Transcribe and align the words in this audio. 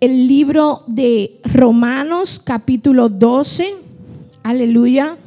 el 0.00 0.26
libro 0.26 0.82
de 0.86 1.40
Romanos 1.44 2.40
capítulo 2.42 3.10
12. 3.10 3.74
Aleluya. 4.42 5.18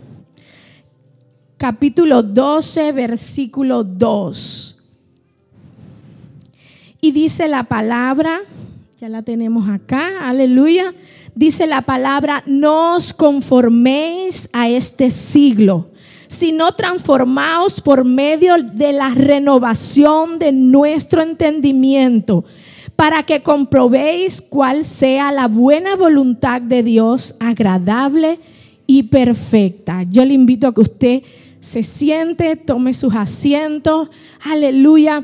Capítulo 1.58 2.24
12, 2.24 2.92
versículo 2.92 3.84
2. 3.84 4.82
Y 7.02 7.12
dice 7.12 7.48
la 7.48 7.64
palabra, 7.64 8.42
ya 8.98 9.10
la 9.10 9.22
tenemos 9.22 9.70
acá, 9.70 10.28
aleluya. 10.28 10.94
Dice 11.36 11.68
la 11.68 11.84
palabra, 11.84 12.44
no 12.48 12.96
os 12.96 13.14
conforméis 13.14 14.50
a 14.54 14.70
este 14.70 15.10
siglo, 15.12 15.90
sino 16.28 16.74
transformaos 16.74 17.80
por 17.80 18.06
medio 18.06 18.56
de 18.62 18.94
la 18.94 19.10
renovación 19.10 20.40
de 20.40 20.52
nuestro 20.52 21.22
entendimiento, 21.22 22.46
para 22.96 23.24
que 23.24 23.42
comprobéis 23.42 24.42
cuál 24.42 24.86
sea 24.86 25.32
la 25.32 25.48
buena 25.48 25.96
voluntad 25.96 26.62
de 26.62 26.84
Dios, 26.84 27.36
agradable 27.40 28.40
y 28.88 29.04
perfecta. 29.04 30.04
Yo 30.04 30.26
le 30.26 30.34
invito 30.34 30.68
a 30.68 30.74
que 30.74 30.82
usted 30.82 31.24
se 31.60 31.82
siente, 31.84 32.56
tome 32.56 32.94
sus 32.94 33.16
asientos, 33.16 34.10
aleluya. 34.42 35.24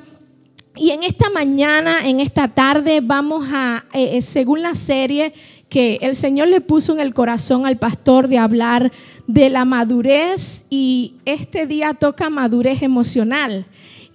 Y 0.75 0.91
en 0.91 1.03
esta 1.03 1.29
mañana, 1.29 2.07
en 2.07 2.21
esta 2.21 2.47
tarde, 2.47 3.01
vamos 3.03 3.47
a, 3.51 3.83
eh, 3.93 4.17
eh, 4.17 4.21
según 4.21 4.61
la 4.61 4.75
serie 4.75 5.33
que 5.67 5.99
el 6.01 6.15
Señor 6.15 6.47
le 6.47 6.61
puso 6.61 6.93
en 6.93 7.01
el 7.01 7.13
corazón 7.13 7.65
al 7.65 7.77
pastor 7.77 8.29
de 8.29 8.37
hablar 8.37 8.91
de 9.27 9.49
la 9.49 9.65
madurez 9.65 10.65
y 10.69 11.15
este 11.25 11.67
día 11.67 11.93
toca 11.93 12.29
madurez 12.29 12.81
emocional. 12.81 13.65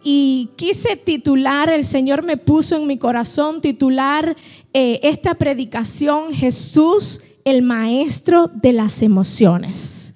Y 0.06 0.50
quise 0.56 0.96
titular, 0.96 1.70
el 1.70 1.84
Señor 1.84 2.22
me 2.22 2.36
puso 2.36 2.76
en 2.76 2.86
mi 2.86 2.98
corazón 2.98 3.62
titular 3.62 4.36
eh, 4.74 5.00
esta 5.02 5.34
predicación, 5.34 6.34
Jesús, 6.34 7.22
el 7.46 7.62
maestro 7.62 8.50
de 8.52 8.74
las 8.74 9.00
emociones. 9.00 10.14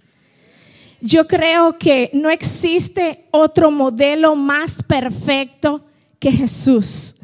Yo 1.01 1.27
creo 1.27 1.79
que 1.79 2.11
no 2.13 2.29
existe 2.29 3.29
otro 3.31 3.71
modelo 3.71 4.37
más 4.37 4.83
perfecto 4.83 5.83
que 6.19 6.33
Jesús. 6.33 7.15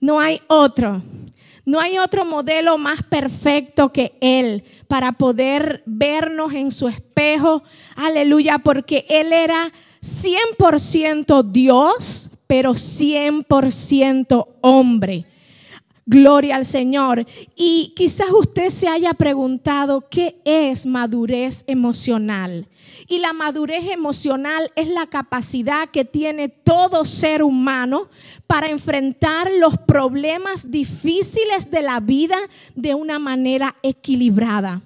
No 0.00 0.20
hay 0.20 0.40
otro. 0.46 1.02
No 1.64 1.80
hay 1.80 1.98
otro 1.98 2.24
modelo 2.24 2.76
más 2.78 3.02
perfecto 3.02 3.92
que 3.92 4.16
Él 4.20 4.64
para 4.88 5.12
poder 5.12 5.82
vernos 5.86 6.52
en 6.54 6.70
su 6.70 6.88
espejo. 6.88 7.62
Aleluya, 7.96 8.58
porque 8.58 9.06
Él 9.08 9.32
era 9.32 9.72
100% 10.02 11.44
Dios, 11.50 12.30
pero 12.46 12.72
100% 12.74 14.46
hombre. 14.60 15.26
Gloria 16.04 16.56
al 16.56 16.64
Señor. 16.64 17.24
Y 17.54 17.92
quizás 17.94 18.30
usted 18.32 18.68
se 18.70 18.88
haya 18.88 19.14
preguntado, 19.14 20.08
¿qué 20.08 20.40
es 20.44 20.84
madurez 20.86 21.64
emocional? 21.68 22.68
Y 23.08 23.18
la 23.18 23.32
madurez 23.32 23.84
emocional 23.90 24.72
es 24.74 24.88
la 24.88 25.06
capacidad 25.06 25.88
que 25.90 26.04
tiene 26.04 26.48
todo 26.48 27.04
ser 27.04 27.42
humano 27.42 28.08
para 28.46 28.68
enfrentar 28.68 29.50
los 29.58 29.78
problemas 29.78 30.70
difíciles 30.70 31.70
de 31.70 31.82
la 31.82 32.00
vida 32.00 32.38
de 32.74 32.94
una 32.94 33.18
manera 33.18 33.76
equilibrada. 33.82 34.82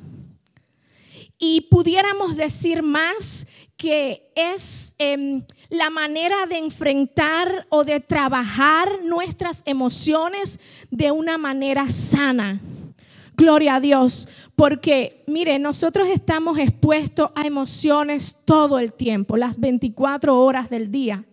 Y 1.38 1.62
pudiéramos 1.62 2.36
decir 2.36 2.82
más 2.82 3.46
que 3.76 4.32
es 4.34 4.94
em, 4.98 5.42
la 5.68 5.90
manera 5.90 6.46
de 6.48 6.58
enfrentar 6.58 7.66
o 7.68 7.84
de 7.84 8.00
trabajar 8.00 8.88
nuestras 9.04 9.62
emociones 9.66 10.60
de 10.90 11.10
una 11.10 11.36
manera 11.36 11.90
sana. 11.90 12.60
Gloria 13.36 13.74
a 13.74 13.80
Dios, 13.80 14.28
porque 14.54 15.22
mire, 15.26 15.58
nosotros 15.58 16.08
estamos 16.08 16.58
expuestos 16.58 17.30
a 17.34 17.46
emociones 17.46 18.38
todo 18.46 18.78
el 18.78 18.94
tiempo, 18.94 19.36
las 19.36 19.60
24 19.60 20.38
horas 20.38 20.70
del 20.70 20.90
día. 20.90 21.24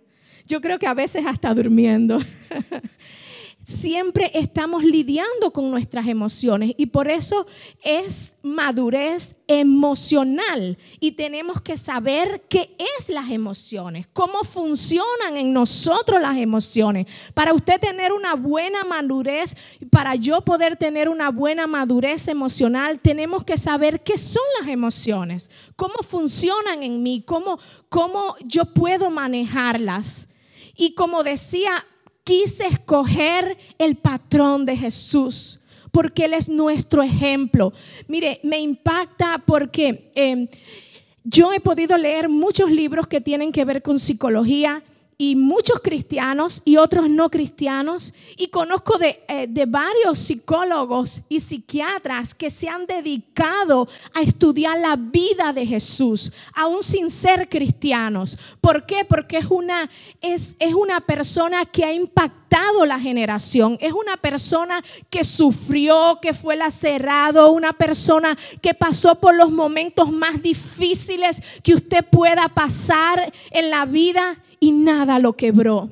Yo 0.45 0.59
creo 0.59 0.77
que 0.77 0.87
a 0.87 0.93
veces 0.93 1.25
hasta 1.25 1.53
durmiendo. 1.53 2.19
siempre 3.63 4.31
estamos 4.33 4.83
lidiando 4.83 5.51
con 5.51 5.71
nuestras 5.71 6.07
emociones 6.07 6.73
y 6.77 6.87
por 6.87 7.09
eso 7.09 7.45
es 7.83 8.35
madurez 8.43 9.37
emocional 9.47 10.77
y 10.99 11.13
tenemos 11.13 11.61
que 11.61 11.77
saber 11.77 12.43
qué 12.49 12.75
es 12.97 13.09
las 13.09 13.29
emociones, 13.29 14.07
cómo 14.11 14.43
funcionan 14.43 15.37
en 15.37 15.53
nosotros 15.53 16.21
las 16.21 16.37
emociones. 16.37 17.31
Para 17.33 17.53
usted 17.53 17.79
tener 17.79 18.11
una 18.11 18.35
buena 18.35 18.83
madurez, 18.83 19.55
para 19.89 20.15
yo 20.15 20.41
poder 20.41 20.75
tener 20.75 21.09
una 21.09 21.29
buena 21.29 21.67
madurez 21.67 22.27
emocional, 22.27 22.99
tenemos 22.99 23.43
que 23.43 23.57
saber 23.57 24.03
qué 24.03 24.17
son 24.17 24.43
las 24.59 24.69
emociones, 24.69 25.49
cómo 25.75 25.95
funcionan 26.07 26.83
en 26.83 27.01
mí, 27.01 27.23
cómo, 27.25 27.59
cómo 27.89 28.35
yo 28.43 28.65
puedo 28.65 29.09
manejarlas. 29.09 30.29
Y 30.75 30.95
como 30.95 31.23
decía, 31.23 31.85
quise 32.23 32.67
escoger 32.67 33.57
el 33.77 33.95
patrón 33.95 34.65
de 34.65 34.77
Jesús 34.77 35.59
porque 35.91 36.25
Él 36.25 36.33
es 36.33 36.49
nuestro 36.49 37.03
ejemplo. 37.03 37.71
Mire, 38.07 38.39
me 38.43 38.59
impacta 38.59 39.43
porque 39.45 40.11
em, 40.15 40.47
yo 41.23 41.53
he 41.53 41.59
podido 41.59 41.97
leer 41.97 42.29
muchos 42.29 42.71
libros 42.71 43.05
que 43.05 43.21
tienen 43.21 43.51
que 43.51 43.63
ver 43.63 43.83
con 43.83 43.99
psicología 43.99 44.83
y 45.17 45.35
muchos 45.35 45.79
cristianos 45.79 46.61
y 46.65 46.77
otros 46.77 47.09
no 47.09 47.29
cristianos. 47.29 48.13
Y 48.37 48.47
conozco 48.47 48.97
de, 48.97 49.23
eh, 49.27 49.47
de, 49.49 49.65
varios 49.65 50.19
psicólogos 50.19 51.23
y 51.29 51.39
psiquiatras 51.39 52.35
que 52.35 52.49
se 52.49 52.69
han 52.69 52.85
dedicado 52.85 53.87
a 54.13 54.21
estudiar 54.21 54.77
la 54.79 54.95
vida 54.95 55.53
de 55.53 55.65
Jesús, 55.65 56.31
aún 56.53 56.83
sin 56.83 57.09
ser 57.09 57.49
cristianos. 57.49 58.37
¿Por 58.61 58.85
qué? 58.85 59.05
Porque 59.05 59.37
es 59.37 59.45
una, 59.45 59.89
es, 60.21 60.55
es 60.59 60.73
una 60.73 61.01
persona 61.01 61.65
que 61.65 61.83
ha 61.83 61.93
impactado 61.93 62.43
la 62.85 62.99
generación. 62.99 63.77
Es 63.81 63.93
una 63.93 64.17
persona 64.17 64.83
que 65.09 65.23
sufrió, 65.23 66.19
que 66.21 66.33
fue 66.33 66.55
lacerado, 66.55 67.51
una 67.51 67.73
persona 67.73 68.37
que 68.61 68.73
pasó 68.73 69.15
por 69.15 69.35
los 69.35 69.51
momentos 69.51 70.11
más 70.11 70.41
difíciles 70.41 71.61
que 71.63 71.73
usted 71.73 72.05
pueda 72.05 72.49
pasar 72.49 73.31
en 73.51 73.69
la 73.69 73.85
vida 73.85 74.37
y 74.63 74.71
nada 74.71 75.19
lo 75.19 75.33
quebró. 75.33 75.89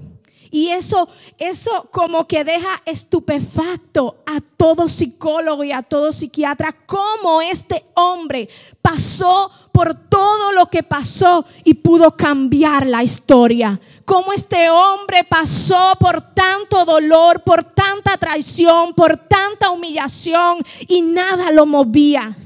Y 0.49 0.69
eso, 0.69 1.09
eso 1.37 1.89
como 1.91 2.25
que 2.25 2.45
deja 2.45 2.81
estupefacto 2.85 4.23
a 4.25 4.39
todo 4.39 4.87
psicólogo 4.87 5.65
y 5.65 5.73
a 5.73 5.81
todo 5.81 6.13
psiquiatra, 6.13 6.73
cómo 6.85 7.41
este 7.41 7.83
hombre 7.95 8.47
pasó 8.81 9.51
por 9.73 9.93
todo 9.93 10.53
lo 10.53 10.67
que 10.67 10.83
pasó 10.83 11.45
y 11.65 11.73
pudo 11.73 12.15
cambiar 12.15 12.85
la 12.85 13.03
historia. 13.03 13.77
Cómo 14.05 14.31
este 14.31 14.69
hombre 14.69 15.25
pasó 15.25 15.97
por 15.99 16.33
tanto 16.33 16.85
dolor, 16.85 17.43
por 17.43 17.65
tanta 17.65 18.15
traición, 18.17 18.93
por 18.93 19.17
tanta 19.17 19.69
humillación 19.69 20.59
y 20.87 21.01
nada 21.01 21.51
lo 21.51 21.65
movía. 21.65 22.37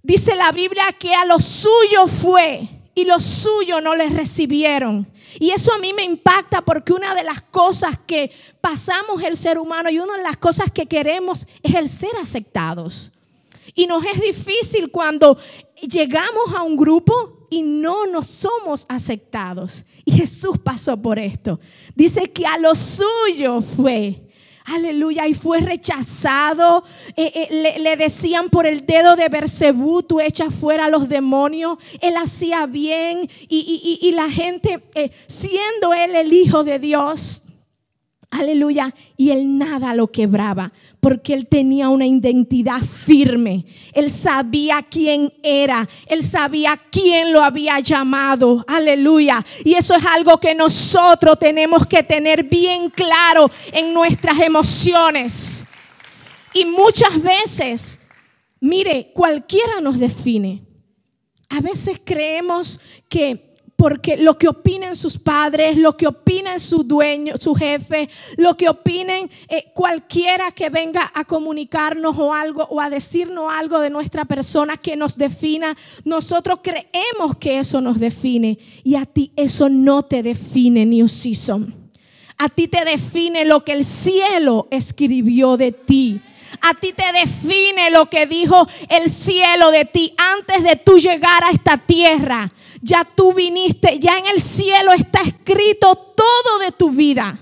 Dice 0.00 0.36
la 0.36 0.52
Biblia 0.52 0.84
que 0.96 1.12
a 1.12 1.24
lo 1.24 1.40
suyo 1.40 2.06
fue 2.06 2.77
y 2.98 3.04
los 3.04 3.22
suyos 3.22 3.80
no 3.80 3.94
les 3.94 4.12
recibieron. 4.12 5.06
Y 5.38 5.50
eso 5.50 5.72
a 5.72 5.78
mí 5.78 5.92
me 5.92 6.02
impacta 6.02 6.62
porque 6.62 6.92
una 6.92 7.14
de 7.14 7.22
las 7.22 7.40
cosas 7.42 7.96
que 7.96 8.32
pasamos 8.60 9.22
el 9.22 9.36
ser 9.36 9.56
humano 9.56 9.88
y 9.88 10.00
una 10.00 10.16
de 10.16 10.24
las 10.24 10.36
cosas 10.36 10.72
que 10.72 10.86
queremos 10.86 11.46
es 11.62 11.76
el 11.76 11.88
ser 11.88 12.10
aceptados. 12.20 13.12
Y 13.76 13.86
nos 13.86 14.04
es 14.04 14.20
difícil 14.20 14.90
cuando 14.90 15.38
llegamos 15.80 16.52
a 16.56 16.64
un 16.64 16.76
grupo 16.76 17.46
y 17.50 17.62
no 17.62 18.08
nos 18.08 18.26
somos 18.26 18.84
aceptados. 18.88 19.84
Y 20.04 20.10
Jesús 20.10 20.58
pasó 20.58 21.00
por 21.00 21.20
esto. 21.20 21.60
Dice 21.94 22.32
que 22.32 22.46
a 22.46 22.58
lo 22.58 22.74
suyo 22.74 23.60
fue 23.60 24.27
Aleluya. 24.70 25.26
Y 25.26 25.34
fue 25.34 25.60
rechazado. 25.60 26.84
Eh, 27.16 27.48
eh, 27.50 27.78
le, 27.80 27.96
decían 27.96 28.50
por 28.50 28.66
el 28.66 28.84
dedo 28.86 29.16
de 29.16 29.28
Bersebú, 29.28 30.02
tú 30.02 30.20
echas 30.20 30.54
fuera 30.54 30.86
a 30.86 30.88
los 30.88 31.08
demonios. 31.08 31.78
Él 32.00 32.16
hacía 32.16 32.66
bien. 32.66 33.28
Y, 33.48 34.12
la 34.14 34.30
gente, 34.30 34.82
eh, 34.94 35.10
siendo 35.26 35.94
él 35.94 36.14
el 36.14 36.32
Hijo 36.32 36.64
de 36.64 36.78
Dios, 36.78 37.44
Aleluya. 38.30 38.94
Y 39.16 39.30
él 39.30 39.56
nada 39.56 39.94
lo 39.94 40.12
quebraba 40.12 40.72
porque 41.00 41.32
él 41.32 41.46
tenía 41.46 41.88
una 41.88 42.06
identidad 42.06 42.82
firme. 42.82 43.64
Él 43.94 44.10
sabía 44.10 44.82
quién 44.82 45.32
era. 45.42 45.88
Él 46.06 46.22
sabía 46.22 46.78
quién 46.90 47.32
lo 47.32 47.42
había 47.42 47.80
llamado. 47.80 48.64
Aleluya. 48.68 49.44
Y 49.64 49.74
eso 49.74 49.94
es 49.94 50.04
algo 50.04 50.38
que 50.38 50.54
nosotros 50.54 51.38
tenemos 51.38 51.86
que 51.86 52.02
tener 52.02 52.44
bien 52.44 52.90
claro 52.90 53.50
en 53.72 53.94
nuestras 53.94 54.38
emociones. 54.40 55.64
Y 56.52 56.66
muchas 56.66 57.22
veces, 57.22 58.00
mire, 58.60 59.10
cualquiera 59.14 59.80
nos 59.80 59.98
define. 59.98 60.64
A 61.48 61.60
veces 61.60 61.98
creemos 62.04 62.78
que 63.08 63.47
porque 63.78 64.16
lo 64.16 64.36
que 64.36 64.48
opinen 64.48 64.96
sus 64.96 65.16
padres, 65.16 65.76
lo 65.76 65.96
que 65.96 66.08
opinen 66.08 66.58
su 66.58 66.82
dueño, 66.82 67.34
su 67.38 67.54
jefe, 67.54 68.08
lo 68.36 68.56
que 68.56 68.68
opinen 68.68 69.30
eh, 69.48 69.66
cualquiera 69.72 70.50
que 70.50 70.68
venga 70.68 71.08
a 71.14 71.24
comunicarnos 71.24 72.18
o 72.18 72.34
algo 72.34 72.64
o 72.70 72.80
a 72.80 72.90
decirnos 72.90 73.52
algo 73.52 73.78
de 73.78 73.90
nuestra 73.90 74.24
persona 74.24 74.76
que 74.78 74.96
nos 74.96 75.16
defina, 75.16 75.76
nosotros 76.04 76.58
creemos 76.60 77.36
que 77.38 77.60
eso 77.60 77.80
nos 77.80 78.00
define 78.00 78.58
y 78.82 78.96
a 78.96 79.06
ti 79.06 79.30
eso 79.36 79.68
no 79.68 80.02
te 80.02 80.24
define 80.24 80.84
un 81.00 81.08
season. 81.08 81.72
A 82.36 82.48
ti 82.48 82.66
te 82.66 82.84
define 82.84 83.44
lo 83.44 83.64
que 83.64 83.74
el 83.74 83.84
cielo 83.84 84.66
escribió 84.72 85.56
de 85.56 85.70
ti. 85.70 86.20
A 86.62 86.74
ti 86.74 86.92
te 86.92 87.12
define 87.12 87.90
lo 87.90 88.06
que 88.06 88.26
dijo 88.26 88.66
el 88.88 89.08
cielo 89.08 89.70
de 89.70 89.84
ti 89.84 90.14
antes 90.16 90.64
de 90.64 90.76
tú 90.76 90.98
llegar 90.98 91.44
a 91.44 91.50
esta 91.50 91.78
tierra. 91.78 92.52
Ya 92.80 93.04
tú 93.04 93.32
viniste, 93.32 93.98
ya 93.98 94.18
en 94.18 94.26
el 94.26 94.40
cielo 94.40 94.92
está 94.92 95.20
escrito 95.22 95.94
todo 95.94 96.58
de 96.60 96.72
tu 96.72 96.90
vida. 96.90 97.38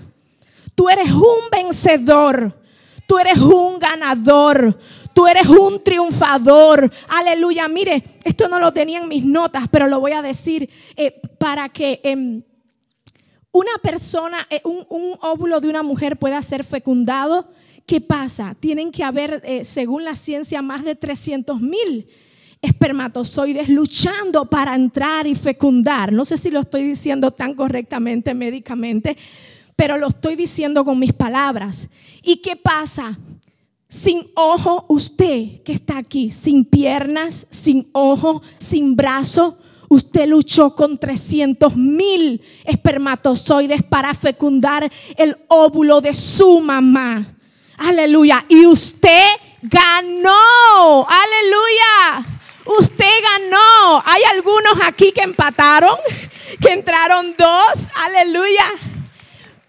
Tú 0.75 0.89
eres 0.89 1.11
un 1.11 1.49
vencedor. 1.51 2.59
Tú 3.07 3.17
eres 3.17 3.39
un 3.39 3.79
ganador. 3.79 4.77
Tú 5.13 5.27
eres 5.27 5.47
un 5.47 5.83
triunfador. 5.83 6.91
Aleluya. 7.07 7.67
Mire, 7.67 8.03
esto 8.23 8.47
no 8.47 8.59
lo 8.59 8.73
tenía 8.73 8.99
en 8.99 9.07
mis 9.07 9.25
notas, 9.25 9.65
pero 9.71 9.87
lo 9.87 9.99
voy 9.99 10.11
a 10.11 10.21
decir 10.21 10.69
eh, 10.95 11.19
para 11.39 11.69
que 11.69 12.01
em, 12.03 12.43
una 13.51 13.77
persona, 13.81 14.45
eh, 14.49 14.61
un, 14.63 14.85
un 14.89 15.17
óvulo 15.21 15.59
de 15.59 15.69
una 15.69 15.83
mujer 15.83 16.17
pueda 16.17 16.41
ser 16.41 16.63
fecundado 16.63 17.47
¿Qué 17.87 18.01
pasa? 18.01 18.53
Tienen 18.59 18.91
que 18.91 19.05
haber, 19.05 19.41
eh, 19.45 19.63
según 19.63 20.03
la 20.03 20.17
ciencia, 20.17 20.61
más 20.61 20.83
de 20.83 20.95
300 20.95 21.61
mil 21.61 22.09
espermatozoides 22.61 23.69
luchando 23.69 24.45
para 24.45 24.75
entrar 24.75 25.27
y 25.27 25.35
fecundar. 25.35 26.11
No 26.11 26.25
sé 26.25 26.37
si 26.37 26.49
lo 26.49 26.61
estoy 26.61 26.83
diciendo 26.83 27.31
tan 27.31 27.53
correctamente 27.53 28.33
médicamente, 28.33 29.17
pero 29.75 29.97
lo 29.97 30.07
estoy 30.07 30.35
diciendo 30.35 30.83
con 30.83 30.99
mis 30.99 31.13
palabras. 31.13 31.89
¿Y 32.23 32.37
qué 32.37 32.55
pasa? 32.55 33.17
Sin 33.89 34.27
ojo, 34.35 34.85
usted 34.89 35.61
que 35.63 35.71
está 35.71 35.97
aquí, 35.97 36.31
sin 36.31 36.65
piernas, 36.65 37.47
sin 37.49 37.87
ojo, 37.93 38.41
sin 38.59 38.95
brazo, 38.95 39.57
usted 39.87 40.27
luchó 40.27 40.75
con 40.75 40.97
300 40.97 41.77
mil 41.77 42.41
espermatozoides 42.65 43.83
para 43.83 44.13
fecundar 44.13 44.91
el 45.15 45.37
óvulo 45.47 46.01
de 46.01 46.13
su 46.13 46.59
mamá. 46.59 47.37
Aleluya. 47.77 48.43
Y 48.49 48.65
usted 48.65 49.25
ganó. 49.61 51.07
Aleluya. 51.07 52.36
Usted 52.67 53.11
ganó. 53.21 54.03
Hay 54.05 54.21
algunos 54.31 54.77
aquí 54.83 55.11
que 55.11 55.21
empataron, 55.21 55.95
que 56.61 56.73
entraron 56.73 57.35
dos. 57.37 57.89
Aleluya. 58.05 58.65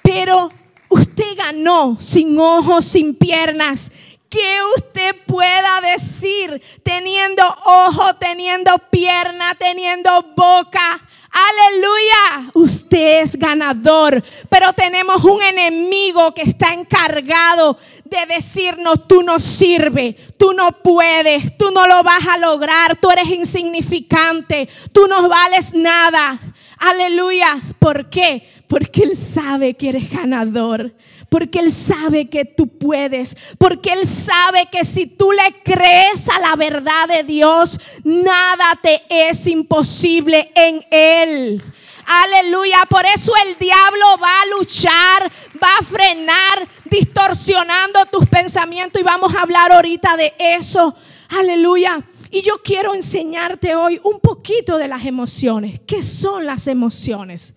Pero 0.03 0.51
usted 0.89 1.37
ganó 1.37 1.97
sin 2.01 2.39
ojos, 2.39 2.85
sin 2.85 3.15
piernas. 3.15 3.91
Que 4.29 4.59
usted 4.77 5.17
pueda 5.27 5.81
decir 5.81 6.63
teniendo 6.83 7.43
ojo, 7.65 8.15
teniendo 8.17 8.79
pierna, 8.91 9.55
teniendo 9.55 10.23
boca, 10.37 11.01
Aleluya, 11.31 12.51
usted 12.55 13.23
es 13.23 13.39
ganador, 13.39 14.23
pero 14.49 14.73
tenemos 14.73 15.23
un 15.25 15.43
enemigo 15.43 16.33
que 16.33 16.43
está 16.43 16.73
encargado 16.73 17.77
de 18.05 18.35
decirnos, 18.35 19.07
tú 19.07 19.23
no 19.23 19.39
sirves, 19.39 20.17
tú 20.39 20.55
no 20.55 20.73
puedes, 20.73 21.57
tú 21.59 21.71
no 21.71 21.87
lo 21.87 22.03
vas 22.03 22.27
a 22.27 22.39
lograr, 22.39 22.97
tú 22.97 23.11
eres 23.11 23.29
insignificante, 23.29 24.69
tú 24.93 25.07
no 25.07 25.29
vales 25.29 25.75
nada. 25.75 26.41
Aleluya, 26.79 27.59
¿por 27.79 28.09
qué? 28.09 28.49
Porque 28.67 29.03
Él 29.03 29.17
sabe 29.17 29.75
que 29.75 29.91
eres 29.91 30.11
ganador 30.11 30.95
porque 31.29 31.61
Él 31.61 31.73
sabe 31.73 32.29
que 32.29 32.45
tú 32.45 32.69
puedes, 32.69 33.37
porque 33.59 33.93
Él 33.93 34.07
sabe 34.07 34.67
que 34.71 34.85
si 34.85 35.07
tú 35.07 35.31
le 35.33 35.63
crees 35.63 36.29
a 36.29 36.41
la 36.41 36.57
verdad 36.57 37.09
de 37.09 37.23
Dios, 37.23 37.79
nada 38.05 38.79
te 38.83 39.03
es 39.09 39.47
imposible 39.47 40.51
en 40.55 40.85
Él. 40.91 41.63
Aleluya. 42.09 42.79
Por 42.89 43.05
eso 43.05 43.33
el 43.47 43.59
diablo 43.59 44.07
va 44.23 44.41
a 44.41 44.59
luchar, 44.59 45.31
va 45.63 45.69
a 45.79 45.85
frenar, 45.85 46.69
distorsionando 46.87 48.07
tus 48.07 48.27
pensamientos. 48.27 49.01
Y 49.01 49.05
vamos 49.05 49.35
a 49.35 49.43
hablar 49.43 49.73
ahorita 49.73 50.17
de 50.17 50.33
eso. 50.39 50.95
Aleluya. 51.39 52.03
Y 52.31 52.41
yo 52.41 52.63
quiero 52.63 52.95
enseñarte 52.95 53.75
hoy 53.75 54.01
un 54.05 54.21
poquito 54.21 54.79
de 54.79 54.89
las 54.89 55.05
emociones. 55.05 55.81
¿Qué 55.87 56.03
son 56.03 56.47
las 56.47 56.67
emociones? 56.67 57.53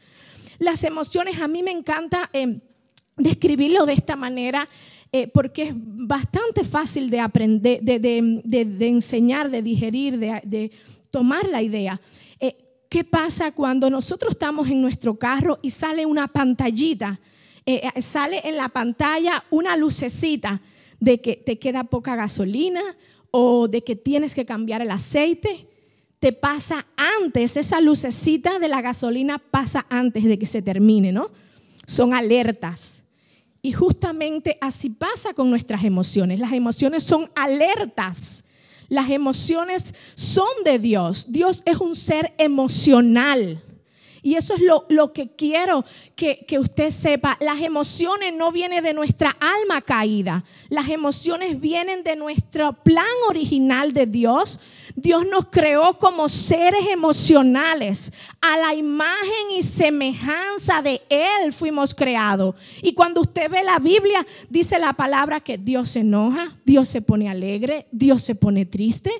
Las 0.60 0.84
emociones 0.84 1.40
a 1.40 1.48
mí 1.48 1.64
me 1.64 1.72
encanta. 1.72 2.30
Eh, 2.34 2.60
describirlo 3.24 3.86
de 3.86 3.94
esta 3.94 4.16
manera 4.16 4.68
eh, 5.14 5.28
porque 5.28 5.64
es 5.64 5.74
bastante 5.76 6.64
fácil 6.64 7.10
de 7.10 7.20
aprender, 7.20 7.82
de, 7.82 8.88
enseñar, 8.88 9.52
de 9.52 9.62
digerir, 9.62 10.18
de, 10.18 10.72
tomar 11.10 11.50
la 11.50 11.62
idea. 11.62 12.00
Eh, 12.40 12.56
¿Qué 12.90 13.04
pasa 13.04 13.52
cuando 13.52 13.90
nosotros 13.90 14.32
estamos 14.32 14.70
en 14.70 14.82
nuestro 14.82 15.20
carro 15.20 15.60
y 15.62 15.72
sale 15.72 16.06
una 16.06 16.30
pantallita? 16.30 17.20
Eh, 17.66 17.82
sale 18.02 18.40
en 18.48 18.56
la 18.56 18.70
pantalla 18.70 19.44
una 19.50 19.76
lucecita 19.76 20.62
de 21.02 21.20
que 21.20 21.36
te 21.36 21.60
queda 21.60 21.84
poca 21.84 22.16
gasolina 22.16 22.82
o 23.32 23.68
de 23.68 23.84
que 23.84 23.98
tienes 23.98 24.34
que 24.34 24.46
cambiar 24.46 24.82
el 24.82 24.92
aceite. 24.92 25.68
Te 26.22 26.32
pasa 26.32 26.86
antes, 26.96 27.58
esa 27.58 27.82
lucecita 27.82 28.60
de 28.60 28.70
la 28.70 28.82
gasolina 28.82 29.40
pasa 29.40 29.86
antes 29.90 30.24
de 30.24 30.40
que 30.40 30.46
se 30.46 30.62
termine, 30.62 31.12
¿no? 31.12 31.32
Son 31.86 32.14
alertas. 32.14 33.01
Y 33.62 33.74
justamente 33.74 34.58
así 34.62 34.90
pasa 34.90 35.34
con 35.34 35.50
nuestras 35.50 35.84
emociones. 35.84 36.40
Las 36.40 36.54
emociones 36.54 37.04
son 37.04 37.30
alertas. 37.36 38.44
Las 38.90 39.10
emociones 39.10 39.94
son 40.16 40.50
de 40.66 40.80
Dios. 40.80 41.32
Dios 41.32 41.62
es 41.66 41.78
un 41.78 41.96
ser 41.96 42.34
emocional. 42.38 43.62
Y 44.24 44.36
eso 44.36 44.54
es 44.54 44.62
lo, 44.62 44.86
lo 44.90 45.14
que 45.14 45.30
quiero 45.36 45.84
que, 46.16 46.46
que, 46.48 46.60
usted 46.60 46.92
sepa. 46.92 47.38
Las 47.40 47.60
emociones 47.62 48.34
no 48.34 48.52
vienen 48.52 48.84
de 48.84 48.94
nuestra 48.94 49.36
alma 49.40 49.82
caída. 49.82 50.44
Las 50.70 50.90
emociones 50.90 51.60
vienen 51.60 52.04
de 52.04 52.16
nuestro 52.16 52.74
plan 52.74 53.06
original 53.28 53.94
de 53.94 54.06
Dios. 54.06 54.60
Dios 54.96 55.26
nos 55.26 55.48
creó 55.48 55.98
como 55.98 56.30
seres 56.30 56.86
emocionales. 56.92 58.14
A 58.42 58.58
la 58.58 58.76
imagen 58.76 59.52
y 59.58 59.64
semejanza 59.64 60.84
de 60.84 61.02
Él 61.10 61.52
fuimos 61.52 61.96
creados. 61.96 62.56
Y 62.84 62.94
cuando 62.94 63.22
usted 63.22 63.50
ve 63.50 63.64
la 63.64 63.80
Biblia, 63.80 64.26
dice 64.50 64.78
la 64.78 64.94
palabra 64.94 65.40
que 65.40 65.58
Dios 65.58 65.90
se 65.90 66.02
enoja, 66.02 66.56
Dios 66.64 66.88
se 66.88 67.02
pone 67.02 67.28
alegre, 67.28 67.88
Dios 67.92 68.22
se 68.22 68.36
pone 68.36 68.68
triste 68.68 69.12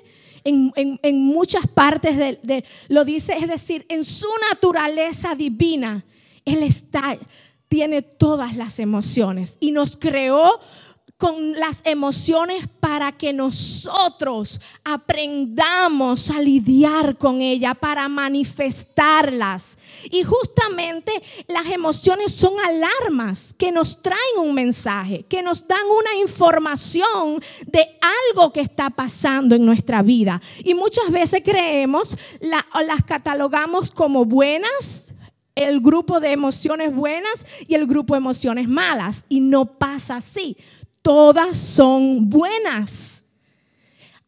en, 0.44 1.22
muchas 1.22 1.66
partes 1.68 2.16
de, 2.16 2.64
lo 2.88 3.04
dice, 3.04 3.34
es 3.36 3.48
decir, 3.48 3.86
en 3.88 4.04
su 4.04 4.28
naturaleza 4.50 5.34
divina, 5.34 6.04
Él 6.44 6.62
está, 6.62 7.16
tiene 7.68 8.02
todas 8.02 8.56
las 8.56 8.78
emociones 8.78 9.56
y 9.60 9.72
nos 9.72 9.96
creó 9.96 10.58
con 11.22 11.52
las 11.52 11.82
emociones 11.84 12.66
para 12.80 13.12
que 13.12 13.32
nosotros 13.32 14.60
aprendamos 14.82 16.32
a 16.32 16.40
lidiar 16.40 17.16
con 17.16 17.40
ella, 17.40 17.74
para 17.74 18.08
manifestarlas. 18.08 19.78
Y 20.10 20.24
justamente 20.24 21.12
las 21.46 21.66
emociones 21.66 22.32
son 22.34 22.54
alarmas 22.58 23.54
que 23.54 23.70
nos 23.70 24.02
traen 24.02 24.18
un 24.40 24.52
mensaje, 24.52 25.24
que 25.28 25.42
nos 25.42 25.68
dan 25.68 25.84
una 25.86 26.20
información 26.20 27.40
de 27.68 27.86
algo 28.32 28.52
que 28.52 28.62
está 28.62 28.90
pasando 28.90 29.54
en 29.54 29.64
nuestra 29.64 30.02
vida. 30.02 30.42
Y 30.64 30.74
muchas 30.74 31.08
veces 31.12 31.42
creemos, 31.44 32.18
las 32.40 33.04
catalogamos 33.06 33.92
como 33.92 34.24
buenas, 34.24 35.14
el 35.54 35.80
grupo 35.80 36.18
de 36.18 36.32
emociones 36.32 36.92
buenas 36.92 37.46
y 37.68 37.76
el 37.76 37.86
grupo 37.86 38.14
de 38.14 38.18
emociones 38.18 38.68
malas. 38.68 39.24
Y 39.28 39.38
no 39.38 39.78
pasa 39.78 40.16
así 40.16 40.56
todas 41.02 41.56
son 41.58 42.30
buenas. 42.30 43.24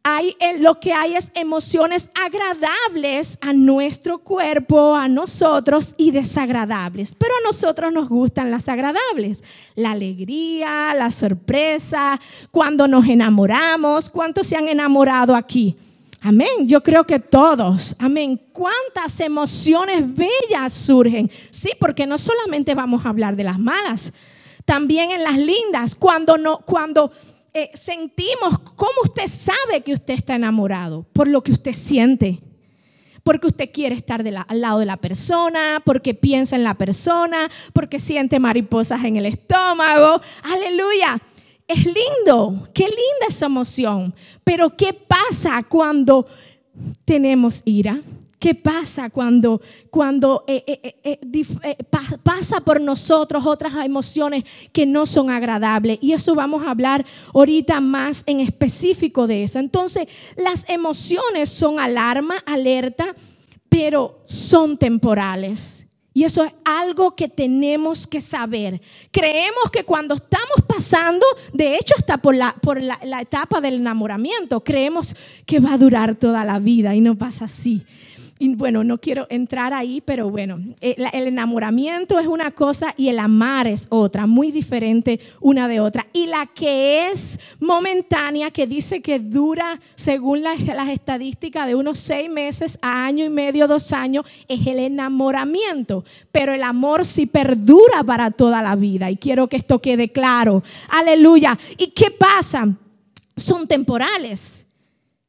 Hay, 0.06 0.36
eh, 0.38 0.58
lo 0.58 0.80
que 0.80 0.92
hay 0.92 1.14
es 1.14 1.32
emociones 1.34 2.10
agradables 2.14 3.38
a 3.40 3.54
nuestro 3.54 4.18
cuerpo, 4.18 4.94
a 4.94 5.08
nosotros 5.08 5.94
y 5.96 6.10
desagradables. 6.10 7.14
Pero 7.14 7.32
a 7.32 7.50
nosotros 7.50 7.90
nos 7.90 8.10
gustan 8.10 8.50
las 8.50 8.68
agradables. 8.68 9.42
La 9.76 9.92
alegría, 9.92 10.92
la 10.92 11.10
sorpresa, 11.10 12.20
cuando 12.50 12.86
nos 12.86 13.06
enamoramos. 13.08 14.10
¿Cuántos 14.10 14.46
se 14.46 14.56
han 14.56 14.68
enamorado 14.68 15.34
aquí? 15.34 15.74
Amén. 16.20 16.66
Yo 16.66 16.82
creo 16.82 17.04
que 17.04 17.18
todos. 17.18 17.96
Amén. 17.98 18.38
¿Cuántas 18.52 19.20
emociones 19.20 20.04
bellas 20.14 20.74
surgen? 20.74 21.30
Sí, 21.50 21.70
porque 21.80 22.06
no 22.06 22.18
solamente 22.18 22.74
vamos 22.74 23.06
a 23.06 23.08
hablar 23.08 23.36
de 23.36 23.44
las 23.44 23.58
malas, 23.58 24.12
también 24.64 25.10
en 25.10 25.22
las 25.22 25.38
lindas, 25.38 25.94
cuando, 25.94 26.38
no, 26.38 26.58
cuando 26.58 27.10
eh, 27.52 27.70
sentimos, 27.74 28.58
¿cómo 28.74 28.92
usted 29.04 29.26
sabe 29.26 29.82
que 29.84 29.92
usted 29.92 30.14
está 30.14 30.34
enamorado? 30.34 31.04
Por 31.12 31.28
lo 31.28 31.42
que 31.42 31.52
usted 31.52 31.72
siente. 31.72 32.40
porque 33.22 33.46
usted 33.46 33.70
quiere 33.72 33.94
estar 33.94 34.22
al 34.48 34.60
lado 34.60 34.80
de 34.80 34.84
la 34.84 34.98
persona, 34.98 35.80
porque 35.86 36.12
piensa 36.12 36.56
en 36.56 36.62
la 36.62 36.74
persona, 36.74 37.50
porque 37.72 37.98
siente 37.98 38.38
mariposas 38.38 39.02
en 39.02 39.16
el 39.16 39.24
estómago. 39.24 40.20
Aleluya. 40.42 41.18
Es 41.66 41.86
lindo, 41.86 42.68
qué 42.74 42.82
linda 42.82 43.26
esa 43.28 43.46
emoción. 43.46 44.14
Pero 44.44 44.76
¿qué 44.76 44.92
pasa 44.92 45.62
cuando 45.62 46.26
tenemos 47.06 47.62
ira? 47.64 48.02
¿Qué 48.44 48.54
pasa 48.54 49.08
cuando, 49.08 49.62
cuando 49.88 50.44
eh, 50.46 50.62
eh, 50.66 51.18
eh, 51.62 51.76
pasa 52.22 52.60
por 52.60 52.78
nosotros 52.78 53.46
otras 53.46 53.72
emociones 53.82 54.44
que 54.70 54.84
no 54.84 55.06
son 55.06 55.30
agradables? 55.30 55.96
Y 56.02 56.12
eso 56.12 56.34
vamos 56.34 56.62
a 56.66 56.72
hablar 56.72 57.06
ahorita 57.32 57.80
más 57.80 58.22
en 58.26 58.40
específico 58.40 59.26
de 59.26 59.44
eso. 59.44 59.60
Entonces, 59.60 60.08
las 60.36 60.68
emociones 60.68 61.48
son 61.48 61.80
alarma, 61.80 62.34
alerta, 62.44 63.14
pero 63.70 64.20
son 64.24 64.76
temporales. 64.76 65.86
Y 66.12 66.24
eso 66.24 66.44
es 66.44 66.52
algo 66.66 67.16
que 67.16 67.28
tenemos 67.28 68.06
que 68.06 68.20
saber. 68.20 68.78
Creemos 69.10 69.70
que 69.72 69.84
cuando 69.84 70.16
estamos 70.16 70.60
pasando, 70.66 71.24
de 71.54 71.76
hecho 71.76 71.94
está 71.96 72.18
por, 72.18 72.34
la, 72.34 72.54
por 72.60 72.82
la 72.82 73.22
etapa 73.22 73.62
del 73.62 73.76
enamoramiento, 73.76 74.62
creemos 74.62 75.16
que 75.46 75.60
va 75.60 75.72
a 75.72 75.78
durar 75.78 76.14
toda 76.14 76.44
la 76.44 76.58
vida 76.58 76.94
y 76.94 77.00
no 77.00 77.16
pasa 77.16 77.46
así 77.46 77.86
bueno, 78.40 78.84
no 78.84 78.98
quiero 78.98 79.26
entrar 79.30 79.72
ahí, 79.72 80.00
pero 80.00 80.28
bueno, 80.28 80.58
eh, 80.80 80.96
el 81.12 81.28
enamoramiento 81.28 82.18
es 82.18 82.26
una 82.26 82.50
cosa 82.50 82.92
y 82.96 83.08
el 83.08 83.18
amar 83.18 83.66
es 83.66 83.86
otra, 83.90 84.26
muy 84.26 84.50
diferente 84.50 85.20
una 85.40 85.68
de 85.68 85.80
otra. 85.80 86.06
Y 86.12 86.26
la 86.26 86.46
que 86.46 87.10
es 87.10 87.38
momentánea, 87.60 88.50
que 88.50 88.66
dice 88.66 89.00
que 89.00 89.20
dura, 89.20 89.78
según 89.94 90.42
las, 90.42 90.60
las 90.60 90.88
estadísticas, 90.88 91.66
de 91.66 91.74
unos 91.74 91.98
seis 91.98 92.28
meses 92.28 92.78
a 92.82 93.04
año 93.06 93.24
y 93.24 93.30
medio, 93.30 93.68
dos 93.68 93.92
años, 93.92 94.26
es 94.48 94.66
el 94.66 94.80
enamoramiento. 94.80 96.04
Pero 96.32 96.52
el 96.52 96.64
amor 96.64 97.04
sí 97.04 97.26
perdura 97.26 98.02
para 98.04 98.30
toda 98.30 98.62
la 98.62 98.74
vida. 98.76 99.10
Y 99.10 99.16
quiero 99.16 99.48
que 99.48 99.56
esto 99.56 99.80
quede 99.80 100.10
claro. 100.10 100.62
Aleluya. 100.88 101.56
¿Y 101.78 101.88
qué 101.92 102.10
pasa? 102.10 102.68
Son 103.36 103.66
temporales. 103.66 104.63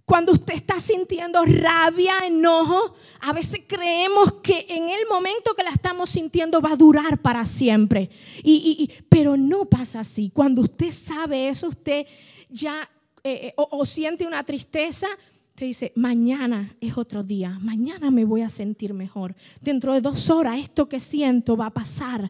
Cuando 0.05 0.33
usted 0.33 0.53
está 0.53 0.79
sintiendo 0.79 1.43
rabia, 1.43 2.13
enojo, 2.27 2.93
a 3.21 3.33
veces 3.33 3.61
creemos 3.65 4.33
que 4.33 4.67
en 4.69 4.89
el 4.89 5.07
momento 5.09 5.55
que 5.55 5.63
la 5.63 5.71
estamos 5.71 6.11
sintiendo 6.11 6.61
va 6.61 6.73
a 6.73 6.75
durar 6.75 7.17
para 7.17 7.43
siempre. 7.43 8.11
Y, 8.43 8.87
pero 9.09 9.35
no 9.35 9.65
pasa 9.65 10.01
así. 10.01 10.29
Cuando 10.31 10.61
usted 10.61 10.91
sabe 10.91 11.47
eso, 11.47 11.69
usted 11.69 12.05
ya 12.49 12.87
eh, 13.23 13.47
eh, 13.47 13.53
o, 13.57 13.83
siente 13.83 14.27
una 14.27 14.43
tristeza, 14.43 15.07
te 15.55 15.65
dice, 15.65 15.91
mañana 15.95 16.75
es 16.79 16.95
otro 16.99 17.23
día, 17.23 17.57
mañana 17.59 18.11
me 18.11 18.25
voy 18.25 18.41
a 18.41 18.49
sentir 18.49 18.93
mejor. 18.93 19.35
Dentro 19.61 19.93
de 19.93 20.01
dos 20.01 20.29
horas 20.29 20.59
esto 20.59 20.87
que 20.87 20.99
siento 20.99 21.57
va 21.57 21.67
a 21.67 21.73
pasar. 21.73 22.29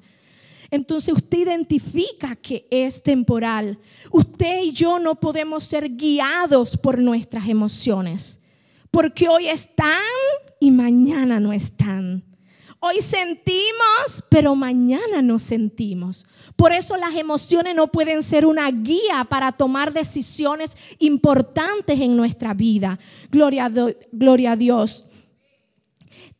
Entonces 0.76 1.14
usted 1.14 1.40
identifica 1.40 2.36
que 2.36 2.68
es 2.70 3.02
temporal. 3.02 3.80
Usted 4.12 4.64
y 4.64 4.72
yo 4.72 5.00
no 5.00 5.16
podemos 5.16 5.64
ser 5.64 5.96
guiados 5.96 6.78
por 6.78 7.00
nuestras 7.00 7.48
emociones, 7.48 8.40
porque 8.92 9.30
hoy 9.30 9.48
están 9.48 10.02
y 10.60 10.72
mañana 10.72 11.40
no 11.40 11.54
están. 11.54 12.24
Hoy 12.80 13.02
sentimos, 13.02 14.24
pero 14.30 14.54
mañana 14.54 15.22
no 15.24 15.40
sentimos. 15.40 16.28
Por 16.56 16.72
eso 16.72 16.98
las 16.98 17.16
emociones 17.16 17.74
no 17.74 17.88
pueden 17.88 18.22
ser 18.22 18.46
una 18.46 18.70
guía 18.70 19.26
para 19.28 19.52
tomar 19.54 19.92
decisiones 19.92 20.78
importantes 21.00 22.00
en 22.00 22.16
nuestra 22.16 22.54
vida. 22.54 23.00
Gloria 23.32 23.66
a, 23.66 24.56
Dios 24.56 25.06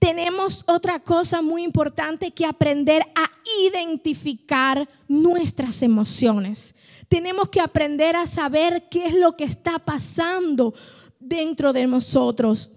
tenemos 0.06 0.64
otra 0.68 1.00
cosa 1.00 1.42
muy 1.42 1.64
importante 1.64 2.30
que 2.30 2.46
aprender 2.46 3.02
a 3.16 3.28
identificar 3.72 4.88
nuestras 5.08 5.82
emociones. 5.82 6.76
Tenemos 7.10 7.50
que 7.50 7.60
aprender 7.60 8.16
a 8.16 8.28
saber 8.28 8.88
qué 8.92 9.08
es 9.08 9.16
lo 9.16 9.36
que 9.36 9.46
está 9.46 9.80
pasando 9.80 10.76
dentro 11.20 11.74
de 11.74 11.88
nosotros. 11.88 12.70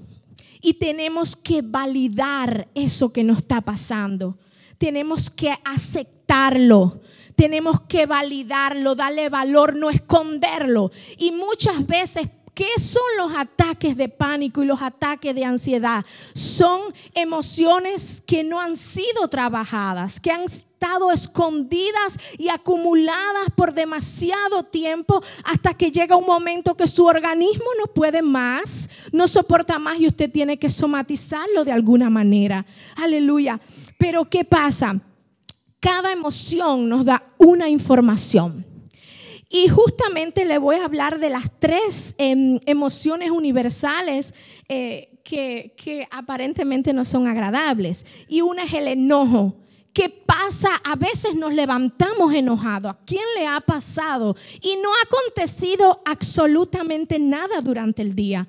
Y 0.63 0.75
tenemos 0.75 1.37
que 1.37 1.61
validar 1.61 2.67
eso 2.75 3.13
que 3.13 3.25
nos 3.25 3.39
está 3.39 3.61
pasando. 3.61 4.39
Tenemos 4.79 5.29
que 5.29 5.55
aceptarlo. 5.67 7.03
Tenemos 7.37 7.83
que 7.83 8.07
validarlo, 8.07 8.95
darle 8.95 9.29
valor, 9.29 9.77
no 9.77 9.91
esconderlo. 9.91 10.91
Y 11.19 11.33
muchas 11.33 11.87
veces 11.87 12.27
¿Qué 12.59 12.83
son 12.83 13.05
los 13.17 13.31
ataques 13.37 13.97
de 13.97 14.09
pánico 14.09 14.65
y 14.65 14.67
los 14.67 14.83
ataques 14.83 15.33
de 15.33 15.45
ansiedad? 15.45 16.05
Son 16.33 16.81
emociones 17.15 18.21
que 18.27 18.43
no 18.43 18.61
han 18.61 18.75
sido 18.75 19.29
trabajadas, 19.31 20.19
que 20.19 20.33
han 20.33 20.41
estado 20.41 21.13
escondidas 21.13 22.19
y 22.37 22.49
acumuladas 22.49 23.51
por 23.55 23.75
demasiado 23.75 24.65
tiempo 24.65 25.23
hasta 25.45 25.73
que 25.75 25.93
llega 25.93 26.17
un 26.17 26.27
momento 26.27 26.77
que 26.77 26.89
su 26.89 27.07
organismo 27.07 27.67
no 27.79 27.95
puede 27.95 28.23
más, 28.23 28.91
no 29.13 29.29
soporta 29.29 29.79
más 29.79 30.01
y 30.01 30.09
usted 30.09 30.29
tiene 30.29 30.59
que 30.59 30.69
somatizarlo 30.69 31.65
de 31.65 31.71
alguna 31.71 32.11
manera. 32.11 32.67
Aleluya. 32.97 33.61
Pero 33.99 34.29
¿qué 34.29 34.45
pasa? 34.45 35.01
Cada 35.79 36.11
emoción 36.11 36.89
nos 36.89 37.05
da 37.05 37.23
una 37.39 37.69
información. 37.69 38.68
Y 39.51 39.69
justamente 39.69 40.45
le 40.45 40.59
voy 40.59 40.77
a 40.77 40.85
hablar 40.85 41.19
de 41.19 41.31
las 41.31 41.51
tres 41.59 42.15
em, 42.19 42.61
emociones 42.67 43.31
universales 43.31 44.35
eh, 44.69 45.21
que, 45.25 46.07
aparentemente 46.11 46.93
no 46.93 47.05
son 47.05 47.27
agradables. 47.27 48.05
Y 48.29 48.43
una 48.43 48.65
es 48.65 48.75
el 48.75 48.89
enojo. 48.89 49.57
¿Qué 49.93 50.11
pasa? 50.11 50.69
A 50.85 50.97
veces 50.97 51.35
nos 51.35 51.55
levantamos 51.55 52.35
enojados. 52.35 52.93
¿A 52.93 52.99
quién 53.05 53.25
le 53.39 53.47
ha 53.47 53.61
pasado? 53.61 54.37
Y 54.61 54.77
no 54.83 54.91
ha 54.91 55.03
acontecido 55.03 56.03
absolutamente 56.05 57.19
nada 57.19 57.61
durante 57.63 58.03
el 58.03 58.15
día. 58.15 58.49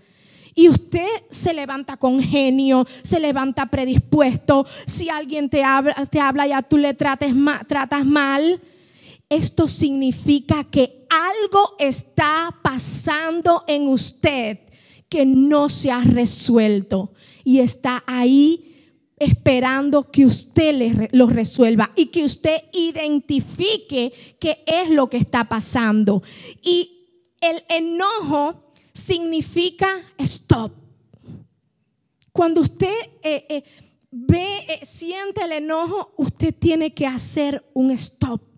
Y 0.54 0.68
usted 0.68 1.08
se 1.30 1.54
levanta 1.54 1.96
con 1.96 2.20
genio, 2.20 2.86
se 3.04 3.20
levanta 3.20 3.68
predispuesto. 3.68 4.66
Si 4.86 5.10
alguien 5.10 5.50
te 5.50 5.64
habla, 5.64 5.96
te 6.08 6.20
habla 6.20 6.48
y 6.48 6.52
a 6.52 6.62
tú 6.62 6.78
le 6.78 6.94
tratas 6.94 8.06
mal, 8.06 8.60
esto 9.30 9.68
significa 9.68 10.64
que 10.64 11.06
algo 11.10 11.76
está 11.78 12.60
pasando 12.64 13.64
en 13.68 13.88
usted 13.88 14.60
que 15.08 15.26
no 15.26 15.70
se 15.70 15.92
ha 15.92 16.02
resuelto 16.02 17.14
y 17.44 17.60
está 17.60 18.04
ahí 18.08 18.66
esperando 19.18 20.10
que 20.10 20.26
usted 20.26 21.10
lo 21.12 21.28
resuelva 21.28 21.92
y 21.96 22.08
que 22.08 22.24
usted 22.24 22.58
identifique 22.74 24.14
qué 24.40 24.64
es 24.66 24.90
lo 24.90 25.10
que 25.10 25.18
está 25.18 25.48
pasando. 25.50 26.24
Y 26.62 27.08
el 27.42 27.64
enojo 27.70 28.72
significa 28.94 29.90
stop. 30.18 30.72
Cuando 32.32 32.62
usted 32.62 32.94
eh, 33.22 33.46
eh, 33.50 33.64
ve, 34.12 34.46
eh, 34.68 34.86
siente 34.86 35.42
el 35.44 35.52
enojo, 35.52 36.14
usted 36.18 36.54
tiene 36.58 36.94
que 36.94 37.06
hacer 37.06 37.64
un 37.74 37.92
stop 37.92 38.49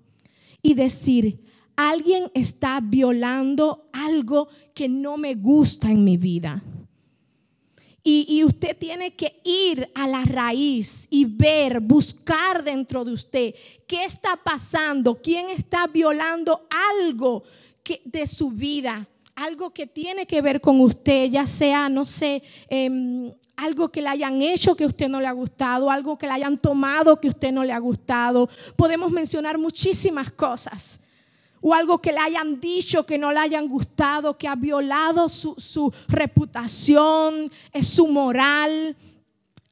y 0.61 0.73
decir, 0.73 1.43
alguien 1.75 2.31
está 2.33 2.79
violando 2.81 3.89
algo 3.93 4.47
que 4.73 4.87
no 4.87 5.17
me 5.17 5.35
gusta 5.35 5.89
en 5.89 6.03
mi 6.03 6.17
vida. 6.17 6.63
Y, 8.03 8.43
usted 8.43 8.75
tiene 8.75 9.15
que 9.15 9.41
ir 9.43 9.87
a 9.93 10.07
la 10.07 10.23
raíz 10.23 11.07
y 11.11 11.25
ver, 11.25 11.79
buscar 11.79 12.63
dentro 12.63 13.05
de 13.05 13.13
usted 13.13 13.53
qué 13.85 14.05
está 14.05 14.35
pasando, 14.43 15.21
quién 15.21 15.51
está 15.51 15.85
violando 15.85 16.67
algo 16.99 17.43
que, 17.83 18.01
de 18.03 18.25
su 18.25 18.49
vida, 18.49 19.07
algo 19.35 19.71
que 19.71 19.85
tiene 19.85 20.25
que 20.25 20.41
ver 20.41 20.61
con 20.61 20.79
usted, 20.81 21.29
ya 21.29 21.45
sea, 21.45 21.89
no 21.89 22.07
sé, 22.07 22.41
em, 22.69 23.31
algo 23.61 23.89
que 23.89 24.01
le 24.01 24.09
hayan 24.09 24.41
hecho 24.41 24.75
que 24.75 24.83
a 24.83 24.87
usted 24.87 25.07
no 25.07 25.21
le 25.21 25.27
ha 25.27 25.31
gustado, 25.31 25.91
algo 25.91 26.17
que 26.17 26.25
le 26.25 26.33
hayan 26.33 26.57
tomado 26.57 27.19
que 27.19 27.27
a 27.27 27.31
usted 27.31 27.51
no 27.51 27.63
le 27.63 27.71
ha 27.71 27.79
gustado. 27.79 28.49
Podemos 28.75 29.11
mencionar 29.11 29.57
muchísimas 29.57 30.31
cosas. 30.31 30.99
O 31.61 31.75
algo 31.75 32.01
que 32.01 32.11
le 32.11 32.17
hayan 32.17 32.59
dicho 32.59 33.05
que 33.05 33.19
no 33.19 33.31
le 33.31 33.39
hayan 33.39 33.67
gustado, 33.67 34.35
que 34.35 34.47
ha 34.47 34.55
violado 34.55 35.29
su, 35.29 35.53
su 35.59 35.93
reputación, 36.07 37.51
su 37.79 38.07
moral. 38.07 38.95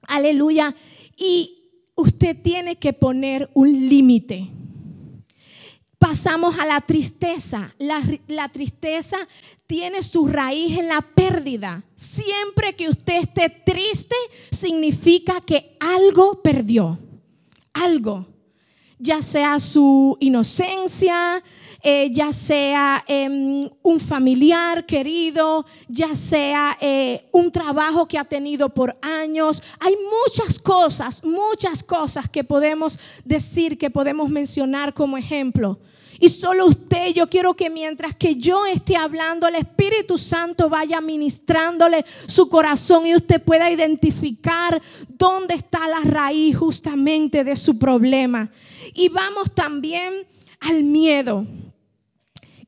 Aleluya. 0.03 0.75
Y 1.17 1.57
usted 1.95 2.37
tiene 2.39 2.75
que 2.75 2.93
poner 2.93 3.49
un 3.55 3.71
límite 3.71 4.51
pasamos 5.99 6.57
a 6.57 6.65
la 6.65 6.81
tristeza. 6.81 7.75
La, 7.77 8.49
tristeza 8.49 9.17
tiene 9.67 10.01
su 10.01 10.25
raíz 10.27 10.77
en 10.77 10.87
la 10.87 11.01
pérdida. 11.01 11.83
Siempre 11.95 12.75
que 12.75 12.89
usted 12.89 13.21
esté 13.21 13.49
triste, 13.49 14.15
significa 14.49 15.41
que 15.41 15.77
algo 15.79 16.41
perdió. 16.41 16.97
Algo. 17.73 18.25
ya 19.01 19.21
sea 19.21 19.59
su 19.61 20.17
inocencia, 20.19 21.41
eh, 21.81 22.09
ya 22.11 22.33
sea 22.33 23.03
em, 23.07 23.69
un 23.81 23.99
familiar 23.99 24.85
querido, 24.85 25.65
ya 25.87 26.15
sea 26.15 26.77
eh, 26.81 27.27
un 27.31 27.51
trabajo 27.51 28.07
que 28.07 28.17
ha 28.17 28.25
tenido 28.25 28.69
por 28.69 28.97
años. 29.01 29.63
Hay 29.79 29.93
muchas 29.95 30.59
cosas, 30.59 31.23
muchas 31.23 31.83
cosas 31.83 32.29
que 32.29 32.43
podemos 32.43 32.99
decir, 33.23 33.77
que 33.77 33.89
podemos 33.89 34.29
mencionar 34.29 34.93
como 34.93 35.17
ejemplo. 35.17 35.79
Y 36.19 36.27
solo 36.27 36.65
usted, 36.65 37.13
yo 37.13 37.29
quiero 37.29 37.53
que 37.55 37.69
mientras 37.69 38.13
que 38.13 38.35
yo 38.35 38.65
esté 38.65 38.97
hablando, 38.97 39.47
el 39.47 39.55
Espíritu 39.55 40.17
Santo 40.17 40.67
vaya 40.67 40.99
ministrándole 40.99 42.03
su 42.27 42.49
corazón 42.49 43.05
y 43.05 43.15
usted 43.15 43.41
pueda 43.41 43.71
identificar 43.71 44.81
dónde 45.07 45.53
está 45.53 45.87
la 45.87 46.01
raíz 46.01 46.57
justamente 46.57 47.45
de 47.45 47.55
su 47.55 47.79
problema. 47.79 48.51
Y 48.93 49.07
vamos 49.07 49.55
también 49.55 50.27
al 50.59 50.83
miedo 50.83 51.45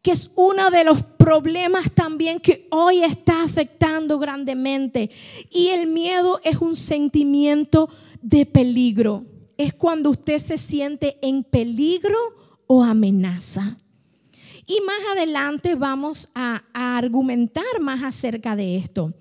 que 0.02 0.12
es 0.12 0.32
uno 0.36 0.72
de 0.72 0.84
los 0.84 1.04
problemas 1.04 1.92
también 1.92 2.40
que 2.40 2.68
hoy 2.72 3.04
está 3.04 3.44
afectando 3.44 4.18
grandemente. 4.18 5.12
Y 5.50 5.68
el 5.68 5.88
miedo 5.88 6.40
es 6.44 6.58
un 6.58 6.76
sentimiento 6.76 7.90
de 8.22 8.46
peligro. 8.46 9.26
Es 9.58 9.74
cuando 9.74 10.10
usted 10.10 10.40
se 10.40 10.58
siente 10.58 11.18
en 11.22 11.44
peligro 11.44 12.18
o 12.66 12.84
amenaza. 12.84 13.78
Y 14.66 14.80
más 14.82 15.00
adelante 15.12 15.76
vamos 15.76 16.30
a, 16.34 16.64
argumentar 16.74 17.80
más 17.80 18.04
acerca 18.04 18.56
de 18.56 18.78
esto. 18.78 19.14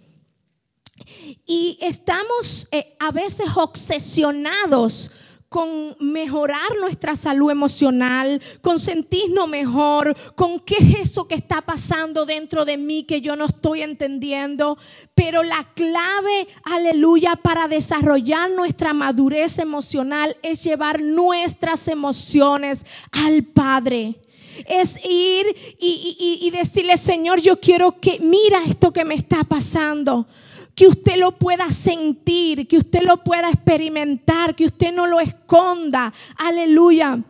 Y 1.44 1.76
estamos 1.80 2.68
eh, 2.72 2.96
a 3.00 3.10
veces 3.10 3.48
obsesionados 3.56 5.10
con 5.50 5.96
mejorar 5.98 6.76
nuestra 6.80 7.16
salud 7.16 7.50
emocional, 7.50 8.40
con 8.60 8.78
sentirnos 8.78 9.48
mejor, 9.48 10.16
con 10.36 10.60
qué 10.60 10.76
es 10.78 11.10
eso 11.10 11.26
que 11.26 11.34
está 11.34 11.60
pasando 11.60 12.24
dentro 12.24 12.64
de 12.64 12.76
mí 12.76 13.02
que 13.02 13.20
yo 13.20 13.34
no 13.34 13.46
estoy 13.46 13.82
entendiendo. 13.82 14.78
Pero 15.16 15.42
la 15.42 15.66
clave, 15.74 16.46
aleluya, 16.62 17.34
para 17.34 17.66
desarrollar 17.66 18.48
nuestra 18.52 18.92
madurez 18.92 19.58
emocional 19.58 20.36
es 20.42 20.62
llevar 20.62 21.02
nuestras 21.02 21.88
emociones 21.88 22.86
al 23.10 23.42
Padre 23.42 24.20
es 24.68 24.98
ir 25.04 25.46
y, 25.78 26.38
y, 26.42 26.50
decirle, 26.50 26.96
Señor, 26.96 27.40
yo 27.40 27.60
quiero 27.60 27.98
que 27.98 28.18
mira 28.20 28.60
esto 28.66 28.92
que 28.92 29.04
me 29.04 29.14
está 29.14 29.42
pasando 29.44 30.26
que 30.74 30.86
usted 30.86 31.16
lo 31.16 31.32
pueda 31.38 31.70
sentir, 31.72 32.66
que 32.66 32.78
usted 32.78 33.02
lo 33.02 33.22
pueda 33.22 33.48
experimentar, 33.50 34.54
que 34.54 34.66
usted 34.66 34.92
no 34.92 35.06
lo 35.06 35.20
esconda. 35.20 36.12
Aleluya. 36.36 37.22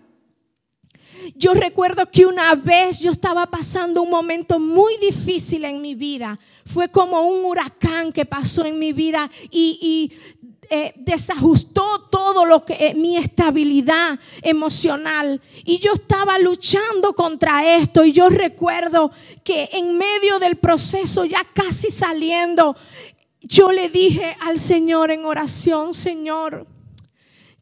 Yo 1.35 1.55
recuerdo 1.55 2.11
que 2.11 2.27
una 2.27 2.55
vez 2.55 3.01
yo 3.01 3.11
estaba 3.11 3.47
pasando 3.47 4.03
un 4.03 4.11
momento 4.11 4.59
muy 4.59 4.97
difícil 4.99 5.65
en 5.65 5.81
mi 5.81 5.95
vida. 5.95 6.39
Fue 6.65 6.89
como 6.89 7.23
un 7.23 7.45
huracán 7.45 8.13
que 8.13 8.25
pasó 8.25 8.65
en 8.65 8.79
mi 8.79 8.93
vida 8.93 9.31
y, 9.51 10.13
eh, 10.73 10.93
desajustó 10.99 12.09
todo 12.13 12.47
lo 12.47 12.65
que 12.65 12.75
eh, 12.75 12.95
mi 12.95 13.17
estabilidad 13.17 14.21
emocional 14.41 15.43
y 15.65 15.81
yo 15.81 15.95
estaba 15.95 16.39
luchando 16.39 17.13
contra 17.15 17.75
esto 17.75 18.05
y 18.05 18.13
yo 18.13 18.29
recuerdo 18.29 19.11
que 19.43 19.69
en 19.73 19.99
medio 19.99 20.39
del 20.39 20.59
proceso 20.59 21.25
ya 21.25 21.45
casi 21.55 21.91
saliendo 21.91 22.77
yo 23.43 23.73
le 23.73 23.89
dije 23.89 24.37
al 24.41 24.59
Señor 24.59 25.11
en 25.11 25.25
oración, 25.25 25.95
Señor, 25.95 26.67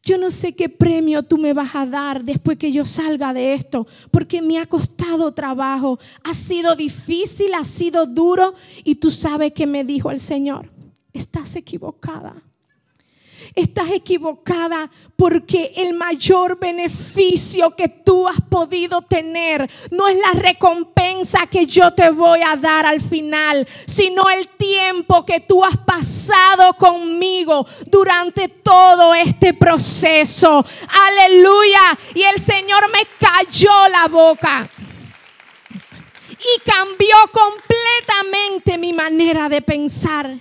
yo 0.03 0.17
no 0.17 0.31
sé 0.31 0.55
qué 0.55 0.69
premio 0.69 1.23
tú 1.23 1.37
me 1.37 1.53
vas 1.53 1.75
a 1.75 1.85
dar 1.85 2.23
después 2.23 2.57
que 2.57 2.71
yo 2.71 2.85
salga 2.85 3.33
de 3.33 3.53
esto, 3.53 3.85
porque 4.11 4.41
me 4.41 4.57
ha 4.57 4.65
costado 4.65 5.33
trabajo, 5.33 5.99
ha 6.23 6.33
sido 6.33 6.75
difícil, 6.75 7.53
ha 7.53 7.65
sido 7.65 8.05
duro, 8.05 8.53
y 8.83 8.95
tú 8.95 9.11
sabes 9.11 9.53
que 9.53 9.67
me 9.67 9.83
dijo 9.83 10.11
el 10.11 10.19
Señor, 10.19 10.71
estás 11.13 11.55
equivocada 11.55 12.48
estás 13.59 13.89
equivocada 13.91 14.89
porque 15.15 15.73
el 15.77 15.93
mayor 15.93 16.59
beneficio 16.59 17.75
que 17.75 17.89
tú 17.89 18.27
has 18.27 18.41
podido 18.49 19.01
tener 19.01 19.69
no 19.91 20.07
es 20.07 20.17
la 20.17 20.39
recompensa 20.39 21.47
que 21.47 21.65
yo 21.65 21.93
te 21.93 22.09
voy 22.09 22.39
a 22.45 22.55
dar 22.55 22.85
al 22.85 23.01
final, 23.01 23.67
sino 23.85 24.29
el 24.29 24.47
tiempo 24.49 25.25
que 25.25 25.39
tú 25.41 25.63
has 25.63 25.77
pasado 25.77 26.73
conmigo 26.73 27.65
durante 27.87 28.47
todo 28.47 29.13
este 29.13 29.53
proceso. 29.53 30.65
Aleluya. 31.07 31.99
Y 32.15 32.23
el 32.23 32.39
Señor 32.41 32.83
me 32.91 33.05
cayó 33.19 33.71
la 33.91 34.07
boca 34.07 34.69
y 36.39 36.61
cambió 36.61 37.15
completamente 37.31 38.77
mi 38.77 38.93
manera 38.93 39.49
de 39.49 39.61
pensar. 39.61 40.37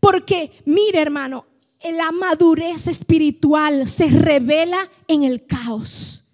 Porque, 0.00 0.50
mire 0.66 1.00
hermano, 1.00 1.46
la 1.92 2.10
madurez 2.12 2.86
espiritual 2.88 3.86
se 3.86 4.08
revela 4.08 4.90
en 5.06 5.24
el 5.24 5.46
caos. 5.46 6.24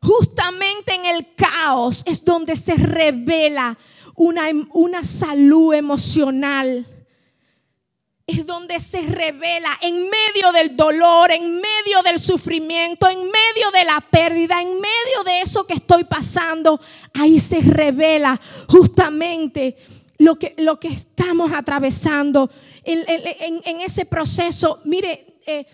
Justamente 0.00 0.94
en 0.94 1.06
el 1.06 1.34
caos 1.34 2.02
es 2.06 2.24
donde 2.24 2.54
se 2.56 2.74
revela 2.74 3.76
una, 4.14 4.44
una 4.72 5.02
salud 5.02 5.74
emocional. 5.74 6.86
Es 8.26 8.44
donde 8.44 8.78
se 8.78 9.00
revela 9.02 9.70
en 9.80 9.94
medio 9.94 10.52
del 10.52 10.76
dolor, 10.76 11.32
en 11.32 11.54
medio 11.54 12.02
del 12.04 12.20
sufrimiento, 12.20 13.08
en 13.08 13.18
medio 13.18 13.70
de 13.72 13.84
la 13.84 14.00
pérdida, 14.10 14.60
en 14.60 14.74
medio 14.74 15.24
de 15.24 15.40
eso 15.40 15.66
que 15.66 15.74
estoy 15.74 16.04
pasando. 16.04 16.78
Ahí 17.14 17.40
se 17.40 17.60
revela 17.60 18.38
justamente 18.68 19.78
lo 20.18 20.38
que, 20.38 20.54
lo 20.58 20.78
que 20.78 20.88
estamos 20.88 21.52
atravesando 21.52 22.50
en, 22.92 23.80
ese 23.80 24.04
proceso. 24.04 24.80
Mire, 24.84 25.38
eh, 25.46 25.66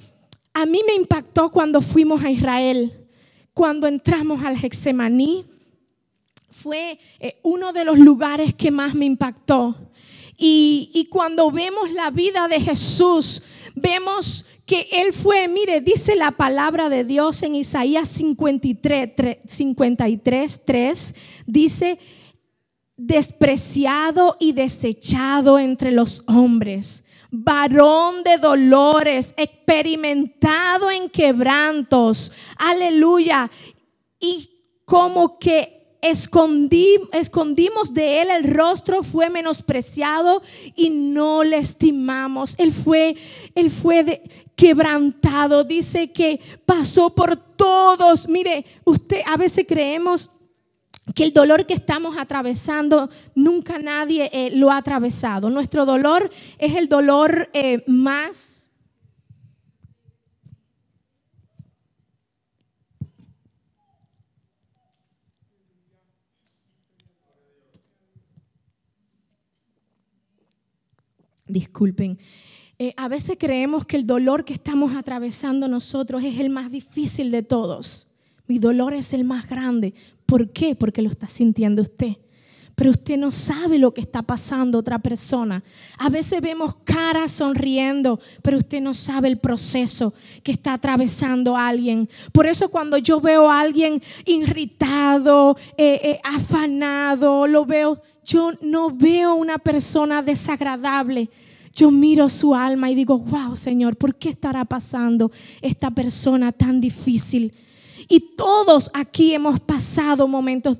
a 0.53 0.67
mí 0.67 0.81
me 0.87 0.95
impactó 0.95 1.51
cuando 1.51 1.81
fuimos 1.81 2.23
a 2.23 2.31
Israel, 2.31 3.07
cuando 3.53 3.87
entramos 3.87 4.43
al 4.45 4.63
Hexemaní. 4.63 5.47
Fue 6.51 6.99
eh, 7.21 7.39
uno 7.43 7.73
de 7.73 7.85
los 7.85 7.99
lugares 7.99 8.55
que 8.55 8.71
más 8.71 8.95
me 8.95 9.05
impactó. 9.07 9.91
Y, 10.37 10.91
y 10.95 11.07
cuando 11.07 11.51
vemos 11.51 11.91
la 11.93 12.11
vida 12.11 12.49
de 12.49 12.61
Jesús, 12.61 13.43
vemos 13.75 14.47
que 14.67 14.89
Él 14.93 15.13
fue, 15.13 15.47
mire, 15.49 15.81
dice 15.81 16.17
la 16.17 16.33
palabra 16.33 16.89
de 16.89 17.05
Dios 17.05 17.43
en 17.43 17.55
Isaías 17.55 18.09
53, 18.09 19.39
53 19.47 20.63
3, 20.65 21.15
dice, 21.47 21.99
despreciado 22.97 24.37
y 24.39 24.53
desechado 24.53 25.59
entre 25.59 25.93
los 25.93 26.25
hombres, 26.27 27.04
varón 27.43 28.23
de 28.23 28.39
dolores, 28.39 29.35
experimentado 29.37 30.91
en 30.91 31.09
quebrantos, 31.09 32.33
aleluya, 32.57 33.51
y 34.21 34.51
como 34.85 35.39
que 35.39 35.99
escondimos 36.03 37.95
de 37.95 38.23
él 38.23 38.31
el 38.31 38.45
rostro, 38.45 39.03
fue 39.03 39.31
menospreciado 39.31 40.43
y 40.77 40.91
no 40.91 41.43
le 41.43 41.57
estimamos. 41.57 42.55
Él 42.59 42.73
fue, 42.73 43.17
él 43.55 43.71
fue 43.71 44.23
quebrantado, 44.55 45.65
dice 45.65 46.13
que 46.13 46.41
pasó 46.67 47.15
por 47.15 47.37
todos. 47.37 48.29
Mire, 48.29 48.67
usted 48.85 49.23
a 49.27 49.37
veces 49.37 49.65
creemos 49.67 50.31
que 51.13 51.25
el 51.25 51.33
dolor 51.33 51.67
que 51.67 51.75
estamos 51.75 52.17
atravesando 52.17 53.11
nunca 53.35 53.79
nadie 53.79 54.31
eh, 54.33 54.51
lo 54.55 54.71
ha 54.71 54.79
atravesado. 54.79 55.51
Nuestro 55.51 55.85
dolor 55.85 56.31
es 56.59 56.75
el 56.75 56.89
dolor 56.89 57.51
eh, 57.53 57.85
más... 57.87 58.63
Disculpen. 71.47 72.19
Eh, 72.79 72.95
a 72.97 73.07
veces 73.07 73.37
creemos 73.39 73.85
que 73.85 73.97
el 73.97 74.07
dolor 74.07 74.45
que 74.45 74.55
estamos 74.55 74.97
atravesando 74.97 75.69
nosotros 75.69 76.25
es 76.25 76.41
el 76.41 76.49
más 76.49 76.71
difícil 76.71 77.31
de 77.31 77.43
todos. 77.43 78.09
Mi 78.47 78.59
dolor 78.59 78.95
es 78.95 79.13
el 79.13 79.25
más 79.25 79.49
grande. 79.49 79.95
¿Por 80.27 80.51
qué? 80.51 80.75
Porque 80.75 81.03
lo 81.03 81.11
está 81.11 81.29
sintiendo 81.29 81.83
usted. 81.83 82.17
Pero 82.77 82.91
usted 82.91 83.17
no 83.17 83.31
sabe 83.31 83.79
lo 83.79 83.95
que 83.95 84.01
está 84.01 84.23
pasando 84.23 84.79
otra 84.79 84.99
persona. 84.99 85.63
A 85.97 86.09
veces 86.09 86.41
vemos 86.41 86.75
caras 86.83 87.31
sonriendo, 87.31 88.19
pero 88.43 88.59
usted 88.59 88.81
no 88.81 88.95
sabe 88.95 89.29
el 89.29 89.39
proceso 89.39 90.13
que 90.43 90.51
está 90.51 90.73
atravesando 90.73 91.57
alguien. 91.57 92.09
Por 92.33 92.49
eso 92.49 92.71
cuando 92.71 92.99
yo 92.99 93.21
veo 93.21 93.49
a 93.49 93.61
alguien 93.61 94.03
irritado, 94.25 95.57
eh, 95.77 96.01
eh, 96.03 96.21
afanado, 96.25 97.47
lo 97.47 97.65
veo, 97.65 98.03
yo 98.25 98.53
no 98.61 98.91
veo 98.91 99.35
una 99.37 99.59
persona 99.59 100.23
desagradable 100.23 101.31
yo 101.75 101.91
miro 101.91 102.29
su 102.29 102.55
alma 102.55 102.91
y 102.91 102.95
digo, 102.95 103.19
wow, 103.19 103.57
Señor, 103.57 103.97
¿por 103.97 104.15
qué 104.15 104.31
estará 104.31 104.65
pasando 104.65 105.33
esta 105.61 105.91
persona 105.91 106.53
tan 106.53 106.81
difícil? 106.81 107.53
Y 108.09 108.21
todos 108.37 108.91
aquí 108.95 109.35
hemos 109.35 109.61
pasado 109.61 110.27
momentos 110.29 110.77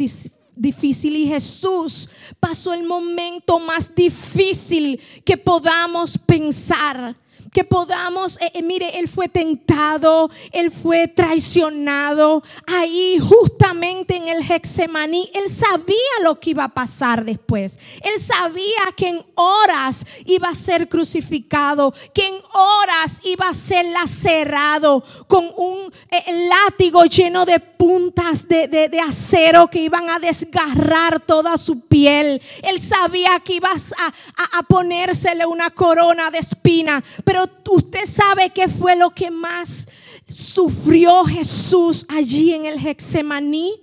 difíciles 0.57 1.21
y 1.21 1.27
Jesús 1.27 2.09
pasó 2.39 2.73
el 2.73 2.85
momento 2.85 3.59
más 3.59 3.95
difícil 3.95 5.01
que 5.25 5.37
podamos 5.37 6.19
pensar 6.19 7.17
que 7.55 7.65
podamos, 7.65 8.37
eh, 8.41 8.51
eh, 8.53 8.63
mire, 8.63 8.99
Él 8.99 9.07
fue 9.09 9.29
tentado, 9.29 10.29
Él 10.51 10.73
fue 10.73 11.07
traicionado. 11.07 12.43
Ahí 12.67 13.17
justamente 13.21 14.17
en 14.17 14.29
el 14.29 14.43
Hexemaní, 14.43 15.31
Él 15.33 15.49
sabía 15.49 15.95
lo 16.23 16.41
que 16.41 16.51
iba 16.51 16.65
a 16.65 16.75
pasar 16.75 17.25
después. 17.25 17.79
Él 18.03 18.21
sabía 18.21 18.93
que 18.97 19.09
en 19.09 19.25
horas 19.37 20.05
iba 20.27 20.49
a 20.49 20.55
ser 20.55 20.89
crucificado, 20.89 21.95
que 22.13 22.27
en 22.27 22.35
horas 22.53 23.21
iba 23.23 23.49
a 23.49 23.55
ser 23.55 23.87
lacerado 23.87 25.05
con 25.29 25.49
un 25.57 25.93
eh, 26.11 26.49
látigo 26.49 27.05
lleno 27.05 27.47
de 27.47 27.61
puntas 27.61 28.49
de, 28.49 28.91
acero 29.07 29.69
que 29.69 29.79
iban 29.79 30.11
a 30.11 30.19
desgarrar 30.19 31.21
toda 31.21 31.57
su 31.57 31.87
piel. 31.87 32.43
Él 32.63 32.81
sabía 32.81 33.39
que 33.45 33.55
iba 33.55 33.71
a, 33.71 34.59
a 34.59 34.63
ponérsele 34.65 35.47
una 35.47 35.71
corona 35.71 36.33
de 36.33 36.39
espina, 36.39 37.05
pero 37.25 37.44
usted 37.71 38.07
sabe 38.07 38.51
qué 38.51 38.69
fue 38.69 38.97
lo 38.97 39.11
que 39.11 39.31
más 39.31 39.89
sufrió 40.31 41.25
Jesús 41.25 42.07
allí 42.09 42.53
en 42.53 42.67
el 42.67 42.85
Hexemaní. 42.85 43.81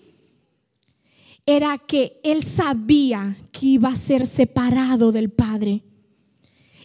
Era 1.46 1.78
que 1.78 2.20
él 2.24 2.44
sabía 2.44 3.36
que 3.52 3.66
iba 3.66 3.90
a 3.90 3.96
ser 3.96 4.28
separado 4.28 5.12
del 5.12 5.32
Padre. 5.32 5.84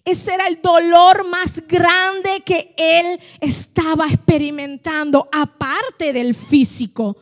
Ese 0.05 0.35
era 0.35 0.47
el 0.47 0.61
dolor 0.63 1.29
más 1.29 1.67
grande 1.67 2.43
que 2.45 2.75
él 2.77 3.19
estaba 3.41 4.07
experimentando, 4.07 5.29
aparte 5.33 6.13
del 6.13 6.35
físico 6.35 7.17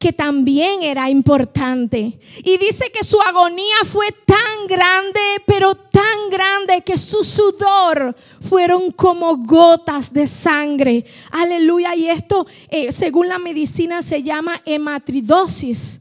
que 0.00 0.14
también 0.14 0.82
era 0.82 1.10
importante. 1.10 2.18
Y 2.42 2.56
dice 2.56 2.90
que 2.90 3.04
su 3.04 3.20
agonía 3.20 3.76
fue 3.84 4.06
tan 4.24 4.66
grande, 4.66 5.20
pero 5.46 5.74
tan 5.74 6.30
grande 6.30 6.80
que 6.80 6.96
su 6.96 7.22
sudor 7.22 8.16
fueron 8.40 8.92
como 8.92 9.36
gotas 9.36 10.10
de 10.10 10.26
sangre. 10.26 11.04
Aleluya. 11.32 11.94
Y 11.94 12.08
esto, 12.08 12.46
eh, 12.70 12.92
según 12.92 13.28
la 13.28 13.38
medicina, 13.38 14.00
se 14.00 14.22
llama 14.22 14.62
hematridosis. 14.64 16.00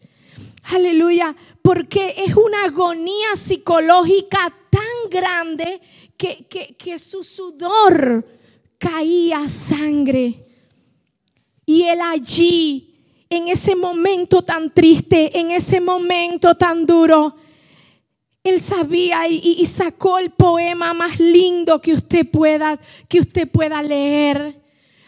Aleluya. 0.74 1.36
Porque 1.62 2.16
es 2.26 2.38
una 2.38 2.64
agonía 2.64 3.36
psicológica 3.36 4.56
tan 4.70 5.10
grande 5.12 5.82
que, 6.16 6.48
que, 6.50 6.78
que 6.78 6.98
su 7.00 7.22
sudor 7.22 8.26
caía 8.78 9.50
sangre. 9.50 10.46
Y 11.66 11.84
él 11.84 12.00
allí 12.02 12.89
en 13.30 13.48
ese 13.48 13.76
momento 13.76 14.42
tan 14.42 14.74
triste, 14.74 15.40
en 15.40 15.52
ese 15.52 15.80
momento 15.80 16.56
tan 16.56 16.86
duro, 16.86 17.36
él 18.44 18.60
sabía 18.60 19.28
y, 19.28 19.64
sacó 19.66 20.18
el 20.18 20.32
poema 20.32 20.94
más 20.94 21.20
lindo 21.20 21.80
que 21.80 21.94
usted 21.94 22.28
pueda, 22.28 22.80
que 23.08 23.20
usted 23.20 23.48
pueda 23.48 23.84
leer. 23.84 24.60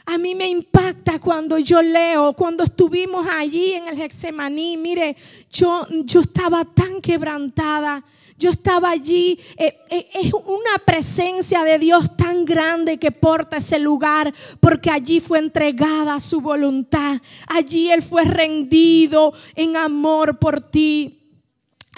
A 0.05 0.17
mí 0.17 0.35
me 0.35 0.47
impacta 0.49 1.19
cuando 1.19 1.57
yo 1.57 1.81
leo, 1.81 2.33
cuando 2.33 2.63
estuvimos 2.63 3.25
allí 3.25 3.73
en 3.73 3.87
el 3.87 3.99
Hexemaní, 3.99 4.77
mire, 4.77 5.15
yo, 5.49 5.87
yo 6.03 6.19
estaba 6.19 6.65
tan 6.65 7.01
quebrantada. 7.01 8.03
Yo 8.41 8.49
estaba 8.49 8.89
allí, 8.89 9.39
eh, 9.55 9.77
eh, 9.91 10.09
es 10.15 10.33
una 10.33 10.83
presencia 10.83 11.63
de 11.63 11.77
Dios 11.77 12.17
tan 12.17 12.43
grande 12.43 12.97
que 12.97 13.11
porta 13.11 13.57
ese 13.57 13.77
lugar, 13.77 14.33
porque 14.59 14.89
allí 14.89 15.19
fue 15.19 15.37
entregada 15.37 16.19
su 16.19 16.41
voluntad, 16.41 17.21
allí 17.45 17.91
Él 17.91 18.01
fue 18.01 18.23
rendido 18.23 19.31
en 19.55 19.77
amor 19.77 20.39
por 20.39 20.59
ti, 20.59 21.19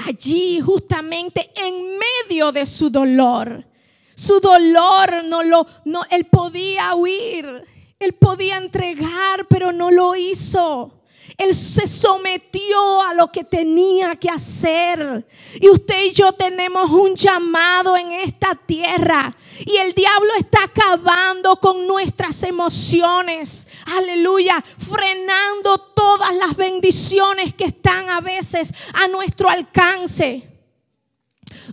allí 0.06 0.60
justamente 0.60 1.50
en 1.56 1.76
medio 1.98 2.52
de 2.52 2.66
su 2.66 2.90
dolor. 2.90 3.66
Su 4.14 4.42
dolor 4.42 5.24
no 5.24 5.44
lo, 5.44 5.66
no, 5.86 6.02
Él 6.12 6.26
podía 6.26 6.94
huir, 6.94 7.64
Él 8.00 8.12
podía 8.16 8.58
entregar, 8.58 9.48
pero 9.48 9.72
no 9.72 9.92
lo 9.92 10.14
hizo. 10.18 11.03
Él 11.38 11.54
se 11.54 11.88
sometió 11.88 13.02
a 13.02 13.14
lo 13.14 13.32
que 13.32 13.44
tenía 13.44 14.16
que 14.16 14.30
hacer. 14.30 15.26
Y 15.60 15.70
usted 15.70 16.06
y 16.06 16.12
yo 16.12 16.34
tenemos 16.34 16.92
un 16.92 17.16
llamado 17.16 17.98
en 17.98 18.12
esta 18.12 18.56
tierra. 18.56 19.36
Y 19.66 19.78
el 19.78 19.94
diablo 19.94 20.32
está 20.38 20.64
acabando 20.64 21.56
con 21.58 21.88
nuestras 21.88 22.44
emociones. 22.44 23.68
Aleluya. 23.96 24.64
Frenando 24.90 25.78
todas 25.78 26.36
las 26.36 26.56
bendiciones 26.56 27.54
que 27.54 27.66
están 27.66 28.10
a 28.10 28.22
veces 28.22 28.72
a 28.94 29.08
nuestro 29.08 29.50
alcance. 29.50 30.50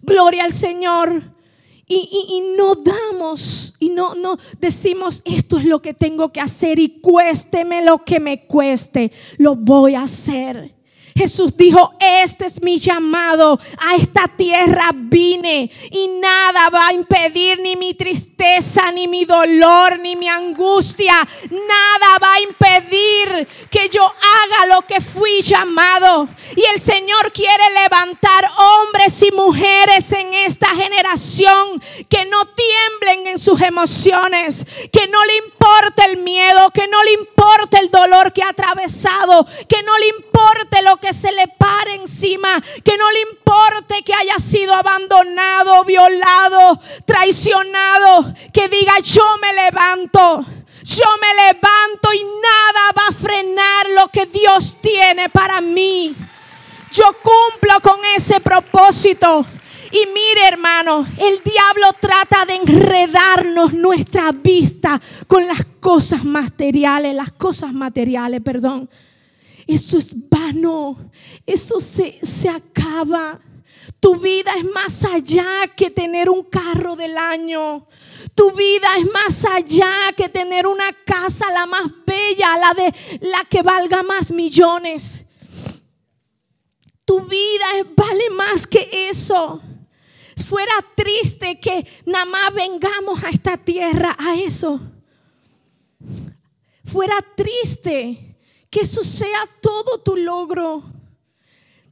Gloria 0.02 0.44
al 0.44 0.52
Señor 0.52 1.39
y, 1.90 2.54
no 2.56 2.74
damos 2.76 3.74
y 3.80 3.88
no, 3.90 4.14
no 4.14 4.36
decimos 4.60 5.22
esto 5.24 5.58
es 5.58 5.64
lo 5.64 5.82
que 5.82 5.92
tengo 5.92 6.30
que 6.30 6.40
hacer 6.40 6.78
y 6.78 7.00
cuésteme 7.00 7.84
lo 7.84 8.04
que 8.04 8.20
me 8.20 8.46
cueste, 8.46 9.10
lo 9.38 9.56
voy 9.56 9.94
a 9.94 10.02
hacer. 10.02 10.79
Jesús 11.14 11.56
dijo, 11.56 11.92
este 12.00 12.46
es 12.46 12.62
mi 12.62 12.78
llamado, 12.78 13.58
a 13.78 13.96
esta 13.96 14.28
tierra 14.28 14.90
vine 14.94 15.70
y 15.90 16.08
nada 16.20 16.70
va 16.70 16.88
a 16.88 16.92
impedir 16.92 17.58
ni 17.60 17.76
mi 17.76 17.94
tristeza, 17.94 18.90
ni 18.92 19.08
mi 19.08 19.24
dolor, 19.24 19.98
ni 20.00 20.16
mi 20.16 20.28
angustia, 20.28 21.14
nada 21.50 22.18
va 22.22 22.34
a 22.34 22.40
impedir 22.40 23.48
que 23.70 23.88
yo 23.88 24.04
haga 24.04 24.66
lo 24.74 24.82
que 24.82 25.00
fui 25.00 25.42
llamado. 25.42 26.28
Y 26.56 26.64
el 26.74 26.80
Señor 26.80 27.32
quiere 27.32 27.64
levantar 27.82 28.50
hombres 28.56 29.22
y 29.22 29.30
mujeres 29.32 30.12
en 30.12 30.32
esta 30.34 30.68
generación 30.68 31.80
que 32.08 32.24
no 32.26 32.44
tiemblen 32.46 33.26
en 33.28 33.38
sus 33.38 33.60
emociones, 33.60 34.64
que 34.92 35.06
no 35.08 35.24
le 35.24 35.36
importe 35.36 36.04
el 36.04 36.18
miedo, 36.18 36.70
que 36.70 36.86
no 36.88 37.02
le 37.02 37.12
importe 37.12 37.78
el 37.78 37.90
dolor 37.90 38.32
que 38.32 38.42
ha 38.42 38.50
atravesado, 38.50 39.46
que 39.68 39.82
no 39.82 39.98
le 39.98 40.08
importe 40.08 40.82
lo 40.82 40.96
que 41.00 41.12
se 41.12 41.32
le 41.32 41.48
pare 41.48 41.94
encima, 41.94 42.60
que 42.84 42.96
no 42.96 43.10
le 43.10 43.20
importe 43.32 44.02
que 44.04 44.14
haya 44.14 44.38
sido 44.38 44.74
abandonado, 44.74 45.84
violado, 45.84 46.78
traicionado, 47.04 48.32
que 48.52 48.68
diga 48.68 48.98
yo 49.00 49.24
me 49.40 49.52
levanto. 49.54 50.44
Yo 50.82 51.04
me 51.20 51.44
levanto 51.44 52.12
y 52.14 52.22
nada 52.22 52.92
va 52.96 53.08
a 53.08 53.12
frenar 53.12 53.90
lo 53.96 54.08
que 54.08 54.26
Dios 54.26 54.76
tiene 54.80 55.28
para 55.28 55.60
mí. 55.60 56.16
Yo 56.90 57.04
cumplo 57.22 57.80
con 57.82 58.00
ese 58.16 58.40
propósito. 58.40 59.46
Y 59.92 60.06
mire, 60.06 60.48
hermano, 60.48 61.04
el 61.18 61.42
diablo 61.42 61.92
trata 62.00 62.44
de 62.46 62.54
enredarnos 62.54 63.72
nuestra 63.74 64.32
vista 64.32 65.00
con 65.26 65.46
las 65.46 65.66
cosas 65.80 66.24
materiales, 66.24 67.14
las 67.14 67.32
cosas 67.32 67.72
materiales, 67.72 68.40
perdón. 68.40 68.88
Eso 69.70 69.98
es 69.98 70.28
vano, 70.28 71.12
eso 71.46 71.78
se, 71.78 72.18
se 72.26 72.48
acaba. 72.48 73.38
Tu 74.00 74.16
vida 74.16 74.50
es 74.58 74.64
más 74.64 75.04
allá 75.04 75.68
que 75.76 75.92
tener 75.92 76.28
un 76.28 76.42
carro 76.42 76.96
del 76.96 77.16
año. 77.16 77.86
Tu 78.34 78.50
vida 78.50 78.88
es 78.98 79.08
más 79.12 79.44
allá 79.44 80.12
que 80.16 80.28
tener 80.28 80.66
una 80.66 80.92
casa 81.04 81.52
la 81.52 81.66
más 81.66 81.84
bella, 82.04 82.56
la 82.56 82.74
de 82.74 82.92
la 83.28 83.44
que 83.44 83.62
valga 83.62 84.02
más 84.02 84.32
millones. 84.32 85.26
Tu 87.04 87.20
vida 87.20 87.66
vale 87.96 88.30
más 88.30 88.66
que 88.66 89.08
eso. 89.08 89.62
Fuera 90.48 90.84
triste 90.96 91.60
que 91.60 91.86
nada 92.06 92.24
más 92.24 92.54
vengamos 92.54 93.22
a 93.22 93.28
esta 93.28 93.56
tierra 93.56 94.16
a 94.18 94.34
eso. 94.34 94.80
Fuera 96.84 97.24
triste 97.36 98.29
que 98.70 98.80
eso 98.80 99.02
sea 99.02 99.48
todo 99.60 100.00
tu 100.00 100.16
logro. 100.16 100.82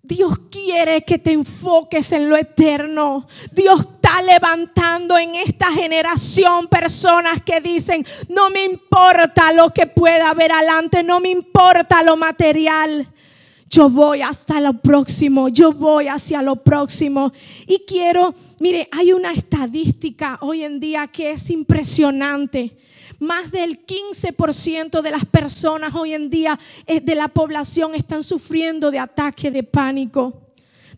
Dios 0.01 0.39
quiere 0.51 1.03
que 1.03 1.19
te 1.19 1.33
enfoques 1.33 2.13
en 2.13 2.31
lo 2.31 2.37
eterno. 2.37 3.27
Dios 3.53 3.81
está 3.81 4.23
levantando 4.23 5.19
en 5.19 5.35
esta 5.35 5.71
generación 5.71 6.69
personas 6.69 7.43
que 7.43 7.61
dicen, 7.61 8.07
no 8.31 8.49
me 8.49 8.65
importa 8.65 9.53
lo 9.53 9.69
que 9.71 9.87
pueda 9.87 10.31
haber 10.31 10.53
adelante, 10.53 11.03
no 11.03 11.21
me 11.21 11.29
importa 11.29 12.03
lo 12.03 12.17
material. 12.17 13.07
Yo 13.69 13.91
voy 13.91 14.23
hasta 14.23 14.61
lo 14.61 14.81
próximo, 14.81 15.49
yo 15.49 15.73
voy 15.73 16.09
hacia 16.09 16.41
lo 16.41 16.57
próximo. 16.57 17.33
Y 17.67 17.85
quiero, 17.87 18.35
mire, 18.61 18.89
hay 18.93 19.13
una 19.13 19.33
estadística 19.33 20.39
hoy 20.41 20.63
en 20.63 20.81
día 20.81 21.09
que 21.09 21.33
es 21.33 21.51
impresionante 21.51 22.79
más 23.19 23.51
del 23.51 23.85
15% 23.85 25.03
de 25.03 25.11
las 25.11 25.25
personas 25.27 25.95
hoy 25.95 26.13
en 26.13 26.31
día 26.31 26.59
eh, 26.87 27.01
de 27.01 27.15
la 27.15 27.29
población 27.29 27.95
están 27.95 28.23
sufriendo 28.23 28.91
de 28.91 28.99
ataque 28.99 29.51
de 29.51 29.63
pánico. 29.63 30.43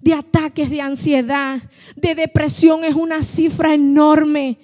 de 0.02 0.14
ataques 0.14 0.70
de 0.70 0.80
ansiedad, 0.80 1.60
de 1.94 2.14
depresión 2.14 2.84
es 2.84 2.94
una 2.94 3.22
cifra 3.22 3.74
enorme. 3.74 4.56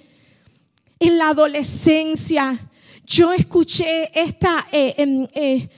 En 0.99 1.19
la 1.19 1.29
adolescencia, 1.29 2.57
yo 3.05 3.31
escuché 3.33 4.09
esta, 4.19 4.65
eh, 4.71 4.95
em, 4.97 5.27
eh, 5.35 5.69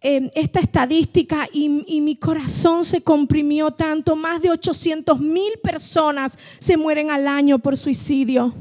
em, 0.00 0.30
esta 0.34 0.60
estadística 0.60 1.46
y, 1.52 1.84
y, 1.86 2.00
mi 2.00 2.16
corazón 2.16 2.86
se 2.86 3.02
comprimió 3.02 3.70
tanto. 3.70 4.16
Más 4.16 4.40
de 4.40 4.50
800 4.50 5.20
mil 5.20 5.52
personas 5.62 6.38
se 6.58 6.78
mueren 6.78 7.10
al 7.10 7.28
año 7.28 7.58
por 7.58 7.76
suicidio. 7.76 8.54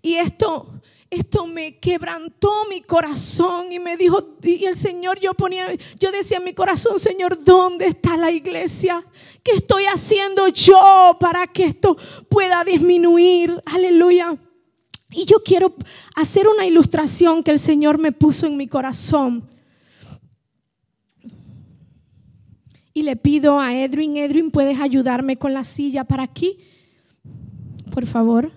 Y 0.00 0.14
esto 0.14 0.75
esto 1.10 1.46
me 1.46 1.78
quebrantó 1.78 2.50
mi 2.68 2.80
corazón 2.80 3.70
y 3.70 3.78
me 3.78 3.96
dijo, 3.96 4.36
y 4.42 4.64
el 4.64 4.76
Señor, 4.76 5.20
yo 5.20 5.34
ponía, 5.34 5.68
yo 6.00 6.10
decía 6.10 6.38
en 6.38 6.44
mi 6.44 6.52
corazón, 6.52 6.98
Señor, 6.98 7.42
¿dónde 7.44 7.86
está 7.86 8.16
la 8.16 8.30
iglesia? 8.30 9.04
¿Qué 9.42 9.52
estoy 9.52 9.84
haciendo 9.84 10.48
yo 10.48 11.16
para 11.20 11.46
que 11.46 11.66
esto 11.66 11.96
pueda 12.28 12.64
disminuir? 12.64 13.62
Aleluya. 13.66 14.36
Y 15.12 15.24
yo 15.24 15.42
quiero 15.44 15.74
hacer 16.16 16.48
una 16.48 16.66
ilustración 16.66 17.42
que 17.42 17.52
el 17.52 17.58
Señor 17.58 17.98
me 17.98 18.10
puso 18.10 18.46
en 18.46 18.56
mi 18.56 18.66
corazón. 18.66 19.48
Y 22.92 23.02
le 23.02 23.14
pido 23.14 23.60
a 23.60 23.74
Edwin, 23.74 24.16
Edwin, 24.16 24.50
¿puedes 24.50 24.80
ayudarme 24.80 25.36
con 25.36 25.54
la 25.54 25.64
silla 25.64 26.04
para 26.04 26.24
aquí? 26.24 26.58
Por 27.92 28.06
favor. 28.06 28.50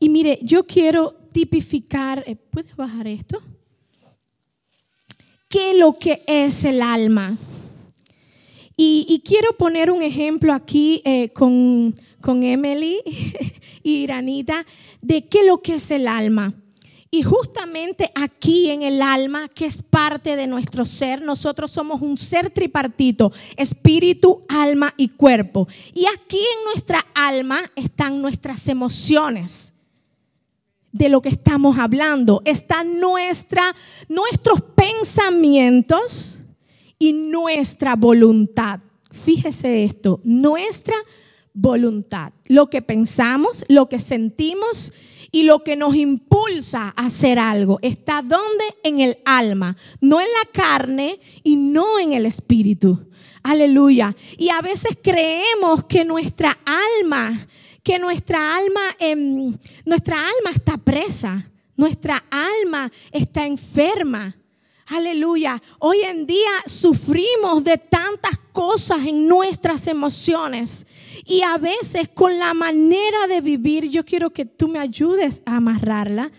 Y 0.00 0.08
mire, 0.08 0.38
yo 0.42 0.64
quiero 0.64 1.14
tipificar, 1.32 2.22
eh, 2.26 2.36
¿puedes 2.36 2.74
bajar 2.76 3.06
esto? 3.06 3.40
¿Qué 5.48 5.72
es 5.72 5.78
lo 5.78 5.94
que 5.98 6.20
es 6.26 6.64
el 6.64 6.82
alma? 6.82 7.36
Y, 8.80 9.22
quiero 9.24 9.54
poner 9.54 9.90
un 9.90 10.02
ejemplo 10.02 10.52
aquí 10.52 11.02
eh, 11.04 11.30
con, 11.30 11.96
con 12.20 12.44
Emily 12.44 13.00
y 13.82 14.04
Iranita 14.04 14.64
de 15.02 15.26
qué 15.26 15.40
es 15.40 15.46
lo 15.46 15.58
que 15.58 15.74
es 15.74 15.90
el 15.90 16.06
alma. 16.06 16.54
Y 17.10 17.22
justamente 17.22 18.12
aquí 18.14 18.70
en 18.70 18.82
el 18.82 19.02
alma, 19.02 19.48
que 19.48 19.64
es 19.64 19.82
parte 19.82 20.36
de 20.36 20.46
nuestro 20.46 20.84
ser, 20.84 21.22
nosotros 21.22 21.72
somos 21.72 22.02
un 22.02 22.18
ser 22.18 22.50
tripartito, 22.50 23.32
espíritu, 23.56 24.44
alma 24.48 24.94
y 24.96 25.08
cuerpo. 25.08 25.66
Y 25.94 26.04
aquí 26.06 26.38
en 26.38 26.64
nuestra 26.66 27.04
alma 27.14 27.58
están 27.74 28.22
nuestras 28.22 28.68
emociones 28.68 29.74
de 30.92 31.08
lo 31.08 31.20
que 31.20 31.28
estamos 31.28 31.78
hablando. 31.78 32.42
Está 32.44 32.84
nuestra, 32.84 33.74
nuestros 34.08 34.60
pensamientos 34.74 36.40
y 36.98 37.12
nuestra 37.12 37.96
voluntad. 37.96 38.80
Fíjese 39.10 39.84
esto, 39.84 40.20
nuestra 40.24 40.96
voluntad. 41.52 42.32
Lo 42.46 42.70
que 42.70 42.82
pensamos, 42.82 43.64
lo 43.68 43.88
que 43.88 43.98
sentimos 43.98 44.92
y 45.30 45.42
lo 45.42 45.62
que 45.62 45.76
nos 45.76 45.94
impulsa 45.94 46.94
a 46.96 47.06
hacer 47.06 47.38
algo. 47.38 47.78
¿Está 47.82 48.22
donde 48.22 48.64
En 48.82 49.00
el 49.00 49.18
alma, 49.24 49.76
no 50.00 50.20
en 50.20 50.26
la 50.26 50.50
carne 50.52 51.20
y 51.42 51.56
no 51.56 51.98
en 51.98 52.12
el 52.12 52.26
espíritu. 52.26 53.08
Aleluya. 53.42 54.14
Y 54.36 54.50
a 54.50 54.60
veces 54.60 54.98
creemos 55.02 55.84
que 55.84 56.04
nuestra 56.04 56.58
alma 56.64 57.46
que 57.88 57.98
nuestra 57.98 58.54
alma, 58.54 58.82
em, 58.98 59.56
nuestra 59.86 60.18
alma 60.18 60.50
está 60.54 60.76
presa, 60.76 61.50
nuestra 61.74 62.22
alma 62.30 62.92
está 63.10 63.46
enferma. 63.46 64.36
Aleluya. 64.88 65.58
Hoy 65.78 66.02
en 66.02 66.26
día 66.26 66.50
sufrimos 66.66 67.64
de 67.64 67.78
tantas 67.78 68.38
cosas 68.52 69.06
en 69.06 69.26
nuestras 69.26 69.86
emociones 69.86 70.86
y 71.24 71.40
a 71.40 71.56
veces 71.56 72.10
con 72.10 72.38
la 72.38 72.52
manera 72.52 73.26
de 73.26 73.40
vivir, 73.40 73.88
yo 73.88 74.04
quiero 74.04 74.34
que 74.34 74.44
tú 74.44 74.68
me 74.68 74.80
ayudes 74.80 75.42
a 75.46 75.56
amarrarla. 75.56 76.30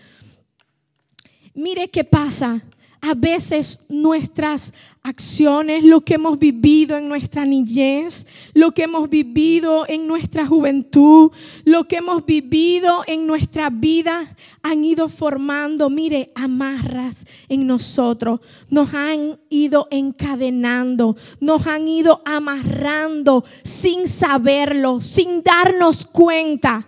Mire 1.54 1.90
qué 1.90 2.04
pasa 2.04 2.62
a 3.00 3.14
veces 3.14 3.80
nuestras 3.88 4.72
acciones, 5.02 5.84
lo 5.84 6.02
que 6.02 6.14
hemos 6.14 6.38
vivido 6.38 6.96
en 6.98 7.08
nuestra 7.08 7.46
niñez, 7.46 8.26
lo 8.52 8.72
que 8.72 8.82
hemos 8.82 9.08
vivido 9.08 9.84
en 9.88 10.06
nuestra 10.06 10.46
juventud, 10.46 11.30
lo 11.64 11.84
que 11.84 11.96
hemos 11.96 12.24
vivido 12.26 13.02
en 13.06 13.26
nuestra 13.26 13.70
vida, 13.70 14.36
han 14.62 14.84
ido 14.84 15.08
formando, 15.08 15.88
mire, 15.88 16.30
amarras 16.34 17.26
en 17.48 17.66
nosotros, 17.66 18.40
nos 18.68 18.92
han 18.92 19.40
ido 19.48 19.88
encadenando, 19.90 21.16
nos 21.40 21.66
han 21.66 21.88
ido 21.88 22.20
amarrando 22.26 23.42
sin 23.62 24.06
saberlo, 24.06 25.00
sin 25.00 25.42
darnos 25.42 26.04
cuenta. 26.04 26.86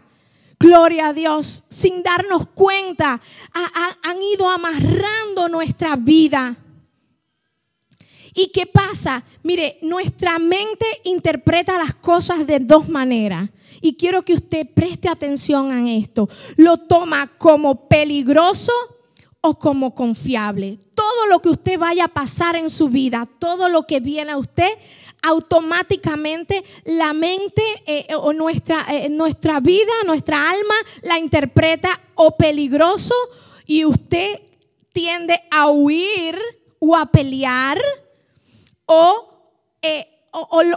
Gloria 0.62 1.08
a 1.08 1.12
Dios, 1.12 1.64
sin 1.68 2.04
darnos 2.04 2.46
cuenta, 2.54 3.20
han 3.52 4.22
ido 4.22 4.48
amarrando 4.48 5.48
nuestra 5.48 5.96
vida. 5.96 6.56
¿Y 8.32 8.52
qué 8.52 8.66
pasa? 8.66 9.24
Mire, 9.42 9.78
nuestra 9.82 10.38
mente 10.38 10.86
interpreta 11.02 11.76
las 11.76 11.94
cosas 11.94 12.46
de 12.46 12.60
dos 12.60 12.88
maneras. 12.88 13.50
Y 13.80 13.96
quiero 13.96 14.24
que 14.24 14.34
usted 14.34 14.68
preste 14.72 15.08
atención 15.08 15.72
a 15.72 15.92
esto. 15.96 16.28
Lo 16.56 16.76
toma 16.78 17.32
como 17.38 17.88
peligroso 17.88 18.72
o 19.42 19.58
como 19.58 19.92
confiable. 19.92 20.78
Todo 20.94 21.26
lo 21.26 21.42
que 21.42 21.50
usted 21.50 21.78
vaya 21.78 22.04
a 22.04 22.08
pasar 22.08 22.56
en 22.56 22.70
su 22.70 22.88
vida, 22.88 23.28
todo 23.38 23.68
lo 23.68 23.86
que 23.86 24.00
viene 24.00 24.32
a 24.32 24.38
usted, 24.38 24.70
automáticamente 25.20 26.64
la 26.84 27.12
mente 27.12 27.62
eh, 27.86 28.06
eh, 28.08 28.14
o 28.14 28.32
nuestra, 28.32 28.86
eh, 28.88 29.08
nuestra 29.08 29.60
vida, 29.60 29.92
nuestra 30.06 30.48
alma 30.48 30.74
la 31.02 31.18
interpreta 31.18 32.00
o 32.14 32.36
peligroso 32.36 33.14
y 33.66 33.84
usted 33.84 34.40
tiende 34.92 35.40
a 35.50 35.68
huir 35.70 36.38
o 36.78 36.96
a 36.96 37.06
pelear 37.06 37.80
o, 38.86 39.28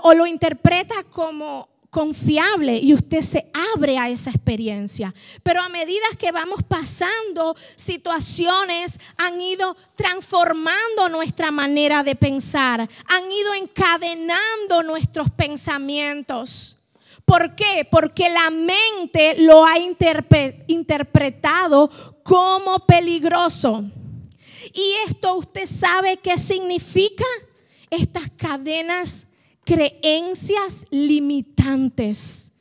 o 0.04 0.14
lo 0.14 0.26
interpreta 0.26 0.96
como 1.12 1.75
confiable 1.96 2.78
y 2.78 2.94
usted 2.94 3.22
se 3.22 3.50
abre 3.74 3.98
a 3.98 4.10
esa 4.10 4.30
experiencia. 4.30 5.16
Pero 5.44 5.62
a 5.62 5.70
medida 5.70 6.04
que 6.20 6.34
vamos 6.34 6.62
pasando, 6.62 7.56
situaciones 7.78 9.00
han 9.16 9.40
ido 9.40 9.78
transformando 9.96 11.08
nuestra 11.08 11.52
manera 11.52 12.04
de 12.04 12.18
pensar, 12.18 12.82
han 12.82 13.32
ido 13.32 13.54
encadenando 13.54 14.84
nuestros 14.84 15.32
pensamientos. 15.32 16.80
¿Por 17.24 17.56
qué? 17.56 17.88
Porque 17.90 18.28
la 18.30 18.50
mente 18.50 19.36
lo 19.38 19.66
ha 19.66 19.78
interpretado 20.68 21.90
como 22.24 22.86
peligroso. 22.86 23.86
Y 24.74 24.96
esto 25.08 25.36
usted 25.36 25.66
sabe 25.66 26.18
qué 26.18 26.38
significa 26.38 27.24
estas 27.90 28.30
cadenas 28.36 29.28
creencias 29.66 30.86
limitantes. 30.92 32.52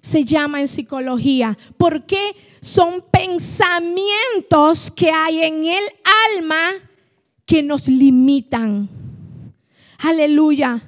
Se 0.00 0.24
llama 0.24 0.60
en 0.60 0.68
psicología. 0.68 1.58
Porque 1.76 2.36
son 2.60 3.02
pensamientos 3.10 4.90
que 4.90 5.10
hay 5.10 5.40
en 5.40 5.64
el 5.64 5.84
alma 6.36 6.70
que 7.44 7.62
nos 7.62 7.88
limitan. 7.88 8.88
Aleluya. 9.98 10.80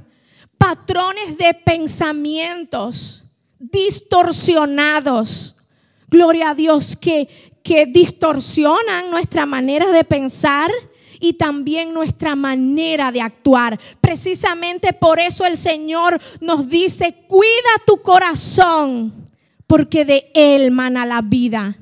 Patrones 0.57 1.37
de 1.38 1.55
pensamientos 1.55 3.24
distorsionados. 3.59 5.57
Gloria 6.09 6.50
a 6.50 6.55
Dios 6.55 6.96
que, 6.96 7.29
que 7.62 7.87
distorsionan 7.87 9.11
nuestra 9.11 9.46
manera 9.46 9.90
de 9.90 10.05
pensar 10.05 10.70
y 11.20 11.35
también 11.35 11.92
nuestra 11.92 12.35
manera 12.35 13.12
de 13.12 13.20
actuar. 13.20 13.78
Precisamente 14.00 14.92
por 14.92 15.20
eso 15.20 15.44
el 15.44 15.56
Señor 15.56 16.18
nos 16.40 16.68
dice, 16.68 17.24
cuida 17.28 17.70
tu 17.87 18.00
corazón, 18.02 19.28
porque 19.66 20.04
de 20.04 20.30
él 20.35 20.70
mana 20.70 21.06
la 21.06 21.20
vida. 21.22 21.76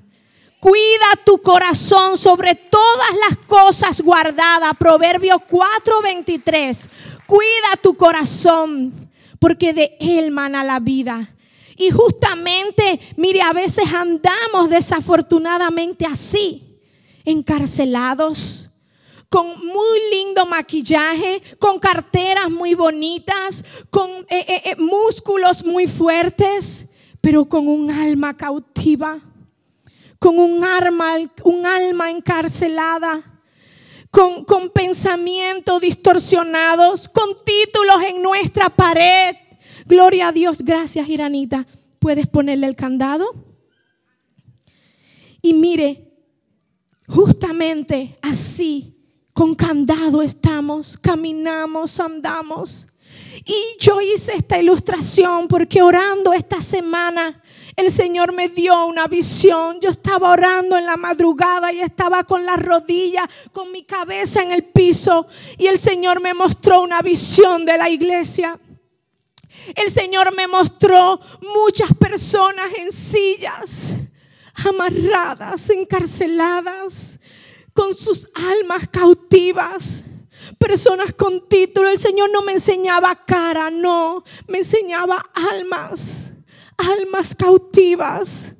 Cuida 0.60 1.06
tu 1.24 1.38
corazón 1.38 2.16
sobre 2.16 2.56
todas 2.56 3.08
las 3.28 3.38
cosas 3.46 4.02
guardadas. 4.02 4.72
Proverbio 4.76 5.40
4:23. 5.48 6.88
Cuida 7.26 7.76
tu 7.80 7.96
corazón, 7.96 8.92
porque 9.38 9.72
de 9.72 9.96
él 10.00 10.32
mana 10.32 10.64
la 10.64 10.80
vida. 10.80 11.32
Y 11.76 11.90
justamente, 11.92 12.98
mire, 13.16 13.40
a 13.40 13.52
veces 13.52 13.84
andamos 13.94 14.68
desafortunadamente 14.68 16.04
así, 16.06 16.80
encarcelados 17.24 18.67
con 19.28 19.46
muy 19.46 19.98
lindo 20.10 20.46
maquillaje, 20.46 21.42
con 21.58 21.78
carteras 21.78 22.50
muy 22.50 22.74
bonitas, 22.74 23.64
con 23.90 24.10
eh, 24.10 24.44
eh, 24.48 24.62
eh, 24.64 24.76
músculos 24.78 25.64
muy 25.64 25.86
fuertes, 25.86 26.86
pero 27.20 27.46
con 27.46 27.68
un 27.68 27.90
alma 27.90 28.36
cautiva, 28.36 29.20
con 30.18 30.38
un 30.38 30.64
alma, 30.64 31.16
un 31.44 31.66
alma 31.66 32.10
encarcelada, 32.10 33.42
con, 34.10 34.44
con 34.44 34.70
pensamientos 34.70 35.80
distorsionados, 35.82 37.08
con 37.08 37.36
títulos 37.44 38.02
en 38.08 38.22
nuestra 38.22 38.70
pared. 38.70 39.36
Gloria 39.84 40.28
a 40.28 40.32
Dios. 40.32 40.62
Gracias, 40.62 41.08
Iranita. 41.08 41.66
¿Puedes 41.98 42.26
ponerle 42.26 42.66
el 42.66 42.76
candado? 42.76 43.34
Y 45.42 45.52
mire, 45.52 46.14
justamente 47.06 48.18
así, 48.22 48.97
con 49.38 49.54
candado 49.54 50.20
estamos, 50.20 50.98
caminamos, 50.98 52.00
andamos. 52.00 52.88
Y 53.44 53.76
yo 53.78 54.00
hice 54.00 54.34
esta 54.34 54.58
ilustración 54.58 55.46
porque 55.46 55.80
orando 55.80 56.32
esta 56.32 56.60
semana 56.60 57.40
el 57.76 57.92
Señor 57.92 58.32
me 58.32 58.48
dio 58.48 58.86
una 58.86 59.06
visión. 59.06 59.78
Yo 59.80 59.90
estaba 59.90 60.32
orando 60.32 60.76
en 60.76 60.86
la 60.86 60.96
madrugada 60.96 61.72
y 61.72 61.80
estaba 61.80 62.24
con 62.24 62.44
las 62.44 62.60
rodillas, 62.60 63.28
con 63.52 63.70
mi 63.70 63.84
cabeza 63.84 64.42
en 64.42 64.50
el 64.50 64.64
piso. 64.64 65.28
Y 65.56 65.68
el 65.68 65.78
Señor 65.78 66.20
me 66.20 66.34
mostró 66.34 66.82
una 66.82 67.00
visión 67.00 67.64
de 67.64 67.78
la 67.78 67.88
iglesia. 67.88 68.58
El 69.76 69.88
Señor 69.88 70.34
me 70.34 70.48
mostró 70.48 71.20
muchas 71.62 71.94
personas 71.94 72.72
en 72.76 72.90
sillas, 72.90 73.98
amarradas, 74.66 75.70
encarceladas, 75.70 77.17
con 77.78 77.94
sus 77.94 78.28
almas 78.34 78.88
cautivas. 78.90 80.02
Personas 80.58 81.14
con 81.14 81.48
título. 81.48 81.88
El 81.88 82.00
Señor 82.00 82.30
no 82.32 82.42
me 82.42 82.52
enseñaba 82.52 83.24
cara, 83.24 83.70
no, 83.70 84.24
me 84.48 84.58
enseñaba 84.58 85.22
almas 85.34 86.32
almas 86.78 87.34
cautivas. 87.34 88.52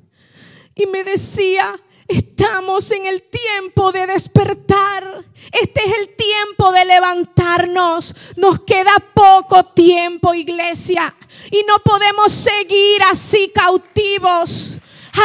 Y 0.75 0.85
me 0.85 1.03
decía, 1.03 1.75
estamos 2.07 2.91
en 2.91 3.05
el 3.05 3.23
tiempo 3.23 3.91
de 3.91 4.07
despertar. 4.07 5.25
Este 5.51 5.81
es 5.83 5.97
el 5.97 6.15
tiempo 6.15 6.71
de 6.71 6.85
levantarnos. 6.85 8.15
Nos 8.37 8.61
queda 8.61 8.93
poco 9.13 9.63
tiempo, 9.63 10.33
iglesia. 10.33 11.15
Y 11.51 11.63
no 11.67 11.79
podemos 11.79 12.31
seguir 12.31 13.01
así 13.09 13.51
cautivos. 13.53 14.77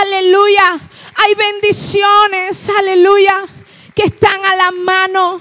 Aleluya. 0.03 0.81
Hay 1.17 1.35
bendiciones, 1.37 2.69
aleluya, 2.69 3.45
que 3.95 4.03
están 4.03 4.45
a 4.45 4.57
la 4.57 4.71
mano. 4.71 5.41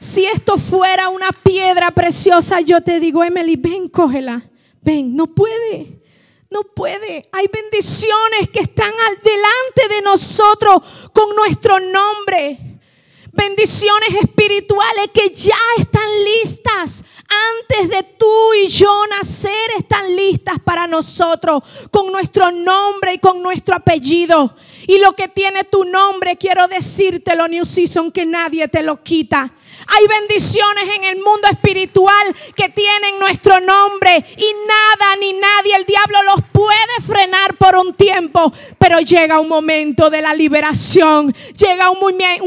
Si 0.00 0.26
esto 0.26 0.58
fuera 0.58 1.08
una 1.08 1.30
piedra 1.30 1.92
preciosa, 1.92 2.60
yo 2.60 2.80
te 2.80 2.98
digo, 2.98 3.22
Emily, 3.22 3.56
ven, 3.56 3.88
cógela. 3.88 4.50
Ven, 4.80 5.14
no 5.14 5.26
puede. 5.26 6.02
No 6.50 6.62
puede. 6.62 7.28
Hay 7.32 7.46
bendiciones 7.52 8.48
que 8.52 8.60
están 8.60 8.92
delante 9.22 9.94
de 9.94 10.02
nosotros 10.02 11.10
con 11.12 11.34
nuestro 11.36 11.78
nombre. 11.78 12.71
Bendiciones 13.32 14.10
espirituales 14.20 15.08
que 15.12 15.30
ya 15.30 15.56
están 15.78 16.08
listas. 16.24 17.02
Antes 17.60 17.88
de 17.88 18.02
tú 18.18 18.54
y 18.62 18.68
yo 18.68 19.06
nacer 19.06 19.70
están 19.78 20.14
listas 20.14 20.60
para 20.60 20.86
nosotros 20.86 21.62
con 21.90 22.12
nuestro 22.12 22.52
nombre 22.52 23.14
y 23.14 23.18
con 23.18 23.42
nuestro 23.42 23.74
apellido. 23.74 24.54
Y 24.86 24.98
lo 24.98 25.12
que 25.12 25.28
tiene 25.28 25.64
tu 25.64 25.84
nombre, 25.84 26.36
quiero 26.36 26.68
decírtelo, 26.68 27.48
New 27.48 27.64
Season, 27.64 28.12
que 28.12 28.26
nadie 28.26 28.68
te 28.68 28.82
lo 28.82 29.02
quita. 29.02 29.50
Hay 29.88 30.06
bendiciones 30.06 30.84
en 30.96 31.04
el 31.04 31.16
mundo 31.16 31.48
espiritual 31.50 32.34
que 32.56 32.68
tienen 32.68 33.18
nuestro 33.18 33.60
nombre 33.60 34.24
y 34.36 34.46
nada 34.66 35.16
ni 35.20 35.32
nadie, 35.32 35.76
el 35.76 35.84
diablo 35.84 36.22
los 36.24 36.42
puede 36.52 37.06
frenar 37.06 37.54
por 37.56 37.76
un 37.76 37.94
tiempo, 37.94 38.52
pero 38.78 39.00
llega 39.00 39.40
un 39.40 39.48
momento 39.48 40.10
de 40.10 40.22
la 40.22 40.34
liberación, 40.34 41.32
llega 41.56 41.90
un, 41.90 41.98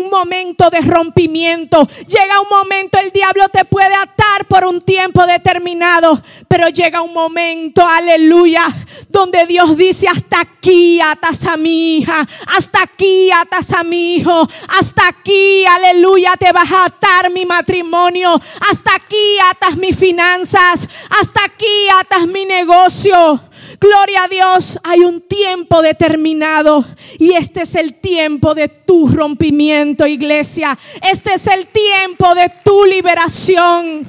momento 0.09 0.69
de 0.69 0.81
rompimiento, 0.81 1.85
llega 2.07 2.41
un 2.41 2.49
momento 2.49 2.97
el 2.99 3.11
diablo 3.11 3.49
te 3.49 3.65
puede 3.65 3.93
atar 3.93 4.45
por 4.47 4.65
un 4.65 4.81
tiempo 4.81 5.25
determinado, 5.25 6.21
pero 6.47 6.69
llega 6.69 7.01
un 7.01 7.13
momento, 7.13 7.85
aleluya, 7.85 8.65
donde 9.09 9.45
Dios 9.45 9.75
dice 9.77 10.07
hasta 10.07 10.41
aquí 10.41 10.99
atas 11.01 11.45
a 11.45 11.57
mi 11.57 11.97
hija, 11.97 12.25
hasta 12.55 12.83
aquí 12.83 13.29
atas 13.31 13.71
a 13.71 13.83
mi 13.83 14.15
hijo, 14.15 14.47
hasta 14.79 15.07
aquí, 15.07 15.65
aleluya, 15.65 16.33
te 16.39 16.51
vas 16.51 16.71
a 16.71 16.85
atar 16.85 17.14
mi 17.31 17.45
matrimonio. 17.45 18.39
Hasta 18.69 18.95
aquí 18.95 19.37
atas 19.51 19.77
mis 19.77 19.97
finanzas. 19.97 20.87
Hasta 21.19 21.43
aquí 21.45 21.87
atas 21.99 22.27
mi 22.27 22.45
negocio. 22.45 23.41
Gloria 23.79 24.23
a 24.23 24.27
Dios, 24.27 24.79
hay 24.83 25.01
un 25.01 25.21
tiempo 25.21 25.81
determinado 25.81 26.85
y 27.19 27.33
este 27.33 27.63
es 27.63 27.75
el 27.75 27.95
tiempo 27.95 28.53
de 28.53 28.69
tu 28.69 29.07
rompimiento, 29.07 30.07
iglesia. 30.07 30.77
Este 31.01 31.33
es 31.33 31.47
el 31.47 31.67
tiempo 31.67 32.33
de 32.35 32.51
tu 32.63 32.85
liberación. 32.85 34.07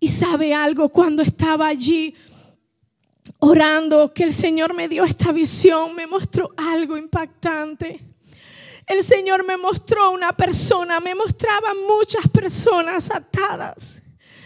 Y 0.00 0.08
sabe 0.08 0.52
algo, 0.52 0.88
cuando 0.88 1.22
estaba 1.22 1.68
allí 1.68 2.14
orando, 3.44 4.14
que 4.14 4.22
el 4.22 4.32
Señor 4.32 4.72
me 4.72 4.86
dio 4.86 5.02
esta 5.02 5.32
visión, 5.32 5.96
me 5.96 6.06
mostró 6.06 6.54
algo 6.56 6.96
impactante. 6.96 8.00
El 8.86 9.02
Señor 9.02 9.44
me 9.44 9.56
mostró 9.56 10.12
una 10.12 10.36
persona, 10.36 11.00
me 11.00 11.14
mostraba 11.16 11.74
muchas 11.88 12.28
personas 12.28 13.10
atadas, 13.10 14.00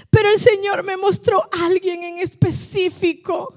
pero 0.08 0.30
el 0.30 0.40
Señor 0.40 0.82
me 0.82 0.96
mostró 0.96 1.42
a 1.42 1.66
alguien 1.66 2.04
en 2.04 2.18
específico. 2.18 3.54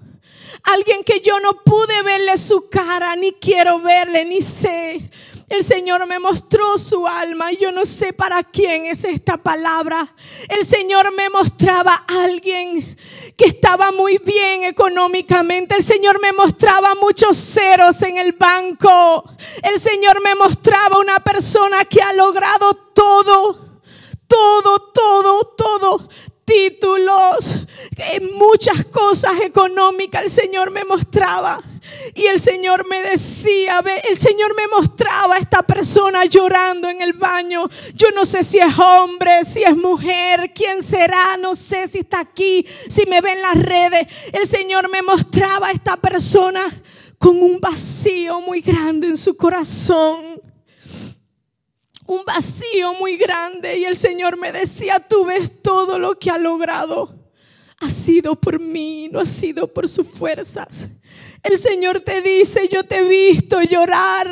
Alguien 0.63 1.03
que 1.03 1.21
yo 1.21 1.39
no 1.39 1.63
pude 1.63 2.01
verle 2.03 2.37
su 2.37 2.69
cara, 2.69 3.15
ni 3.15 3.33
quiero 3.33 3.79
verle, 3.79 4.25
ni 4.25 4.41
sé. 4.41 5.09
El 5.49 5.65
Señor 5.65 6.05
me 6.05 6.19
mostró 6.19 6.77
su 6.77 7.07
alma 7.07 7.51
y 7.51 7.57
yo 7.57 7.71
no 7.71 7.83
sé 7.83 8.13
para 8.13 8.43
quién 8.43 8.85
es 8.85 9.03
esta 9.03 9.37
palabra. 9.37 10.13
El 10.47 10.63
Señor 10.63 11.11
me 11.15 11.27
mostraba 11.31 12.05
a 12.07 12.23
alguien 12.23 12.95
que 13.35 13.45
estaba 13.45 13.91
muy 13.91 14.19
bien 14.19 14.63
económicamente. 14.63 15.75
El 15.75 15.83
Señor 15.83 16.21
me 16.21 16.33
mostraba 16.33 16.93
muchos 17.01 17.35
ceros 17.35 17.99
en 18.03 18.17
el 18.17 18.33
banco. 18.33 19.23
El 19.63 19.79
Señor 19.79 20.21
me 20.21 20.35
mostraba 20.35 20.99
una 20.99 21.19
persona 21.19 21.83
que 21.85 21.99
ha 21.99 22.13
logrado 22.13 22.75
todo, 22.93 23.81
todo, 24.27 24.91
todo, 24.93 25.55
todo 25.57 26.09
títulos, 26.49 27.67
muchas 28.33 28.85
cosas 28.85 29.39
económicas 29.41 30.23
el 30.23 30.29
Señor 30.29 30.71
me 30.71 30.83
mostraba. 30.83 31.61
Y 32.15 32.25
el 32.25 32.39
Señor 32.39 32.87
me 32.87 33.01
decía, 33.01 33.83
el 34.09 34.17
Señor 34.17 34.55
me 34.55 34.67
mostraba 34.67 35.35
a 35.35 35.39
esta 35.39 35.63
persona 35.63 36.25
llorando 36.25 36.89
en 36.89 37.01
el 37.01 37.13
baño. 37.13 37.67
Yo 37.95 38.07
no 38.15 38.25
sé 38.25 38.43
si 38.43 38.59
es 38.59 38.77
hombre, 38.77 39.43
si 39.43 39.63
es 39.63 39.75
mujer, 39.75 40.51
quién 40.53 40.83
será, 40.83 41.37
no 41.37 41.55
sé 41.55 41.87
si 41.87 41.99
está 41.99 42.19
aquí, 42.19 42.65
si 42.89 43.05
me 43.07 43.21
ve 43.21 43.31
en 43.33 43.41
las 43.41 43.57
redes. 43.57 44.07
El 44.33 44.47
Señor 44.47 44.89
me 44.89 45.01
mostraba 45.01 45.67
a 45.67 45.71
esta 45.71 45.97
persona 45.97 46.61
con 47.17 47.41
un 47.41 47.59
vacío 47.59 48.41
muy 48.41 48.61
grande 48.61 49.07
en 49.07 49.17
su 49.17 49.35
corazón 49.35 50.48
un 52.09 52.25
vacío 52.25 52.95
muy 52.95 53.17
grande 53.17 53.77
y 53.77 53.85
el 53.85 53.95
Señor 53.95 54.35
me 54.35 54.51
decía, 54.51 54.99
tú 54.99 55.25
ves 55.25 55.61
todo 55.61 55.99
lo 55.99 56.17
que 56.17 56.31
ha 56.31 56.39
logrado. 56.39 57.15
Ha 57.81 57.89
sido 57.91 58.33
por 58.35 58.59
mí, 58.59 59.09
no 59.11 59.19
ha 59.19 59.25
sido 59.25 59.71
por 59.71 59.87
sus 59.87 60.07
fuerzas. 60.07 60.89
El 61.43 61.59
Señor 61.59 62.01
te 62.01 62.23
dice, 62.23 62.67
yo 62.67 62.83
te 62.83 62.97
he 62.97 63.03
visto 63.03 63.61
llorar, 63.61 64.27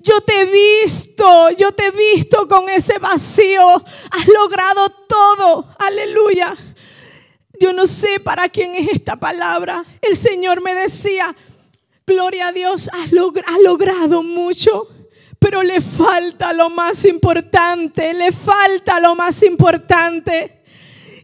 yo 0.00 0.22
te 0.22 0.40
he 0.40 0.46
visto, 0.46 1.50
yo 1.50 1.72
te 1.72 1.88
he 1.88 1.90
visto 1.90 2.48
con 2.48 2.70
ese 2.70 2.98
vacío. 2.98 3.62
Has 4.10 4.28
logrado 4.28 4.88
todo, 5.06 5.68
aleluya. 5.78 6.56
Yo 7.60 7.74
no 7.74 7.84
sé 7.84 8.20
para 8.20 8.48
quién 8.48 8.74
es 8.74 8.88
esta 8.88 9.16
palabra. 9.16 9.84
El 10.00 10.16
Señor 10.16 10.62
me 10.62 10.74
decía, 10.74 11.36
gloria 12.06 12.48
a 12.48 12.52
Dios, 12.52 12.88
has, 12.90 13.12
logrado 13.12 14.22
mucho 14.22 14.88
pero 15.42 15.64
le 15.64 15.80
falta 15.80 16.52
lo 16.52 16.70
más 16.70 17.04
importante, 17.04 18.14
le 18.14 18.30
falta 18.30 19.00
lo 19.00 19.16
más 19.16 19.42
importante. 19.42 20.62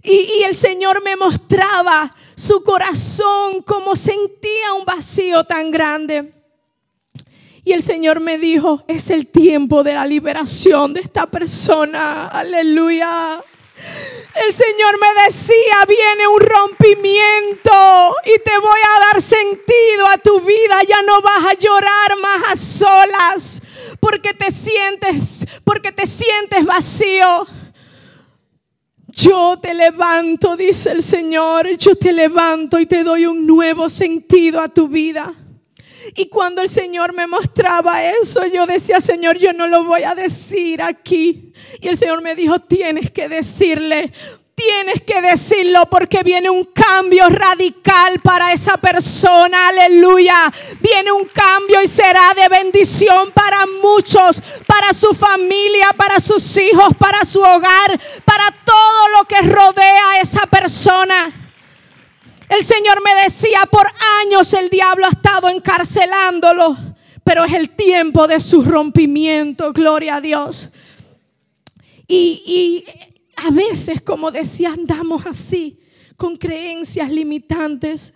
Y, 0.03 0.43
el 0.43 0.57
Señor 0.57 1.03
me 1.05 1.15
mostraba 1.15 2.13
su 2.35 2.65
corazón, 2.65 3.63
como 3.63 3.95
sentía 3.95 4.73
un 4.77 4.85
vacío 4.85 5.45
tan 5.45 5.71
grande. 5.71 6.33
Y 7.65 7.73
el 7.73 7.83
Señor 7.83 8.19
me 8.19 8.39
dijo, 8.39 8.83
es 8.89 9.11
el 9.11 9.29
tiempo 9.29 9.85
de 9.85 9.95
la 9.95 10.05
liberación 10.05 10.95
de 10.95 11.01
esta 11.01 11.27
persona. 11.27 12.27
Aleluya. 12.27 13.41
El 14.47 14.53
Señor 14.53 14.99
me 15.01 15.23
decía, 15.25 15.85
viene 15.87 16.27
un 16.27 16.41
rompimiento 16.41 18.17
y 18.25 18.39
te 18.41 18.59
voy 18.59 18.81
a 18.97 19.13
dar 19.13 19.23
sentido 19.23 20.07
a 20.09 20.19
tu 20.19 20.41
vida. 20.41 20.81
Ya 20.89 21.03
no 21.03 21.21
vas 21.21 21.47
a 21.47 21.55
llorar 21.55 22.19
más 22.21 22.53
a 22.53 22.57
solas 22.57 23.63
porque 24.01 24.35
te 24.35 24.51
sientes, 24.51 25.47
porque 25.65 25.93
te 25.93 26.07
sientes 26.07 26.65
vacío. 26.65 27.47
Yo 29.09 29.59
te 29.61 29.75
levanto, 29.75 30.57
dice 30.57 30.93
el 30.93 31.03
Señor, 31.03 31.77
yo 31.77 31.97
te 31.97 32.13
levanto 32.13 32.79
y 32.79 32.87
te 32.87 33.03
doy 33.03 33.27
un 33.27 33.47
nuevo 33.47 33.89
sentido 33.89 34.61
a 34.61 34.69
tu 34.69 34.87
vida. 34.87 35.35
Y 36.15 36.27
cuando 36.29 36.63
el 36.63 36.69
Señor 36.69 37.15
me 37.15 37.27
mostraba 37.27 38.05
eso, 38.05 38.47
yo 38.47 38.67
decía, 38.67 39.01
Señor, 39.01 39.39
yo 39.39 39.53
no 39.53 39.67
lo 39.67 39.85
voy 39.85 40.05
a 40.05 40.15
decir 40.15 40.81
aquí. 40.83 41.53
Y 41.81 41.89
el 41.89 41.97
Señor 41.97 42.23
me 42.23 42.35
dijo, 42.35 42.61
tienes 42.61 43.11
que 43.11 43.29
decirle, 43.29 44.13
tienes 44.59 45.03
que 45.03 45.23
decirlo 45.23 45.87
porque 45.89 46.23
viene 46.25 46.51
un 46.51 46.65
cambio 46.65 47.29
radical 47.29 48.19
para 48.21 48.53
esa 48.53 48.77
persona. 48.77 49.69
Aleluya. 49.69 50.35
Viene 50.81 51.13
un 51.13 51.25
cambio 51.27 51.81
y 51.83 51.87
será 51.87 52.35
de 52.35 52.49
bendición 52.49 53.31
para 53.33 53.65
muchos, 53.83 54.43
para 54.67 54.93
su 54.93 55.15
familia, 55.15 55.87
para 55.97 56.19
sus 56.19 56.57
hijos, 56.57 56.95
para 56.99 57.25
su 57.25 57.41
hogar, 57.41 58.01
para 58.25 58.51
todo 58.65 59.09
lo 59.17 59.25
que 59.27 59.43
rodea 59.43 60.11
a 60.11 60.21
esa 60.21 60.47
persona. 60.47 61.31
El 62.49 62.65
Señor 62.65 63.01
me 63.05 63.23
decía, 63.23 63.61
por 63.71 63.87
años 64.23 64.53
el 64.55 64.71
diablo 64.71 65.07
ha 65.07 65.11
estado 65.11 65.51
encarcelándolo, 65.51 66.77
pero 67.23 67.45
es 67.45 67.53
el 67.53 67.71
tiempo 67.71 68.27
de 68.27 68.41
su 68.41 68.63
rompimiento, 68.63 69.73
gloria 69.73 70.17
a 70.17 70.21
Dios. 70.21 70.71
Y, 72.09 72.85
a 73.47 73.51
veces, 73.51 74.03
como 74.03 74.31
decía, 74.31 74.71
andamos 74.73 75.27
así, 75.27 75.79
con 76.17 76.37
creencias 76.37 77.11
limitantes. 77.11 78.13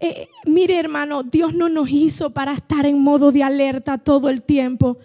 Eh, 0.00 0.28
mire 0.44 0.78
hermano, 0.78 1.22
Dios 1.22 1.54
no 1.54 1.68
nos 1.68 1.88
hizo 1.90 2.30
para 2.30 2.52
estar 2.52 2.84
en 2.84 3.00
modo 3.00 3.32
de 3.32 3.42
alerta 3.42 3.96
todo 3.96 4.28
el 4.28 4.42
tiempo, 4.42 4.98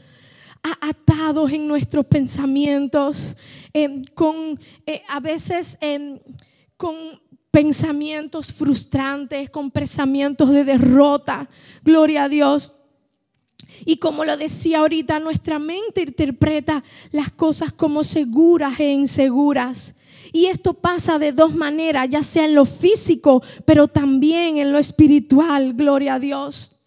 atados 0.81 1.51
en 1.51 1.67
nuestros 1.67 2.05
pensamientos, 2.05 3.33
eh, 3.73 4.01
con 4.15 4.59
eh, 4.85 5.01
a 5.07 5.19
veces 5.19 5.77
con 6.77 6.95
pensamientos 7.51 8.51
frustrantes, 8.53 9.49
con 9.49 9.69
pensamientos 9.69 10.49
de 10.49 10.63
derrota. 10.63 11.49
Gloria 11.83 12.23
a 12.23 12.29
Dios. 12.29 12.80
Y 13.85 13.97
como 13.97 14.25
lo 14.25 14.37
decía 14.37 14.79
ahorita, 14.79 15.19
nuestra 15.19 15.59
mente 15.59 16.01
interpreta 16.01 16.83
las 17.11 17.31
cosas 17.31 17.71
como 17.71 18.03
seguras 18.03 18.79
e 18.79 18.91
inseguras. 18.91 19.95
Y 20.33 20.45
esto 20.45 20.73
pasa 20.73 21.19
de 21.19 21.31
dos 21.31 21.55
maneras, 21.55 22.07
ya 22.09 22.23
sea 22.23 22.45
en 22.45 22.55
lo 22.55 22.65
físico, 22.65 23.43
pero 23.65 23.87
también 23.87 24.57
en 24.57 24.71
lo 24.71 24.77
espiritual. 24.77 25.73
Gloria 25.73 26.15
a 26.15 26.19
Dios. 26.19 26.77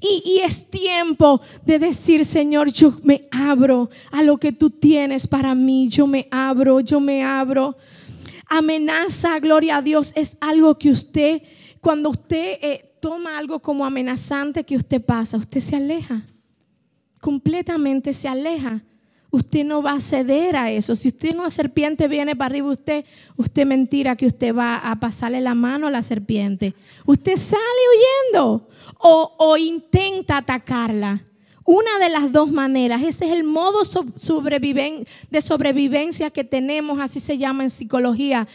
Y, 0.00 0.40
es 0.42 0.70
tiempo 0.70 1.40
de 1.64 1.78
decir, 1.78 2.24
Señor, 2.24 2.72
yo 2.72 2.94
me 3.04 3.28
abro 3.30 3.90
a 4.10 4.22
lo 4.22 4.38
que 4.38 4.50
tú 4.50 4.70
tienes 4.70 5.26
para 5.26 5.54
mí. 5.54 5.88
Yo 5.88 6.06
me 6.06 6.26
abro, 6.32 6.80
yo 6.80 6.98
me 6.98 7.22
abro. 7.22 7.76
Amenaza, 8.48 9.38
gloria 9.38 9.76
a 9.76 9.82
Dios, 9.82 10.12
es 10.16 10.36
algo 10.40 10.76
que 10.78 10.90
usted, 10.90 11.42
cuando 11.80 12.10
usted 12.10 12.58
eh, 12.60 12.93
toma 13.04 13.36
algo 13.36 13.60
como 13.60 13.84
amenazante 13.84 14.64
que 14.64 14.76
usted 14.76 15.04
pasa, 15.04 15.36
usted 15.36 15.60
se 15.60 15.76
aleja, 15.76 16.22
completamente 17.20 18.14
se 18.14 18.28
aleja. 18.28 18.82
Usted 19.30 19.62
no 19.64 19.82
va 19.82 19.92
a 19.92 20.00
ceder 20.00 20.56
a 20.56 20.70
eso. 20.70 20.94
Si 20.94 21.08
usted 21.08 21.34
una 21.34 21.50
serpiente 21.50 22.08
viene 22.08 22.34
para 22.34 22.46
arriba, 22.46 22.70
usted, 22.70 23.04
usted 23.36 23.66
mentira 23.66 24.16
que 24.16 24.26
usted 24.26 24.54
va 24.54 24.76
a 24.76 24.94
pasarle 25.00 25.42
la 25.42 25.54
mano 25.54 25.88
a 25.88 25.90
la 25.90 26.02
serpiente. 26.02 26.74
Usted 27.04 27.36
sale 27.36 27.82
huyendo 27.92 28.68
o, 28.98 29.34
o 29.38 29.56
intenta 29.58 30.38
atacarla. 30.38 31.20
Una 31.66 31.98
de 31.98 32.10
las 32.10 32.30
dos 32.30 32.52
maneras, 32.52 33.02
ese 33.02 33.24
es 33.24 33.30
el 33.30 33.42
modo 33.42 33.80
de 35.30 35.40
sobrevivencia 35.40 36.30
que 36.30 36.44
tenemos, 36.44 37.00
así 37.00 37.20
se 37.20 37.38
llama 37.38 37.62
en 37.62 37.70
psicología. 37.70 38.46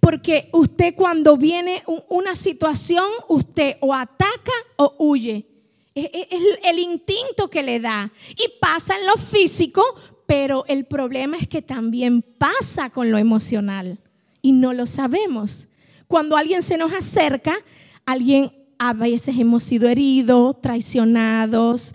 Porque 0.00 0.50
usted 0.52 0.94
cuando 0.94 1.38
viene 1.38 1.82
una 2.08 2.36
situación, 2.36 3.06
usted 3.28 3.76
o 3.80 3.94
ataca 3.94 4.52
o 4.76 4.94
huye. 4.98 5.46
Es 5.94 6.28
el 6.62 6.78
instinto 6.78 7.48
que 7.48 7.62
le 7.62 7.80
da. 7.80 8.12
Y 8.32 8.58
pasa 8.60 8.98
en 8.98 9.06
lo 9.06 9.16
físico, 9.16 9.82
pero 10.26 10.66
el 10.68 10.84
problema 10.84 11.38
es 11.38 11.48
que 11.48 11.62
también 11.62 12.20
pasa 12.20 12.90
con 12.90 13.10
lo 13.10 13.16
emocional. 13.16 13.98
Y 14.42 14.52
no 14.52 14.74
lo 14.74 14.84
sabemos. 14.84 15.68
Cuando 16.06 16.36
alguien 16.36 16.62
se 16.62 16.76
nos 16.76 16.92
acerca, 16.92 17.56
alguien 18.04 18.52
a 18.78 18.92
veces 18.92 19.38
hemos 19.38 19.64
sido 19.64 19.88
heridos, 19.88 20.60
traicionados 20.60 21.94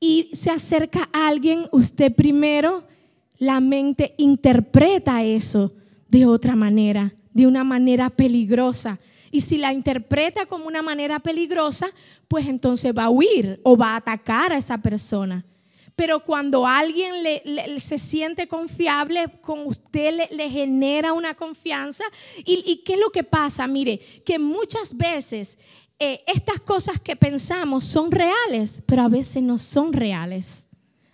y 0.00 0.30
se 0.34 0.50
acerca 0.50 1.08
a 1.12 1.28
alguien, 1.28 1.66
usted 1.72 2.14
primero, 2.14 2.84
la 3.38 3.60
mente 3.60 4.14
interpreta 4.18 5.22
eso 5.22 5.72
de 6.08 6.26
otra 6.26 6.56
manera, 6.56 7.14
de 7.32 7.46
una 7.46 7.64
manera 7.64 8.10
peligrosa. 8.10 8.98
Y 9.30 9.40
si 9.40 9.58
la 9.58 9.72
interpreta 9.72 10.46
como 10.46 10.66
una 10.66 10.82
manera 10.82 11.18
peligrosa, 11.18 11.88
pues 12.28 12.46
entonces 12.46 12.94
va 12.96 13.04
a 13.04 13.10
huir 13.10 13.60
o 13.62 13.76
va 13.76 13.92
a 13.92 13.96
atacar 13.96 14.52
a 14.52 14.58
esa 14.58 14.78
persona. 14.78 15.44
Pero 15.94 16.20
cuando 16.20 16.66
alguien 16.66 17.22
le, 17.22 17.80
se 17.80 17.98
siente 17.98 18.46
confiable, 18.48 19.26
con 19.40 19.66
usted 19.66 20.28
le, 20.30 20.50
genera 20.50 21.14
una 21.14 21.34
confianza. 21.34 22.04
¿Y, 22.44 22.62
¿Y 22.66 22.76
qué 22.84 22.94
es 22.94 23.00
lo 23.00 23.08
que 23.08 23.24
pasa? 23.24 23.66
Mire, 23.66 23.98
que 24.24 24.38
muchas 24.38 24.94
veces 24.94 25.58
eh, 25.98 26.20
estas 26.26 26.60
cosas 26.60 27.00
que 27.00 27.16
pensamos 27.16 27.84
son 27.84 28.10
reales, 28.10 28.82
pero 28.86 29.02
a 29.02 29.08
veces 29.08 29.42
no 29.42 29.58
son 29.58 29.92
reales. 29.92 30.66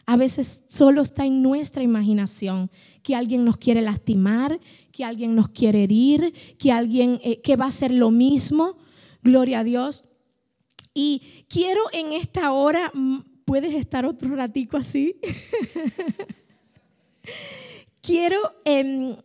A 0.06 0.16
veces 0.16 0.64
solo 0.68 1.02
está 1.02 1.24
en 1.24 1.40
nuestra 1.40 1.82
imaginación 1.82 2.70
que 3.02 3.14
alguien 3.14 3.44
nos 3.44 3.56
quiere 3.56 3.80
lastimar, 3.80 4.58
que 4.90 5.04
alguien 5.04 5.36
nos 5.36 5.48
quiere 5.48 5.84
herir, 5.84 6.34
que 6.58 6.72
alguien 6.72 7.20
eh, 7.22 7.40
que 7.40 7.56
va 7.56 7.66
a 7.66 7.68
hacer 7.68 7.92
lo 7.92 8.10
mismo. 8.10 8.76
Gloria 9.22 9.60
a 9.60 9.64
Dios. 9.64 10.04
Y 10.94 11.44
quiero 11.48 11.82
en 11.92 12.12
esta 12.12 12.52
hora, 12.52 12.90
mm, 12.92 13.20
puedes 13.44 13.74
estar 13.74 14.04
otro 14.04 14.34
ratico 14.34 14.76
así. 14.76 15.16
quiero 18.02 18.38
em, 18.64 19.16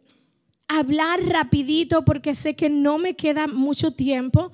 hablar 0.68 1.20
rapidito 1.24 2.06
porque 2.06 2.36
sé 2.36 2.56
que 2.56 2.70
no 2.70 3.00
me 3.00 3.16
queda 3.16 3.48
mucho 3.48 3.92
tiempo 3.92 4.52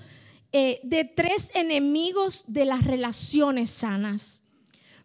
eh, 0.53 0.79
de 0.83 1.03
tres 1.03 1.51
enemigos 1.55 2.45
de 2.47 2.65
las 2.65 2.83
relaciones 2.83 3.71
sanas. 3.71 4.43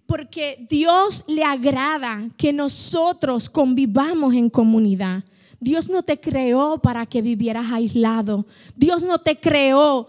Porque 0.06 0.66
Dios 0.70 1.24
le 1.26 1.42
agrada 1.42 2.28
que 2.36 2.52
nosotros 2.52 3.50
convivamos 3.50 4.34
en 4.34 4.50
comunidad. 4.50 5.24
Dios 5.58 5.88
no 5.88 6.02
te 6.02 6.20
creó 6.20 6.78
para 6.78 7.06
que 7.06 7.22
vivieras 7.22 7.72
aislado. 7.72 8.46
Dios 8.76 9.02
no 9.02 9.20
te 9.20 9.40
creó 9.40 10.08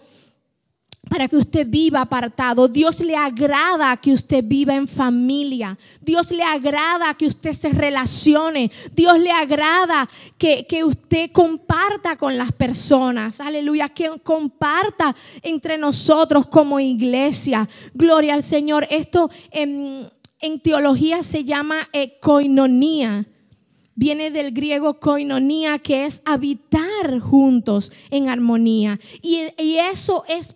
para 1.07 1.27
que 1.27 1.37
usted 1.37 1.65
viva 1.67 2.01
apartado. 2.01 2.67
Dios 2.67 2.99
le 2.99 3.15
agrada 3.15 3.95
que 3.97 4.11
usted 4.11 4.43
viva 4.45 4.75
en 4.75 4.87
familia. 4.87 5.77
Dios 6.01 6.31
le 6.31 6.43
agrada 6.43 7.13
que 7.13 7.27
usted 7.27 7.53
se 7.53 7.69
relacione. 7.69 8.69
Dios 8.93 9.17
le 9.19 9.31
agrada 9.31 10.09
que, 10.37 10.65
usted 10.83 11.31
comparta 11.31 12.17
con 12.17 12.37
las 12.37 12.51
personas. 12.51 13.39
Aleluya, 13.39 13.89
que 13.89 14.19
comparta 14.23 15.15
entre 15.41 15.77
nosotros 15.77 16.47
como 16.47 16.79
iglesia. 16.79 17.67
Gloria 17.93 18.33
al 18.33 18.43
Señor. 18.43 18.87
Esto 18.89 19.29
en, 19.51 20.11
teología 20.63 21.23
se 21.23 21.43
llama 21.43 21.89
eh, 21.93 22.17
coinonía 22.21 23.25
viene 23.99 24.31
del 24.31 24.53
griego 24.53 24.93
koinonia, 24.93 25.77
que 25.77 26.05
es 26.05 26.21
habitar 26.23 27.19
juntos 27.19 27.91
en 28.09 28.29
armonía. 28.29 28.97
Y, 29.21 29.41
eso 29.91 30.23
es, 30.29 30.55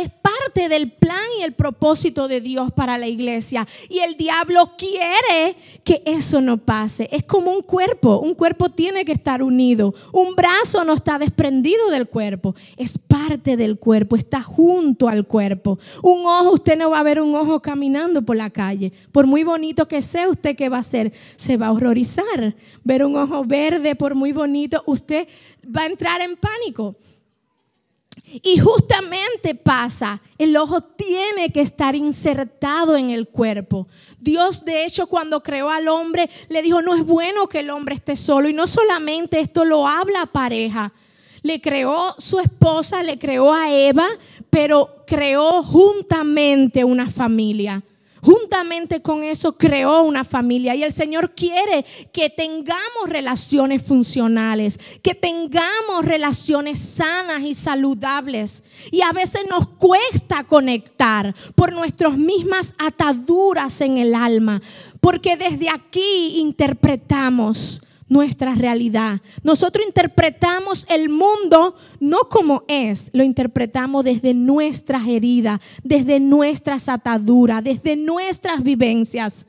es 0.00 0.10
parte 0.22 0.68
del 0.68 0.92
plan 0.92 1.18
y 1.40 1.42
el 1.42 1.54
propósito 1.54 2.28
de 2.28 2.40
Dios 2.40 2.70
para 2.70 2.96
la 2.96 3.08
iglesia. 3.08 3.66
Y 3.90 3.98
el 3.98 4.16
diablo 4.16 4.72
quiere 4.78 5.56
que 5.82 6.02
eso 6.06 6.40
no 6.40 6.58
pase. 6.58 7.08
Es 7.10 7.24
como 7.24 7.50
un 7.50 7.62
cuerpo. 7.62 8.20
Un 8.20 8.34
cuerpo 8.34 8.68
tiene 8.68 9.04
que 9.04 9.12
estar 9.12 9.42
unido. 9.42 9.92
Un 10.12 10.36
brazo 10.36 10.84
no 10.84 10.92
está 10.92 11.18
desprendido 11.18 11.90
del 11.90 12.06
cuerpo. 12.06 12.54
Es 12.76 12.96
parte 12.96 13.56
del 13.56 13.76
cuerpo. 13.76 14.14
Está 14.14 14.40
junto 14.40 15.08
al 15.08 15.26
cuerpo. 15.26 15.80
Un 16.04 16.26
ojo, 16.26 16.52
usted 16.52 16.78
no 16.78 16.90
va 16.90 17.00
a 17.00 17.04
ver 17.04 17.20
un 17.20 17.34
ojo 17.34 17.60
caminando 17.60 18.22
por 18.22 18.36
la 18.36 18.50
calle. 18.50 18.92
Por 19.10 19.26
muy 19.26 19.42
bonito 19.42 19.88
que 19.88 20.00
sea, 20.00 20.28
usted 20.28 20.54
qué 20.54 20.68
va 20.68 20.76
a 20.76 20.80
hacer? 20.80 21.12
Se 21.34 21.56
va 21.56 21.66
a 21.66 21.72
horrorizar 21.72 22.54
ver 22.84 23.04
un 23.04 23.16
ojo 23.16 23.44
verde, 23.44 23.96
por 23.96 24.14
muy 24.14 24.32
bonito, 24.32 24.82
usted 24.86 25.26
va 25.64 25.82
a 25.82 25.86
entrar 25.86 26.20
en 26.20 26.36
pánico. 26.36 26.96
Y 28.42 28.58
justamente 28.58 29.54
pasa, 29.54 30.20
el 30.38 30.56
ojo 30.56 30.80
tiene 30.82 31.52
que 31.52 31.60
estar 31.60 31.94
insertado 31.94 32.96
en 32.96 33.10
el 33.10 33.28
cuerpo. 33.28 33.86
Dios 34.18 34.64
de 34.64 34.84
hecho 34.84 35.06
cuando 35.08 35.42
creó 35.42 35.68
al 35.70 35.88
hombre 35.88 36.30
le 36.48 36.62
dijo, 36.62 36.80
no 36.80 36.94
es 36.94 37.04
bueno 37.04 37.48
que 37.48 37.60
el 37.60 37.70
hombre 37.70 37.96
esté 37.96 38.16
solo. 38.16 38.48
Y 38.48 38.54
no 38.54 38.66
solamente 38.66 39.40
esto 39.40 39.64
lo 39.64 39.86
habla 39.86 40.26
pareja. 40.26 40.92
Le 41.42 41.60
creó 41.60 42.14
su 42.18 42.40
esposa, 42.40 43.02
le 43.02 43.18
creó 43.18 43.52
a 43.52 43.70
Eva, 43.70 44.08
pero 44.48 45.04
creó 45.06 45.62
juntamente 45.62 46.84
una 46.84 47.08
familia. 47.08 47.82
Juntamente 48.24 49.02
con 49.02 49.22
eso 49.22 49.56
creó 49.58 50.02
una 50.02 50.24
familia 50.24 50.74
y 50.74 50.82
el 50.82 50.92
Señor 50.92 51.34
quiere 51.34 51.84
que 52.12 52.30
tengamos 52.30 53.06
relaciones 53.06 53.82
funcionales, 53.82 54.78
que 55.02 55.14
tengamos 55.14 56.04
relaciones 56.04 56.78
sanas 56.78 57.42
y 57.42 57.54
saludables. 57.54 58.64
Y 58.90 59.02
a 59.02 59.12
veces 59.12 59.42
nos 59.48 59.68
cuesta 59.68 60.44
conectar 60.44 61.34
por 61.54 61.72
nuestras 61.72 62.16
mismas 62.16 62.74
ataduras 62.78 63.80
en 63.82 63.98
el 63.98 64.14
alma, 64.14 64.62
porque 65.00 65.36
desde 65.36 65.68
aquí 65.68 66.38
interpretamos 66.38 67.82
nuestra 68.08 68.54
realidad. 68.54 69.20
Nosotros 69.42 69.86
interpretamos 69.86 70.86
el 70.88 71.08
mundo 71.08 71.74
no 72.00 72.28
como 72.28 72.64
es, 72.68 73.10
lo 73.12 73.22
interpretamos 73.22 74.04
desde 74.04 74.34
nuestras 74.34 75.06
heridas, 75.08 75.60
desde 75.82 76.20
nuestras 76.20 76.88
ataduras, 76.88 77.62
desde 77.64 77.96
nuestras 77.96 78.62
vivencias. 78.62 79.46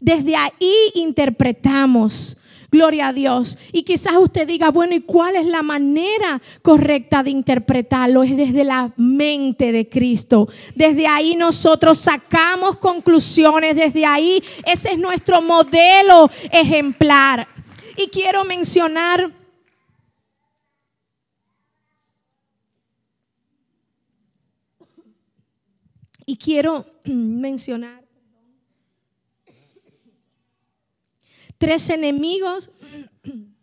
Desde 0.00 0.36
ahí 0.36 0.74
interpretamos. 0.94 2.36
Gloria 2.70 3.08
a 3.08 3.12
Dios. 3.12 3.56
Y 3.70 3.84
quizás 3.84 4.16
usted 4.16 4.48
diga, 4.48 4.72
bueno, 4.72 4.96
¿y 4.96 5.00
cuál 5.00 5.36
es 5.36 5.46
la 5.46 5.62
manera 5.62 6.42
correcta 6.60 7.22
de 7.22 7.30
interpretarlo? 7.30 8.24
Es 8.24 8.36
desde 8.36 8.64
la 8.64 8.92
mente 8.96 9.70
de 9.70 9.88
Cristo. 9.88 10.48
Desde 10.74 11.06
ahí 11.06 11.36
nosotros 11.36 11.98
sacamos 11.98 12.76
conclusiones. 12.78 13.76
Desde 13.76 14.04
ahí 14.04 14.42
ese 14.66 14.90
es 14.90 14.98
nuestro 14.98 15.40
modelo 15.40 16.28
ejemplar. 16.50 17.46
Y 17.96 18.08
quiero 18.08 18.44
mencionar 18.44 19.32
y 26.26 26.36
quiero 26.36 26.86
mencionar 27.04 28.04
tres 31.58 31.88
enemigos 31.90 32.70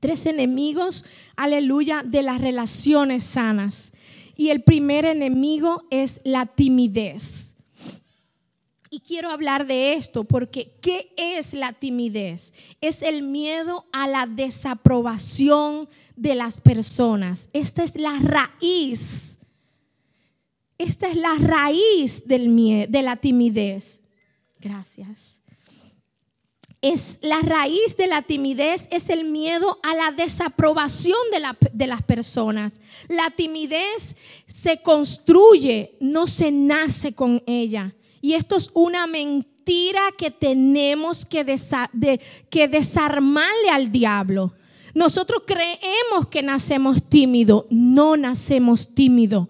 tres 0.00 0.26
enemigos, 0.26 1.04
aleluya, 1.36 2.02
de 2.04 2.22
las 2.22 2.40
relaciones 2.40 3.24
sanas. 3.24 3.92
Y 4.36 4.50
el 4.50 4.62
primer 4.62 5.04
enemigo 5.04 5.84
es 5.90 6.20
la 6.24 6.46
timidez. 6.46 7.56
Y 8.90 9.00
quiero 9.00 9.30
hablar 9.30 9.66
de 9.66 9.94
esto 9.94 10.24
porque 10.24 10.76
¿qué 10.80 11.12
es 11.16 11.52
la 11.52 11.72
timidez? 11.72 12.54
Es 12.80 13.02
el 13.02 13.22
miedo 13.22 13.86
a 13.92 14.06
la 14.06 14.26
desaprobación 14.26 15.88
de 16.16 16.34
las 16.34 16.58
personas. 16.58 17.50
Esta 17.52 17.84
es 17.84 17.96
la 17.96 18.18
raíz. 18.18 19.38
Esta 20.78 21.08
es 21.08 21.16
la 21.16 21.34
raíz 21.34 22.26
del 22.26 22.48
miedo, 22.48 22.90
de 22.90 23.02
la 23.02 23.16
timidez. 23.16 24.00
Gracias. 24.58 25.40
Es 26.80 27.18
la 27.22 27.40
raíz 27.40 27.96
de 27.96 28.06
la 28.06 28.22
timidez 28.22 28.86
es 28.92 29.10
el 29.10 29.24
miedo 29.24 29.80
a 29.82 29.94
la 29.96 30.12
desaprobación 30.12 31.18
de, 31.32 31.68
de 31.72 31.86
las 31.88 32.02
personas. 32.02 32.80
La 33.08 33.32
timidez 33.32 34.16
se 34.46 34.80
construye, 34.80 35.96
no 36.00 36.28
se 36.28 36.52
nace 36.52 37.12
con 37.14 37.42
ella. 37.46 37.94
Y 38.20 38.34
esto 38.34 38.56
es 38.56 38.70
una 38.74 39.06
mentira 39.06 40.00
que 40.16 40.30
tenemos 40.30 41.24
que, 41.24 41.44
desarmarle 42.68 43.70
al 43.70 43.92
diablo. 43.92 44.54
Nosotros 44.94 45.42
creemos 45.46 46.26
que 46.30 46.42
nacemos 46.42 47.02
tímidos, 47.02 47.66
no 47.70 48.16
nacemos 48.16 48.94
tímidos 48.94 49.48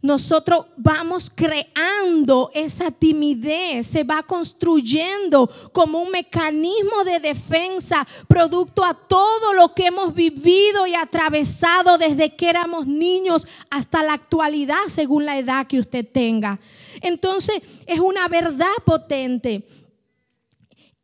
nosotros 0.00 0.66
vamos 0.76 1.28
creando 1.28 2.50
esa 2.54 2.90
timidez, 2.90 3.86
se 3.86 4.04
va 4.04 4.22
construyendo 4.22 5.50
como 5.72 6.00
un 6.00 6.10
mecanismo 6.10 7.02
de 7.04 7.18
defensa, 7.18 8.06
producto 8.28 8.84
a 8.84 8.94
todo 8.94 9.52
lo 9.54 9.74
que 9.74 9.86
hemos 9.86 10.14
vivido 10.14 10.86
y 10.86 10.94
atravesado 10.94 11.98
desde 11.98 12.36
que 12.36 12.48
éramos 12.48 12.86
niños 12.86 13.46
hasta 13.70 14.02
la 14.02 14.12
actualidad, 14.12 14.86
según 14.86 15.26
la 15.26 15.38
edad 15.38 15.66
que 15.66 15.80
usted 15.80 16.06
tenga. 16.06 16.60
Entonces, 17.02 17.60
es 17.86 17.98
una 17.98 18.28
verdad 18.28 18.66
potente. 18.84 19.66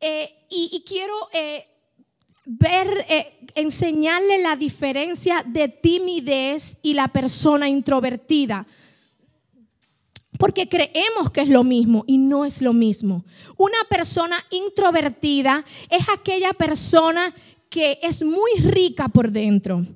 Eh, 0.00 0.46
y, 0.50 0.84
quiero... 0.86 1.14
Eh, 1.32 1.66
ver, 2.44 3.06
eh, 3.08 3.43
enseñarle 3.54 4.38
la 4.38 4.56
diferencia 4.56 5.44
de 5.46 5.68
timidez 5.68 6.78
y 6.82 6.94
la 6.94 7.08
persona 7.08 7.68
introvertida. 7.68 8.66
Porque 10.38 10.68
creemos 10.68 11.30
que 11.30 11.42
es 11.42 11.48
lo 11.48 11.62
mismo 11.62 12.04
y 12.06 12.18
no 12.18 12.44
es 12.44 12.60
lo 12.60 12.72
mismo. 12.72 13.24
Una 13.56 13.78
persona 13.88 14.44
introvertida 14.50 15.64
es 15.88 16.08
aquella 16.08 16.52
persona 16.52 17.32
que 17.70 17.98
es 18.02 18.22
muy 18.22 18.50
rica 18.60 19.08
por 19.08 19.30
dentro. 19.30 19.86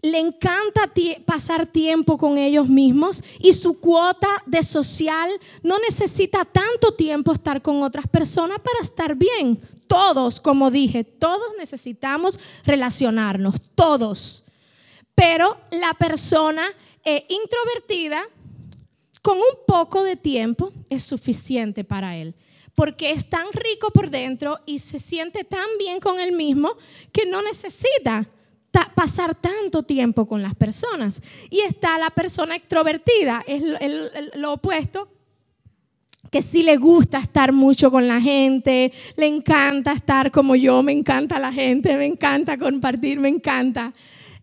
Le 0.00 0.20
encanta 0.20 0.92
pasar 1.24 1.66
tiempo 1.66 2.18
con 2.18 2.38
ellos 2.38 2.68
mismos 2.68 3.22
y 3.40 3.52
su 3.52 3.80
cuota 3.80 4.28
de 4.46 4.62
social 4.62 5.28
no 5.64 5.76
necesita 5.80 6.44
tanto 6.44 6.94
tiempo 6.94 7.32
estar 7.32 7.62
con 7.62 7.82
otras 7.82 8.06
personas 8.06 8.60
para 8.60 8.80
estar 8.80 9.16
bien. 9.16 9.60
Todos, 9.88 10.40
como 10.40 10.70
dije, 10.70 11.02
todos 11.02 11.48
necesitamos 11.58 12.38
relacionarnos, 12.64 13.56
todos. 13.74 14.44
Pero 15.16 15.56
la 15.72 15.92
persona 15.94 16.62
eh, 17.04 17.26
introvertida 17.28 18.22
con 19.20 19.36
un 19.38 19.64
poco 19.66 20.04
de 20.04 20.14
tiempo 20.14 20.72
es 20.90 21.02
suficiente 21.02 21.82
para 21.82 22.16
él. 22.16 22.36
Porque 22.76 23.10
es 23.10 23.28
tan 23.28 23.46
rico 23.52 23.90
por 23.90 24.10
dentro 24.10 24.60
y 24.64 24.78
se 24.78 25.00
siente 25.00 25.42
tan 25.42 25.66
bien 25.76 25.98
con 25.98 26.20
él 26.20 26.30
mismo 26.30 26.76
que 27.10 27.26
no 27.26 27.42
necesita 27.42 28.28
pasar 28.94 29.34
tanto 29.34 29.82
tiempo 29.82 30.26
con 30.26 30.42
las 30.42 30.54
personas. 30.54 31.20
Y 31.50 31.60
está 31.60 31.98
la 31.98 32.10
persona 32.10 32.56
extrovertida, 32.56 33.44
es 33.46 33.62
lo 34.34 34.52
opuesto, 34.52 35.08
que 36.30 36.42
sí 36.42 36.62
le 36.62 36.76
gusta 36.76 37.18
estar 37.18 37.52
mucho 37.52 37.90
con 37.90 38.06
la 38.06 38.20
gente, 38.20 38.92
le 39.16 39.26
encanta 39.26 39.92
estar 39.92 40.30
como 40.30 40.56
yo, 40.56 40.82
me 40.82 40.92
encanta 40.92 41.38
la 41.38 41.52
gente, 41.52 41.96
me 41.96 42.06
encanta 42.06 42.58
compartir, 42.58 43.18
me 43.18 43.28
encanta 43.28 43.94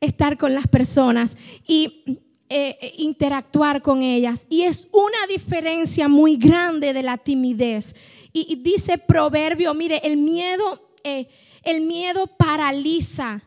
estar 0.01 0.37
con 0.37 0.55
las 0.55 0.67
personas. 0.67 1.37
Y 1.67 2.21
eh, 2.47 2.77
eh, 2.79 2.93
interactuar 2.99 3.81
con 3.81 4.03
ellas. 4.03 4.45
Y 4.49 4.63
es 4.63 4.87
una 4.91 5.25
diferencia 5.27 6.07
muy 6.07 6.37
grande 6.37 6.93
de 6.93 7.01
la 7.01 7.17
timidez. 7.17 7.95
Y, 8.31 8.57
dice 8.57 8.99
proverbio, 8.99 9.73
mire, 9.73 9.99
el 10.03 10.17
miedo, 10.17 10.91
eh, 11.03 11.27
el 11.63 11.81
miedo 11.81 12.27
paraliza. 12.27 13.41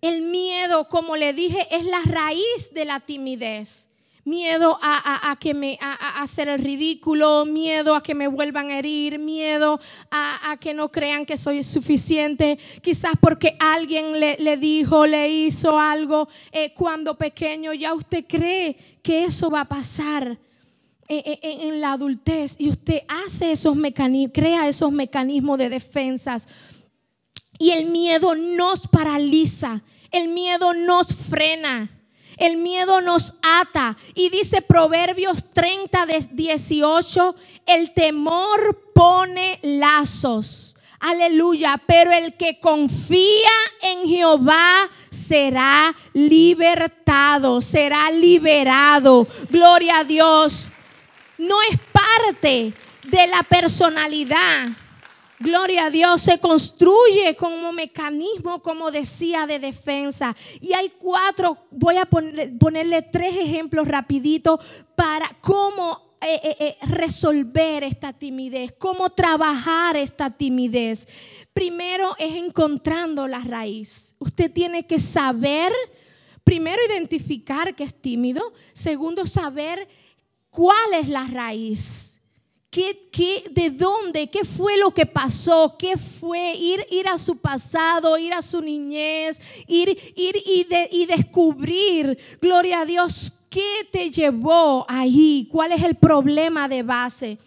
El 0.00 0.22
miedo, 0.22 0.88
como 0.88 1.16
le 1.16 1.32
dije, 1.32 1.66
es 1.70 1.84
la 1.84 2.00
raíz 2.02 2.72
de 2.72 2.84
la 2.84 3.00
timidez. 3.00 3.88
Miedo 4.24 4.78
a, 4.82 5.36
que 5.40 5.54
me, 5.54 5.78
a, 5.80 6.22
hacer 6.22 6.48
el 6.48 6.58
ridículo, 6.58 7.46
miedo 7.46 7.94
a 7.94 8.02
que 8.02 8.14
me 8.14 8.28
vuelvan 8.28 8.70
a 8.70 8.78
herir, 8.78 9.18
miedo 9.18 9.80
a, 10.10 10.56
que 10.60 10.74
no 10.74 10.90
crean 10.90 11.24
que 11.24 11.38
soy 11.38 11.62
suficiente, 11.62 12.58
quizás 12.82 13.12
porque 13.20 13.56
alguien 13.58 14.20
le, 14.20 14.56
dijo, 14.58 15.06
le 15.06 15.30
hizo 15.30 15.78
algo 15.80 16.28
eh, 16.52 16.74
cuando 16.74 17.16
pequeño, 17.16 17.72
ya 17.72 17.94
usted 17.94 18.26
cree 18.28 18.76
que 19.02 19.24
eso 19.24 19.50
va 19.50 19.62
a 19.62 19.68
pasar. 19.68 20.38
Eh, 21.10 21.40
eh, 21.42 21.58
en 21.62 21.80
la 21.80 21.92
adultez. 21.92 22.56
Y 22.58 22.68
usted 22.68 23.00
hace 23.08 23.52
esos 23.52 23.74
mecanismos, 23.74 24.34
crea 24.34 24.68
esos 24.68 24.92
mecanismos 24.92 25.56
de 25.56 25.70
defensas 25.70 26.46
y 27.58 27.70
el 27.70 27.86
miedo 27.86 28.34
nos 28.34 28.86
paraliza, 28.86 29.82
el 30.10 30.28
miedo 30.28 30.74
nos 30.74 31.14
frena. 31.14 31.90
El 32.38 32.56
miedo 32.58 33.00
nos 33.00 33.34
ata. 33.42 33.96
Y 34.14 34.30
dice 34.30 34.62
Proverbios 34.62 35.50
30, 35.52 36.06
18, 36.30 37.34
el 37.66 37.92
temor 37.92 38.92
pone 38.94 39.58
lazos. 39.62 40.76
Aleluya. 41.00 41.80
Pero 41.84 42.12
el 42.12 42.34
que 42.34 42.60
confía 42.60 43.50
en 43.82 44.08
Jehová 44.08 44.88
será 45.10 45.94
libertado, 46.12 47.60
será 47.60 48.10
liberado. 48.12 49.26
Gloria 49.50 49.98
a 49.98 50.04
Dios. 50.04 50.70
No 51.38 51.60
es 51.62 51.78
parte 51.92 52.72
de 53.04 53.26
la 53.26 53.42
personalidad 53.42 54.68
Gloria 55.40 55.86
a 55.86 55.90
Dios, 55.90 56.22
se 56.22 56.38
construye 56.38 57.36
como 57.36 57.72
mecanismo, 57.72 58.60
como 58.60 58.90
decía, 58.90 59.46
de 59.46 59.58
defensa. 59.58 60.34
Y 60.60 60.72
hay 60.72 60.92
cuatro, 60.98 61.58
voy 61.70 61.96
a 61.96 62.06
ponerle 62.06 63.02
tres 63.02 63.36
ejemplos 63.36 63.86
rapidito 63.86 64.58
para 64.96 65.28
cómo 65.40 66.16
eh, 66.20 66.40
eh, 66.42 66.56
eh, 66.58 66.76
resolver 66.86 67.84
esta 67.84 68.12
timidez, 68.12 68.74
cómo 68.78 69.10
trabajar 69.10 69.96
esta 69.96 70.30
timidez. 70.30 71.06
Primero 71.52 72.16
es 72.18 72.34
encontrando 72.34 73.28
la 73.28 73.40
raíz. 73.40 74.16
Usted 74.18 74.50
tiene 74.50 74.86
que 74.86 74.98
saber, 74.98 75.72
primero 76.42 76.80
identificar 76.88 77.76
que 77.76 77.84
es 77.84 77.94
tímido, 77.94 78.52
segundo 78.72 79.24
saber 79.26 79.88
¿Cuál 80.50 80.94
es 80.94 81.08
la 81.08 81.24
raíz? 81.24 82.17
¿Qué, 82.78 83.08
qué, 83.10 83.42
de 83.50 83.70
dónde? 83.70 84.28
¿Qué 84.28 84.44
fue 84.44 84.76
lo 84.76 84.94
que 84.94 85.04
pasó? 85.04 85.74
¿Qué 85.76 85.96
fue 85.96 86.54
ir, 86.54 86.86
ir 86.92 87.08
a 87.08 87.18
su 87.18 87.38
pasado, 87.38 88.16
ir 88.18 88.32
a 88.32 88.40
su 88.40 88.60
niñez, 88.60 89.64
ir, 89.66 89.88
ir 90.14 90.36
y, 90.46 90.64
y 90.92 91.06
descubrir, 91.06 92.16
gloria 92.40 92.82
a 92.82 92.84
Dios, 92.86 93.32
qué 93.50 93.88
te 93.90 94.10
llevó 94.10 94.86
ahí? 94.88 95.48
¿Cuál 95.50 95.72
es 95.72 95.82
el 95.82 95.96
problema 95.96 96.68
de 96.68 96.84
base? 96.84 97.38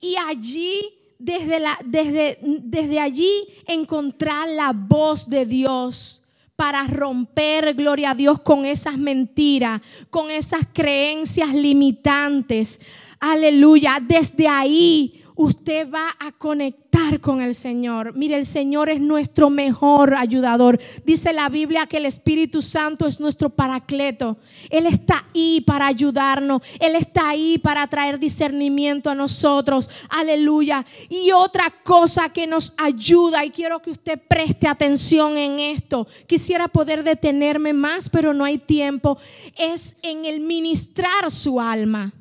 Y 0.00 0.14
allí 0.14 0.94
desde, 1.18 1.58
la, 1.58 1.76
desde, 1.84 2.38
desde, 2.40 3.00
allí 3.00 3.48
encontrar 3.66 4.46
la 4.50 4.72
voz 4.72 5.28
de 5.28 5.44
Dios 5.44 6.22
para 6.54 6.84
romper, 6.84 7.74
gloria 7.74 8.12
a 8.12 8.14
Dios, 8.14 8.40
con 8.42 8.64
esas 8.64 8.96
mentiras, 8.96 9.82
con 10.08 10.30
esas 10.30 10.68
creencias 10.72 11.52
limitantes. 11.52 12.78
Aleluya. 13.20 13.98
Desde 14.02 14.48
ahí 14.48 15.22
usted 15.36 15.88
va 15.90 16.16
a 16.18 16.32
conectar 16.32 17.20
con 17.20 17.40
el 17.40 17.54
Señor. 17.54 18.16
Mire, 18.16 18.36
el 18.36 18.46
Señor 18.46 18.88
es 18.88 19.00
nuestro 19.00 19.50
mejor 19.50 20.14
ayudador. 20.14 20.80
Dice 21.04 21.32
la 21.32 21.48
Biblia 21.48 21.86
que 21.86 21.98
el 21.98 22.06
Espíritu 22.06 22.62
Santo 22.62 23.06
es 23.06 23.20
nuestro 23.20 23.50
paracleto. 23.50 24.38
Él 24.70 24.86
está 24.86 25.26
ahí 25.34 25.60
para 25.60 25.86
ayudarnos. 25.86 26.62
Él 26.80 26.96
está 26.96 27.28
ahí 27.28 27.58
para 27.58 27.86
traer 27.86 28.18
discernimiento 28.18 29.10
a 29.10 29.14
nosotros. 29.14 29.90
Aleluya. 30.08 30.84
Y 31.10 31.30
otra 31.32 31.72
cosa 31.84 32.30
que 32.30 32.46
nos 32.46 32.72
ayuda, 32.78 33.44
y 33.44 33.50
quiero 33.50 33.80
que 33.82 33.90
usted 33.90 34.18
preste 34.26 34.66
atención 34.66 35.36
en 35.36 35.60
esto. 35.60 36.06
Quisiera 36.26 36.68
poder 36.68 37.04
detenerme 37.04 37.72
más, 37.72 38.08
pero 38.08 38.32
no 38.32 38.44
hay 38.44 38.58
tiempo. 38.58 39.18
Es 39.56 39.96
en 40.02 40.24
el 40.24 40.40
ministrar 40.40 41.30
su 41.30 41.60
alma. 41.60 42.12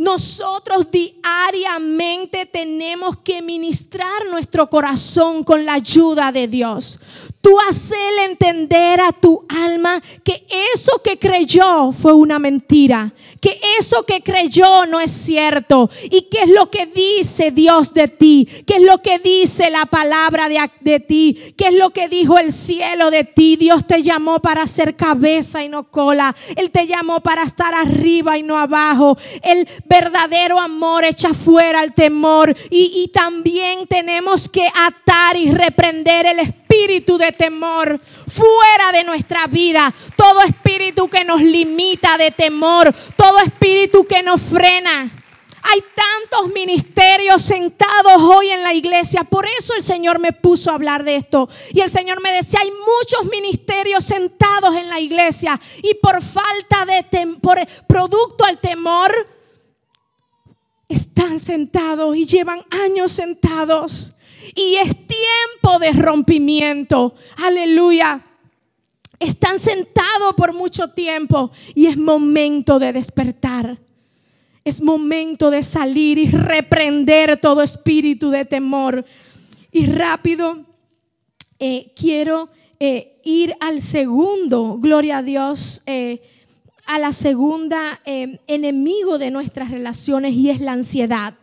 Nosotros 0.00 0.90
diariamente 0.90 2.46
tenemos 2.46 3.18
que 3.18 3.42
ministrar 3.42 4.24
nuestro 4.30 4.70
corazón 4.70 5.44
con 5.44 5.66
la 5.66 5.74
ayuda 5.74 6.32
de 6.32 6.48
Dios. 6.48 6.98
Tú 7.40 7.56
hacerle 7.68 8.24
entender 8.26 9.00
a 9.00 9.12
tu 9.12 9.46
alma 9.48 10.02
que 10.22 10.46
eso 10.74 11.00
que 11.02 11.18
creyó 11.18 11.90
fue 11.90 12.12
una 12.12 12.38
mentira, 12.38 13.14
que 13.40 13.58
eso 13.78 14.04
que 14.04 14.22
creyó 14.22 14.84
no 14.84 15.00
es 15.00 15.10
cierto. 15.10 15.88
¿Y 16.10 16.28
qué 16.30 16.42
es 16.42 16.50
lo 16.50 16.70
que 16.70 16.84
dice 16.84 17.50
Dios 17.50 17.94
de 17.94 18.08
ti? 18.08 18.46
¿Qué 18.66 18.76
es 18.76 18.82
lo 18.82 19.00
que 19.00 19.18
dice 19.20 19.70
la 19.70 19.86
palabra 19.86 20.50
de, 20.50 20.70
de 20.80 21.00
ti? 21.00 21.54
¿Qué 21.56 21.68
es 21.68 21.74
lo 21.74 21.90
que 21.90 22.10
dijo 22.10 22.38
el 22.38 22.52
cielo 22.52 23.10
de 23.10 23.24
ti? 23.24 23.56
Dios 23.56 23.86
te 23.86 24.02
llamó 24.02 24.40
para 24.40 24.66
ser 24.66 24.94
cabeza 24.94 25.64
y 25.64 25.70
no 25.70 25.84
cola. 25.90 26.36
Él 26.56 26.70
te 26.70 26.86
llamó 26.86 27.20
para 27.20 27.44
estar 27.44 27.74
arriba 27.74 28.36
y 28.36 28.42
no 28.42 28.58
abajo. 28.58 29.16
El 29.42 29.66
verdadero 29.86 30.60
amor 30.60 31.06
echa 31.06 31.32
fuera 31.32 31.82
el 31.82 31.94
temor. 31.94 32.54
Y, 32.70 32.92
y 33.02 33.08
también 33.08 33.86
tenemos 33.86 34.46
que 34.50 34.68
atar 34.68 35.38
y 35.38 35.50
reprender 35.52 36.26
el 36.26 36.40
espíritu 36.40 36.59
espíritu 36.80 37.18
de 37.18 37.32
temor 37.32 38.00
fuera 38.00 38.92
de 38.92 39.04
nuestra 39.04 39.46
vida, 39.46 39.92
todo 40.16 40.40
espíritu 40.42 41.08
que 41.08 41.24
nos 41.24 41.42
limita 41.42 42.16
de 42.16 42.30
temor, 42.30 42.92
todo 43.16 43.38
espíritu 43.38 44.06
que 44.06 44.22
nos 44.22 44.40
frena. 44.40 45.10
Hay 45.62 45.80
tantos 45.94 46.54
ministerios 46.54 47.42
sentados 47.42 48.22
hoy 48.22 48.48
en 48.48 48.62
la 48.62 48.72
iglesia. 48.72 49.24
Por 49.24 49.46
eso 49.46 49.74
el 49.76 49.82
Señor 49.82 50.18
me 50.18 50.32
puso 50.32 50.70
a 50.70 50.74
hablar 50.74 51.04
de 51.04 51.16
esto. 51.16 51.50
Y 51.74 51.80
el 51.80 51.90
Señor 51.90 52.22
me 52.22 52.32
decía, 52.32 52.60
hay 52.62 52.70
muchos 52.70 53.30
ministerios 53.30 54.02
sentados 54.02 54.74
en 54.74 54.88
la 54.88 55.00
iglesia. 55.00 55.60
Y 55.82 55.94
por 55.96 56.22
falta 56.22 56.86
de, 56.86 57.26
por 57.42 57.58
producto 57.86 58.44
al 58.44 58.58
temor, 58.58 59.12
están 60.88 61.38
sentados 61.38 62.16
y 62.16 62.24
llevan 62.24 62.64
años 62.70 63.12
sentados. 63.12 64.14
Y 64.54 64.76
es 64.76 64.94
tiempo 65.06 65.78
de 65.78 65.92
rompimiento. 65.92 67.14
Aleluya. 67.44 68.24
Están 69.18 69.58
sentados 69.58 70.34
por 70.36 70.54
mucho 70.54 70.88
tiempo 70.88 71.50
y 71.74 71.86
es 71.86 71.96
momento 71.96 72.78
de 72.78 72.92
despertar. 72.92 73.78
Es 74.64 74.82
momento 74.82 75.50
de 75.50 75.62
salir 75.62 76.18
y 76.18 76.30
reprender 76.30 77.38
todo 77.38 77.62
espíritu 77.62 78.30
de 78.30 78.44
temor. 78.44 79.04
Y 79.72 79.86
rápido, 79.86 80.64
eh, 81.58 81.92
quiero 81.94 82.48
eh, 82.78 83.20
ir 83.22 83.54
al 83.60 83.82
segundo, 83.82 84.78
gloria 84.78 85.18
a 85.18 85.22
Dios, 85.22 85.82
eh, 85.86 86.22
a 86.86 86.98
la 86.98 87.12
segunda 87.12 88.00
enemigo 88.04 89.18
de 89.18 89.30
nuestras 89.30 89.70
relaciones 89.70 90.32
y 90.32 90.50
es 90.50 90.60
la 90.60 90.72
ansiedad. 90.72 91.34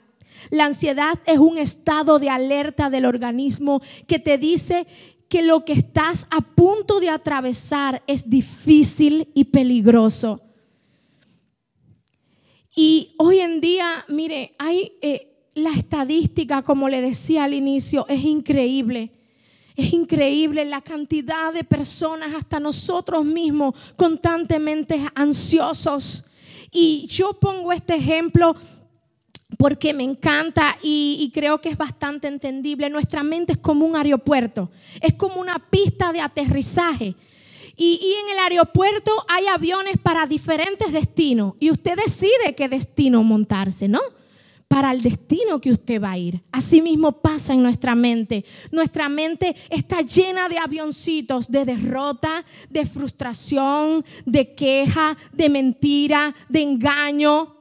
La 0.50 0.66
ansiedad 0.66 1.20
es 1.26 1.38
un 1.38 1.58
estado 1.58 2.20
de 2.20 2.30
alerta 2.30 2.90
del 2.90 3.06
organismo 3.06 3.82
que 4.08 4.20
te 4.20 4.38
dice 4.38 4.88
que 5.30 5.42
lo 5.42 5.66
que 5.66 5.74
estás 5.74 6.28
a 6.30 6.42
punto 6.42 7.00
de 7.00 7.10
atravesar 7.10 8.04
es 8.08 8.30
difícil 8.30 9.30
y 9.34 9.46
peligroso. 9.46 10.42
Y 12.76 13.16
hoy 13.18 13.40
en 13.40 13.60
día, 13.60 14.06
mire, 14.08 14.56
hay 14.60 14.94
eh, 15.02 15.50
la 15.56 15.72
estadística, 15.72 16.62
como 16.62 16.88
le 16.88 17.02
decía 17.02 17.46
al 17.46 17.56
inicio, 17.56 18.06
es 18.08 18.24
increíble. 18.24 19.12
Es 19.76 19.94
increíble 19.94 20.66
la 20.66 20.82
cantidad 20.82 21.52
de 21.54 21.64
personas, 21.64 22.34
hasta 22.36 22.60
nosotros 22.60 23.26
mismos, 23.26 23.76
constantemente 23.96 25.00
ansiosos. 25.16 26.26
Y 26.72 27.08
yo 27.08 27.34
pongo 27.34 27.72
este 27.72 27.96
ejemplo 27.96 28.56
porque 29.56 29.93
me 29.93 30.04
encanta 30.04 30.78
y, 30.82 31.32
creo 31.34 31.62
que 31.62 31.70
es 31.70 31.78
bastante 31.78 32.28
entendible. 32.28 32.89
Nuestra 32.89 33.24
mente 33.24 33.54
es 33.54 33.58
como 33.58 33.86
un 33.86 33.95
aeropuerto, 33.95 34.70
es 35.02 35.14
como 35.14 35.39
una 35.39 35.60
pista 35.70 36.12
de 36.12 36.22
aterrizaje. 36.22 37.16
Y, 37.78 38.00
y, 38.02 38.14
en 38.24 38.34
el 38.34 38.39
aeropuerto 38.39 39.12
hay 39.30 39.45
aviones 39.48 39.98
para 40.02 40.26
diferentes 40.26 40.91
destinos 40.91 41.54
y 41.60 41.70
usted 41.72 41.95
decide 41.95 42.56
qué 42.56 42.68
destino 42.68 43.24
montarse, 43.24 43.88
¿no? 43.88 44.02
Para 44.68 44.91
el 44.91 45.02
destino 45.02 45.62
que 45.62 45.72
usted 45.72 46.02
va 46.02 46.12
a 46.12 46.18
ir. 46.18 46.41
Así 46.52 46.82
mismo 46.82 47.14
pasa 47.22 47.54
en 47.54 47.64
nuestra 47.64 47.95
mente. 47.95 48.43
Nuestra 48.72 49.08
mente 49.08 49.56
está 49.70 50.02
llena 50.02 50.50
de 50.50 50.58
avioncitos 50.58 51.50
de 51.50 51.64
derrota, 51.64 52.43
de 52.70 52.86
frustración, 52.86 54.04
de 54.26 54.54
queja, 54.56 55.16
de 55.32 55.48
mentira, 55.48 56.36
de 56.50 56.64
engaño, 56.64 57.57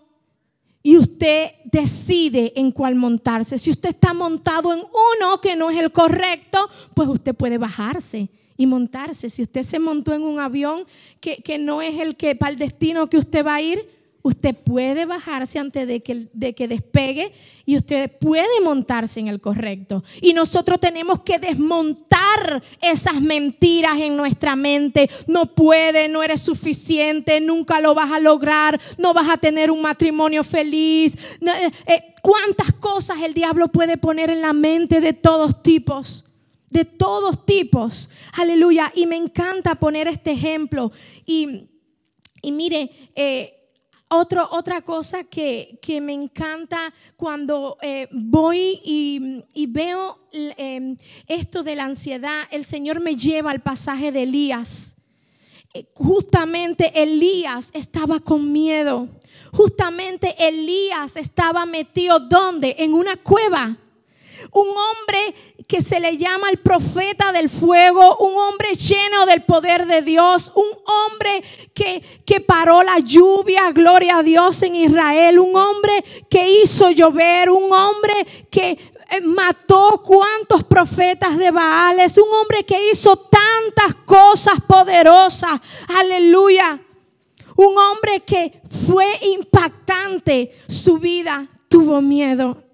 y 0.86 0.96
usted 0.98 1.50
decide 1.64 2.52
en 2.54 2.70
cuál 2.70 2.94
montarse. 2.94 3.58
Si 3.58 3.72
usted 3.72 3.88
está 3.88 4.14
montado 4.14 4.72
en 4.72 4.78
uno 4.78 5.40
que 5.40 5.56
no 5.56 5.68
es 5.68 5.78
el 5.78 5.90
correcto, 5.90 6.70
pues 6.94 7.08
usted 7.08 7.34
puede 7.34 7.58
bajarse 7.58 8.28
y 8.56 8.66
montarse. 8.66 9.28
Si 9.28 9.42
usted 9.42 9.64
se 9.64 9.80
montó 9.80 10.14
en 10.14 10.22
un 10.22 10.38
avión 10.38 10.84
que, 11.18 11.38
que 11.38 11.58
no 11.58 11.82
es 11.82 11.98
el 11.98 12.14
que 12.14 12.36
para 12.36 12.52
el 12.52 12.58
destino 12.58 13.10
que 13.10 13.18
usted 13.18 13.44
va 13.44 13.56
a 13.56 13.62
ir, 13.62 13.84
Usted 14.26 14.56
puede 14.56 15.04
bajarse 15.04 15.60
antes 15.60 15.86
de 15.86 16.02
que, 16.02 16.26
de 16.32 16.52
que 16.52 16.66
despegue 16.66 17.32
y 17.64 17.76
usted 17.76 18.10
puede 18.18 18.60
montarse 18.60 19.20
en 19.20 19.28
el 19.28 19.40
correcto. 19.40 20.02
Y 20.20 20.32
nosotros 20.32 20.80
tenemos 20.80 21.20
que 21.20 21.38
desmontar 21.38 22.60
esas 22.82 23.20
mentiras 23.20 24.00
en 24.00 24.16
nuestra 24.16 24.56
mente. 24.56 25.08
No 25.28 25.54
puede, 25.54 26.08
no 26.08 26.24
eres 26.24 26.40
suficiente, 26.40 27.40
nunca 27.40 27.78
lo 27.78 27.94
vas 27.94 28.10
a 28.10 28.18
lograr, 28.18 28.80
no 28.98 29.14
vas 29.14 29.28
a 29.28 29.36
tener 29.36 29.70
un 29.70 29.80
matrimonio 29.80 30.42
feliz. 30.42 31.38
Eh, 31.40 31.70
eh, 31.86 32.14
¿Cuántas 32.20 32.72
cosas 32.72 33.22
el 33.22 33.32
diablo 33.32 33.68
puede 33.68 33.96
poner 33.96 34.30
en 34.30 34.40
la 34.40 34.52
mente 34.52 35.00
de 35.00 35.12
todos 35.12 35.62
tipos? 35.62 36.24
De 36.68 36.84
todos 36.84 37.46
tipos. 37.46 38.10
Aleluya. 38.32 38.90
Y 38.92 39.06
me 39.06 39.14
encanta 39.14 39.76
poner 39.76 40.08
este 40.08 40.32
ejemplo. 40.32 40.90
Y, 41.24 41.68
y 42.42 42.50
mire, 42.50 42.90
eh, 43.14 43.55
otra 44.08 44.80
cosa 44.82 45.24
que, 45.24 45.78
me 46.00 46.12
encanta 46.12 46.92
cuando 47.16 47.76
eh, 47.82 48.08
voy 48.12 48.80
y, 48.84 49.66
veo 49.66 50.18
em, 50.32 50.96
esto 51.26 51.62
de 51.62 51.76
la 51.76 51.84
ansiedad, 51.84 52.42
el 52.50 52.64
Señor 52.64 53.00
me 53.00 53.16
lleva 53.16 53.50
al 53.50 53.62
pasaje 53.62 54.12
de 54.12 54.22
Elías. 54.22 54.96
Eh, 55.74 55.86
justamente 55.94 57.02
Elías 57.02 57.70
estaba 57.74 58.20
con 58.20 58.52
miedo. 58.52 59.08
Justamente 59.52 60.34
Elías 60.38 61.16
estaba 61.16 61.66
metido 61.66 62.20
¿dónde? 62.20 62.76
En 62.78 62.94
una 62.94 63.16
cueva. 63.16 63.76
Un 64.52 64.68
hombre 64.68 65.34
que 65.66 65.80
se 65.80 65.98
le 65.98 66.16
llama 66.16 66.50
el 66.50 66.58
profeta 66.58 67.32
del 67.32 67.50
fuego, 67.50 68.16
un 68.18 68.36
hombre 68.36 68.74
lleno 68.74 69.26
del 69.26 69.42
poder 69.44 69.86
de 69.86 70.02
Dios, 70.02 70.52
un 70.54 70.68
hombre 70.86 71.42
que, 71.74 72.02
que 72.24 72.40
paró 72.40 72.82
la 72.82 72.98
lluvia, 73.00 73.72
gloria 73.72 74.18
a 74.18 74.22
Dios 74.22 74.62
en 74.62 74.76
Israel, 74.76 75.38
un 75.38 75.56
hombre 75.56 76.04
que 76.30 76.48
hizo 76.62 76.90
llover, 76.90 77.50
un 77.50 77.72
hombre 77.72 78.26
que 78.50 78.78
eh, 79.08 79.20
mató 79.20 80.02
cuantos 80.04 80.64
profetas 80.64 81.36
de 81.36 81.50
Baales, 81.50 82.18
un 82.18 82.32
hombre 82.32 82.64
que 82.64 82.90
hizo 82.90 83.16
tantas 83.16 83.94
cosas 84.04 84.54
poderosas, 84.66 85.60
aleluya. 85.96 86.80
Un 87.56 87.78
hombre 87.78 88.20
que 88.20 88.60
fue 88.86 89.06
impactante 89.22 90.52
su 90.68 90.98
vida, 90.98 91.48
tuvo 91.68 92.02
miedo. 92.02 92.65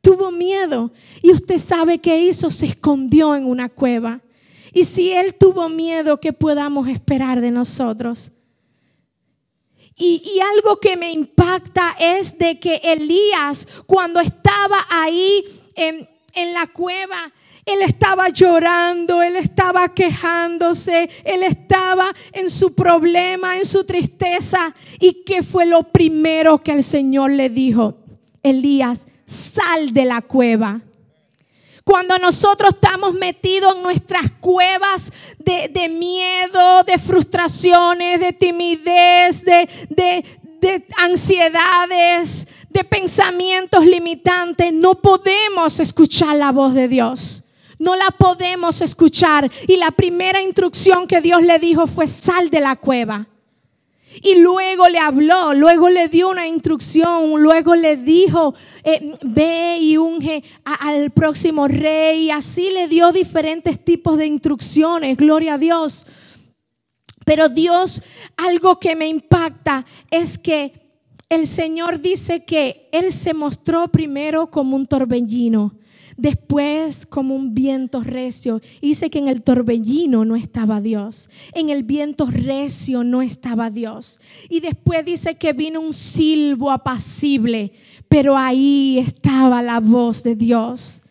Tuvo 0.00 0.30
miedo. 0.30 0.92
Y 1.22 1.30
usted 1.30 1.58
sabe 1.58 1.98
qué 1.98 2.20
hizo, 2.20 2.50
se 2.50 2.66
escondió 2.66 3.34
en 3.34 3.44
una 3.44 3.68
cueva. 3.68 4.20
Y 4.72 4.84
si 4.84 5.12
él 5.12 5.34
tuvo 5.34 5.68
miedo, 5.68 6.18
¿qué 6.18 6.32
podamos 6.32 6.88
esperar 6.88 7.40
de 7.40 7.50
nosotros? 7.50 8.32
Y, 9.96 10.40
algo 10.54 10.80
que 10.80 10.96
me 10.96 11.12
impacta 11.12 11.94
es 11.98 12.38
de 12.38 12.58
que 12.58 12.76
Elías, 12.82 13.68
cuando 13.86 14.18
estaba 14.18 14.78
ahí 14.88 15.44
en, 15.74 16.08
en 16.32 16.54
la 16.54 16.66
cueva, 16.68 17.30
él 17.66 17.82
estaba 17.82 18.30
llorando, 18.30 19.22
él 19.22 19.36
estaba 19.36 19.92
quejándose, 19.94 21.10
él 21.24 21.42
estaba 21.42 22.10
en 22.32 22.48
su 22.48 22.74
problema, 22.74 23.58
en 23.58 23.66
su 23.66 23.84
tristeza. 23.84 24.74
¿Y 24.98 25.22
qué 25.24 25.42
fue 25.42 25.66
lo 25.66 25.82
primero 25.82 26.58
que 26.58 26.72
el 26.72 26.82
Señor 26.82 27.32
le 27.32 27.50
dijo? 27.50 27.98
Elías, 28.42 29.06
sal 29.30 29.92
de 29.92 30.04
la 30.04 30.20
cueva. 30.22 30.80
Cuando 31.84 32.18
nosotros 32.18 32.72
estamos 32.74 33.14
metidos 33.14 33.76
en 33.76 33.82
nuestras 33.82 34.30
cuevas 34.40 35.12
de, 35.38 35.88
miedo, 35.88 36.82
de 36.84 36.98
frustraciones, 36.98 38.20
de 38.20 38.32
timidez, 38.32 39.44
de, 39.44 39.68
de 40.60 40.86
ansiedades, 40.98 42.48
de 42.68 42.84
pensamientos 42.84 43.86
limitantes, 43.86 44.72
no 44.72 44.94
podemos 44.94 45.80
escuchar 45.80 46.36
la 46.36 46.52
voz 46.52 46.74
de 46.74 46.88
Dios. 46.88 47.44
No 47.78 47.96
la 47.96 48.10
podemos 48.10 48.82
escuchar. 48.82 49.50
Y 49.66 49.76
la 49.78 49.90
primera 49.90 50.42
instrucción 50.42 51.06
que 51.06 51.20
Dios 51.20 51.42
le 51.42 51.58
dijo 51.58 51.86
fue 51.86 52.06
sal 52.06 52.50
de 52.50 52.60
la 52.60 52.76
cueva. 52.76 53.26
Y 54.22 54.40
luego 54.40 54.88
le 54.88 54.98
habló, 54.98 55.54
luego 55.54 55.88
le 55.88 56.08
dio 56.08 56.30
una 56.30 56.46
instrucción, 56.46 57.40
luego 57.40 57.74
le 57.76 57.96
dijo, 57.96 58.54
eh, 58.82 59.14
ve 59.22 59.78
y 59.80 59.96
unge 59.96 60.42
al 60.64 61.10
próximo 61.10 61.68
rey. 61.68 62.24
Y 62.24 62.30
así 62.30 62.70
le 62.70 62.88
dio 62.88 63.12
diferentes 63.12 63.82
tipos 63.84 64.18
de 64.18 64.26
instrucciones, 64.26 65.16
gloria 65.16 65.54
a 65.54 65.58
Dios. 65.58 66.06
Pero 67.24 67.48
Dios, 67.48 68.02
algo 68.36 68.80
que 68.80 68.96
me 68.96 69.06
impacta 69.06 69.84
es 70.10 70.38
que 70.38 70.72
el 71.28 71.46
Señor 71.46 72.00
dice 72.00 72.44
que 72.44 72.88
Él 72.90 73.12
se 73.12 73.32
mostró 73.34 73.88
primero 73.88 74.50
como 74.50 74.74
un 74.74 74.86
torbellino 74.86 75.79
después 76.20 77.06
como 77.06 77.34
un 77.34 77.54
viento 77.54 78.02
recio. 78.02 78.60
Dice 78.80 79.10
que 79.10 79.18
en 79.18 79.28
el 79.28 79.42
torbellino 79.42 80.24
no 80.24 80.36
estaba 80.36 80.80
Dios, 80.80 81.30
en 81.54 81.70
el 81.70 81.82
viento 81.82 82.26
recio 82.26 83.02
no 83.02 83.22
estaba 83.22 83.70
Dios. 83.70 84.20
Y 84.48 84.60
después 84.60 85.04
dice 85.04 85.36
que 85.36 85.52
vino 85.52 85.80
un 85.80 85.92
silbo 85.92 86.70
apacible, 86.70 87.72
pero 88.08 88.36
ahí 88.36 88.98
estaba 88.98 89.62
la 89.62 89.80
voz 89.80 90.22
de 90.22 90.36
Dios. 90.36 91.02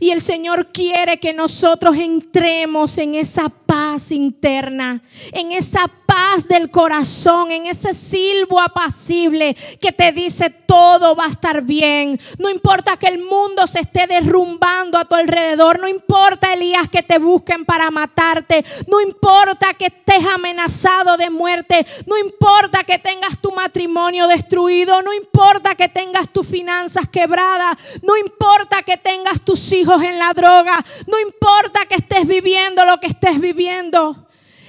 Y 0.00 0.10
el 0.10 0.20
Señor 0.20 0.72
quiere 0.72 1.18
que 1.18 1.34
nosotros 1.34 1.96
entremos 1.96 2.96
en 2.98 3.14
esa 3.14 3.48
paz 3.48 3.81
interna, 4.10 5.02
en 5.32 5.52
esa 5.52 5.90
paz 6.06 6.46
del 6.48 6.70
corazón, 6.70 7.50
en 7.50 7.66
ese 7.66 7.94
silbo 7.94 8.60
apacible 8.60 9.56
que 9.80 9.92
te 9.92 10.12
dice 10.12 10.50
todo 10.50 11.14
va 11.14 11.26
a 11.26 11.30
estar 11.30 11.62
bien. 11.62 12.18
No 12.38 12.48
importa 12.48 12.96
que 12.96 13.06
el 13.06 13.18
mundo 13.18 13.66
se 13.66 13.80
esté 13.80 14.06
derrumbando 14.06 14.98
a 14.98 15.04
tu 15.04 15.14
alrededor, 15.14 15.78
no 15.78 15.88
importa 15.88 16.52
Elías 16.52 16.88
que 16.88 17.02
te 17.02 17.18
busquen 17.18 17.64
para 17.64 17.90
matarte, 17.90 18.64
no 18.86 19.00
importa 19.00 19.74
que 19.74 19.86
estés 19.86 20.24
amenazado 20.26 21.16
de 21.16 21.30
muerte, 21.30 21.84
no 22.06 22.16
importa 22.18 22.84
que 22.84 22.98
tengas 22.98 23.40
tu 23.40 23.52
matrimonio 23.52 24.26
destruido, 24.28 25.02
no 25.02 25.12
importa 25.12 25.74
que 25.74 25.88
tengas 25.88 26.30
tus 26.30 26.46
finanzas 26.46 27.08
quebradas, 27.08 28.00
no 28.02 28.16
importa 28.16 28.82
que 28.82 28.96
tengas 28.96 29.42
tus 29.42 29.72
hijos 29.72 30.02
en 30.02 30.18
la 30.18 30.32
droga, 30.32 30.78
no 31.06 31.18
importa 31.20 31.86
que 31.86 31.96
estés 31.96 32.26
viviendo 32.26 32.84
lo 32.84 32.98
que 32.98 33.08
estés 33.08 33.40
viviendo. 33.40 33.62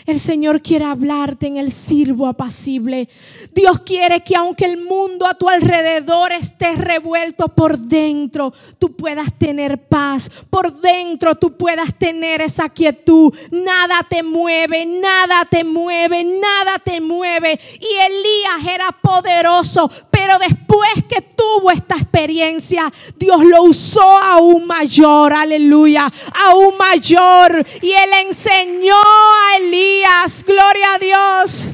El 0.05 0.20
Señor 0.20 0.61
quiere 0.61 0.86
hablarte 0.86 1.47
en 1.47 1.57
el 1.57 1.72
sirvo 1.72 2.28
apacible. 2.28 3.07
Dios 3.53 3.80
quiere 3.82 4.22
que 4.22 4.36
aunque 4.36 4.66
el 4.66 4.78
mundo 4.84 5.26
a 5.26 5.36
tu 5.36 5.47
alrededor 5.47 6.34
esté 6.34 6.76
revuelto 6.76 7.47
por 7.47 7.78
dentro, 7.78 8.51
tú 8.80 8.97
puedas 8.97 9.32
tener 9.38 9.88
paz. 9.88 10.30
Por 10.49 10.82
dentro 10.82 11.36
tú 11.36 11.55
puedas 11.55 11.97
tener 11.97 12.41
esa 12.41 12.68
quietud. 12.68 13.34
Nada 13.51 14.05
te 14.09 14.24
mueve, 14.24 14.86
nada 14.86 15.45
te 15.49 15.64
mueve, 15.64 16.24
nada 16.24 16.80
te 16.84 16.99
mueve. 16.99 17.57
Y 17.80 18.05
Elías 18.05 18.74
era 18.74 18.91
poderoso, 18.91 19.89
pero 20.26 20.40
después 20.40 21.04
que 21.10 21.22
tuvo 21.22 21.70
esta 21.70 21.96
experiencia, 21.96 22.90
Dios 23.18 23.44
lo 23.44 23.64
usó 23.64 24.02
aún 24.02 24.66
mayor. 24.66 25.34
Aleluya, 25.34 26.10
aún 26.34 26.78
mayor. 26.78 27.66
Y 27.82 27.92
él 27.92 28.10
enseñó 28.26 28.96
a 28.96 29.58
Elías 29.58 30.46
gloria 30.48 30.94
a 30.94 31.00
Dios, 31.00 31.72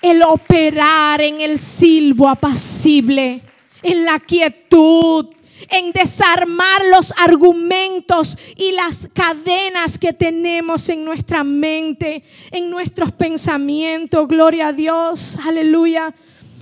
el 0.00 0.22
operar 0.22 1.20
en 1.20 1.42
el 1.42 1.58
silbo 1.58 2.26
apacible, 2.30 3.42
en 3.82 4.06
la 4.06 4.18
quietud, 4.18 5.26
en 5.68 5.92
desarmar 5.92 6.86
los 6.86 7.12
argumentos 7.18 8.38
y 8.56 8.72
las 8.72 9.10
cadenas 9.12 9.98
que 9.98 10.14
tenemos 10.14 10.88
en 10.88 11.04
nuestra 11.04 11.44
mente, 11.44 12.22
en 12.50 12.70
nuestros 12.70 13.12
pensamientos. 13.12 14.26
Gloria 14.26 14.68
a 14.68 14.72
Dios, 14.72 15.36
aleluya. 15.44 16.14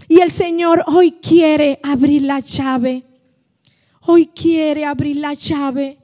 Y 0.09 0.21
el 0.21 0.31
Señor 0.31 0.85
hoy 0.87 1.13
quiere 1.13 1.81
abrir 1.83 2.23
la 2.23 2.41
llave. 2.41 3.05
Hoy 4.01 4.27
quiere 4.27 4.85
abrir 4.85 5.17
la 5.17 5.35
llave 5.35 5.99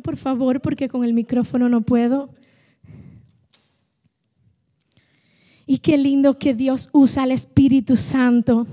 por 0.00 0.16
favor, 0.16 0.60
porque 0.60 0.88
con 0.88 1.04
el 1.04 1.12
micrófono 1.12 1.68
no 1.68 1.82
puedo. 1.82 2.30
Y 5.66 5.78
qué 5.78 5.96
lindo 5.96 6.38
que 6.38 6.54
Dios 6.54 6.90
usa 6.92 7.22
al 7.22 7.32
Espíritu 7.32 7.96
Santo. 7.96 8.66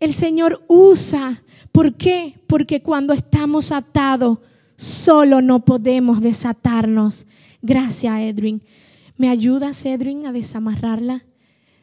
El 0.00 0.12
Señor 0.12 0.64
usa. 0.68 1.42
¿Por 1.78 1.94
qué? 1.94 2.34
Porque 2.48 2.82
cuando 2.82 3.12
estamos 3.12 3.70
atados, 3.70 4.38
solo 4.74 5.40
no 5.40 5.64
podemos 5.64 6.20
desatarnos. 6.20 7.24
Gracias, 7.62 8.18
Edwin. 8.18 8.60
¿Me 9.16 9.28
ayudas, 9.28 9.86
Edwin, 9.86 10.26
a 10.26 10.32
desamarrarla? 10.32 11.22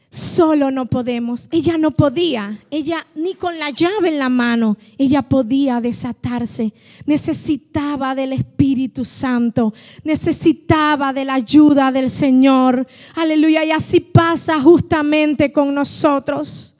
Solo 0.10 0.70
no 0.70 0.88
podemos. 0.88 1.48
Ella 1.50 1.78
no 1.78 1.92
podía. 1.92 2.60
Ella 2.72 3.08
ni 3.16 3.36
con 3.36 3.58
la 3.58 3.70
llave 3.70 4.10
en 4.10 4.20
la 4.20 4.28
mano, 4.28 4.76
ella 4.98 5.22
podía 5.22 5.80
desatarse. 5.80 6.74
Necesitaba 7.06 8.16
del 8.16 8.34
Espíritu 8.34 9.06
Santo. 9.06 9.74
Necesitaba 10.04 11.14
de 11.14 11.24
la 11.24 11.36
ayuda 11.36 11.94
del 11.94 12.12
Señor. 12.12 12.86
Aleluya. 13.16 13.64
Y 13.64 13.72
así 13.72 14.02
pasa 14.02 14.60
justamente 14.60 15.54
con 15.54 15.74
nosotros. 15.74 16.75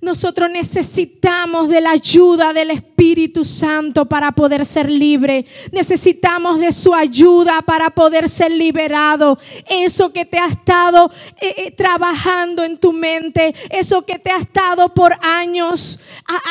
Nosotros 0.00 0.48
necesitamos 0.48 1.68
de 1.68 1.80
la 1.80 1.90
ayuda 1.90 2.52
del 2.52 2.70
Espíritu 2.70 3.44
Santo 3.44 4.06
para 4.06 4.30
poder 4.30 4.64
ser 4.64 4.88
libre. 4.88 5.44
Necesitamos 5.72 6.60
de 6.60 6.70
su 6.70 6.94
ayuda 6.94 7.62
para 7.62 7.90
poder 7.90 8.28
ser 8.28 8.52
liberado. 8.52 9.36
Eso 9.68 10.12
que 10.12 10.24
te 10.24 10.38
ha 10.38 10.46
estado 10.46 11.10
eh, 11.40 11.54
eh, 11.56 11.70
trabajando 11.72 12.62
en 12.62 12.78
tu 12.78 12.92
mente, 12.92 13.52
eso 13.70 14.02
que 14.06 14.20
te 14.20 14.30
ha 14.30 14.38
estado 14.38 14.94
por 14.94 15.14
años 15.20 15.98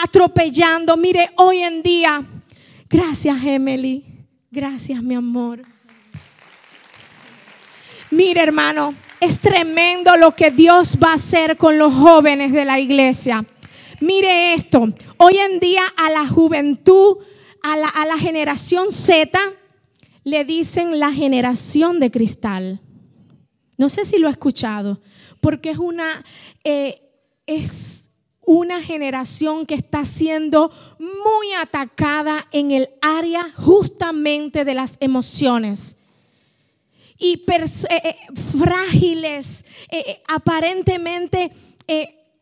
atropellando. 0.04 0.98
Mire, 0.98 1.32
hoy 1.38 1.60
en 1.60 1.82
día, 1.82 2.26
gracias 2.90 3.42
Emily, 3.46 4.04
gracias 4.52 5.02
mi 5.02 5.16
amor. 5.16 5.62
Mire 8.12 8.42
hermano, 8.42 8.94
es 9.20 9.40
tremendo 9.40 10.16
lo 10.18 10.36
que 10.36 10.52
Dios 10.52 10.98
va 11.04 11.12
a 11.12 11.16
hacer 11.16 11.58
con 11.58 11.78
los 11.78 11.94
jóvenes 11.94 12.52
de 12.52 12.66
la 12.66 12.80
iglesia. 12.80 13.46
Mire 14.00 14.54
esto, 14.54 14.94
hoy 15.18 15.38
en 15.38 15.60
día 15.60 15.82
a 15.96 16.10
la 16.10 16.28
juventud, 16.28 17.18
a 17.64 17.76
la, 17.76 18.18
generación 18.18 18.92
Z, 18.92 19.40
le 20.24 20.46
dicen 20.46 21.00
la 21.00 21.12
generación 21.12 22.00
de 22.00 22.12
cristal. 22.12 22.82
No 23.78 23.90
sé 23.90 24.06
si 24.06 24.18
lo 24.18 24.28
ha 24.28 24.32
escuchado, 24.32 25.02
porque 25.42 25.72
es 25.72 25.78
una, 25.78 26.24
eh, 26.64 27.02
es 27.46 28.12
una 28.42 28.82
generación 28.82 29.66
que 29.66 29.76
está 29.76 30.06
siendo 30.06 30.72
muy 31.00 31.54
atacada 31.60 32.48
en 32.52 32.72
el 32.72 32.90
área 33.02 33.52
justamente 33.56 34.64
de 34.64 34.76
las 34.76 34.98
emociones 35.00 35.97
y 37.20 37.44
eh, 37.90 38.02
eh, 38.04 38.16
frágiles, 38.58 39.66
eh, 39.90 40.22
aparentemente 40.28 41.52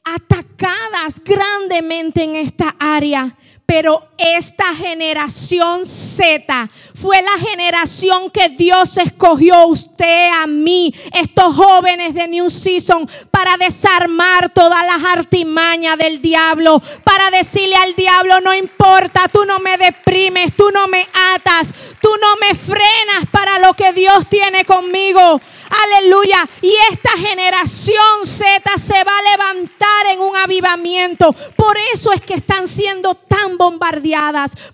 atacadas 0.04 1.22
grandemente 1.24 2.24
en 2.24 2.36
esta 2.36 2.76
área. 2.80 3.38
Pero 3.66 4.10
esta 4.18 4.74
generación 4.76 5.86
Z 5.86 6.70
fue 6.94 7.22
la 7.22 7.38
generación 7.50 8.30
que 8.32 8.50
Dios 8.50 8.98
escogió 8.98 9.68
usted, 9.68 10.30
a 10.32 10.48
mí, 10.48 10.94
estos 11.14 11.56
jóvenes 11.56 12.14
de 12.14 12.28
New 12.28 12.50
Season, 12.50 13.10
para 13.32 13.58
desarmar 13.58 14.50
todas 14.50 14.86
las 14.86 15.04
artimañas 15.04 15.98
del 15.98 16.22
diablo, 16.22 16.82
para 17.04 17.30
decirle 17.32 17.76
al 17.76 17.96
diablo, 17.96 18.40
no 18.42 18.54
importa, 18.54 19.28
tú 19.32 19.46
no 19.46 19.60
me 19.60 19.78
deprimes, 19.78 20.56
tú 20.56 20.72
no 20.72 20.88
me 20.88 21.08
atas, 21.36 21.74
tú 22.02 22.10
no 22.22 22.38
me 22.38 22.56
frenas 22.56 23.28
para 23.32 23.60
lo 23.60 23.74
que 23.74 23.92
Dios 23.94 24.28
tiene 24.30 24.66
conmigo. 24.66 25.42
Aleluya. 25.84 26.48
Y 26.62 26.74
esta 26.92 27.12
generación 27.18 28.26
Z 28.26 28.78
se 28.78 29.04
va 29.04 29.18
a 29.18 29.32
levantar 29.32 30.06
en 30.12 30.22
un 30.22 30.36
avivamiento. 30.38 31.34
Por 31.56 31.76
eso 31.94 32.14
es 32.14 32.22
que 32.22 32.36
están 32.36 32.68
siendo 32.68 33.16
tan 33.16 33.58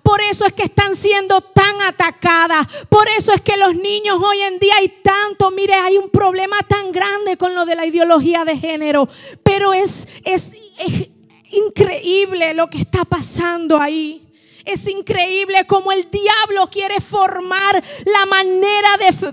Por 0.03 0.21
eso 0.21 0.45
es 0.45 0.53
que 0.53 0.63
están 0.63 0.95
siendo 0.95 1.41
tan 1.41 1.81
atacadas. 1.83 2.85
Por 2.89 3.07
eso 3.17 3.33
es 3.33 3.41
que 3.41 3.57
los 3.57 3.75
niños 3.75 4.19
hoy 4.21 4.39
en 4.41 4.59
día 4.59 4.73
hay 4.77 4.89
tanto, 5.01 5.51
mire, 5.51 5.73
hay 5.73 5.97
un 5.97 6.09
problema 6.09 6.57
tan 6.67 6.91
grande 6.91 7.37
con 7.37 7.55
lo 7.55 7.65
de 7.65 7.75
la 7.75 7.85
ideología 7.85 8.43
de 8.43 8.57
género. 8.57 9.07
Pero 9.43 9.73
es, 9.73 10.07
es, 10.25 10.55
es 10.79 11.09
increíble 11.51 12.53
lo 12.53 12.69
que 12.69 12.79
está 12.79 13.05
pasando 13.05 13.79
ahí. 13.79 14.30
Es 14.63 14.87
increíble 14.87 15.65
como 15.65 15.91
el 15.91 16.07
diablo 16.11 16.67
quiere 16.69 16.99
formar 16.99 17.83
la 18.05 18.25
manera 18.27 18.89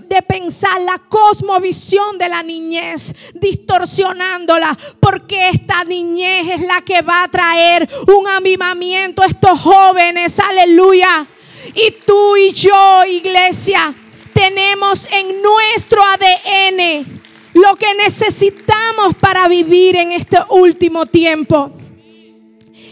de, 0.07 0.21
pensar, 0.23 0.81
la 0.81 0.97
cosmovisión 0.97 2.17
de 2.17 2.29
la 2.29 2.41
niñez, 2.41 3.13
distorsionándola, 3.35 4.75
porque 4.99 5.49
esta 5.49 5.83
niñez 5.83 6.47
es 6.55 6.61
la 6.61 6.81
que 6.81 7.03
va 7.03 7.23
a 7.23 7.27
traer 7.27 7.87
un 8.07 8.27
avivamiento 8.27 9.21
a 9.21 9.27
estos 9.27 9.59
jóvenes, 9.59 10.39
aleluya. 10.39 11.27
Y 11.75 11.91
tú 12.05 12.35
y 12.35 12.51
yo, 12.51 13.05
iglesia, 13.05 13.93
tenemos 14.33 15.07
en 15.11 15.27
nuestro 15.43 16.01
ADN 16.03 17.21
lo 17.53 17.75
que 17.75 17.93
necesitamos 17.95 19.13
para 19.19 19.47
vivir 19.47 19.95
en 19.95 20.11
este 20.11 20.37
último 20.49 21.05
tiempo. 21.05 21.71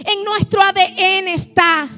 En 0.06 0.24
nuestro 0.24 0.62
ADN 0.62 1.30
está 1.30 1.97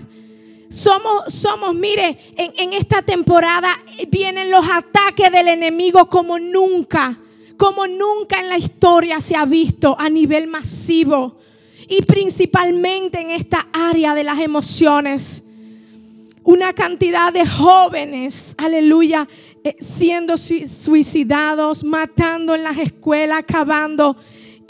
somos, 0.69 1.33
somos, 1.33 1.73
mire, 1.73 2.17
en, 2.37 2.73
esta 2.73 3.01
temporada 3.01 3.69
vienen 4.09 4.51
los 4.51 4.65
ataques 4.69 5.31
del 5.31 5.47
enemigo 5.47 6.07
como 6.07 6.37
nunca, 6.37 7.19
como 7.57 7.87
nunca 7.87 8.39
en 8.39 8.49
la 8.49 8.57
historia 8.57 9.19
se 9.19 9.35
ha 9.35 9.45
visto 9.45 9.95
a 9.99 10.09
nivel 10.09 10.47
masivo 10.47 11.37
y 11.89 12.03
principalmente 12.03 13.19
en 13.19 13.31
esta 13.31 13.67
área 13.73 14.13
de 14.13 14.23
las 14.23 14.39
emociones. 14.39 15.43
Una 16.43 16.73
cantidad 16.73 17.33
de 17.33 17.47
jóvenes, 17.47 18.55
aleluya, 18.57 19.27
eh, 19.63 19.75
siendo 19.79 20.37
suicidados, 20.37 21.83
matando 21.83 22.55
en 22.55 22.63
las 22.63 22.77
escuelas, 22.77 23.39
acabando. 23.39 24.15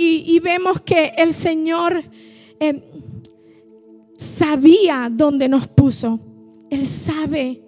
Y, 0.02 0.39
vemos 0.39 0.82
que 0.82 1.12
el 1.18 1.34
Señor 1.34 2.06
eh, 2.62 2.82
sabía 4.20 5.10
dónde 5.10 5.48
nos 5.48 5.68
puso. 5.68 6.20
Él 6.70 6.86
sabe. 6.86 7.64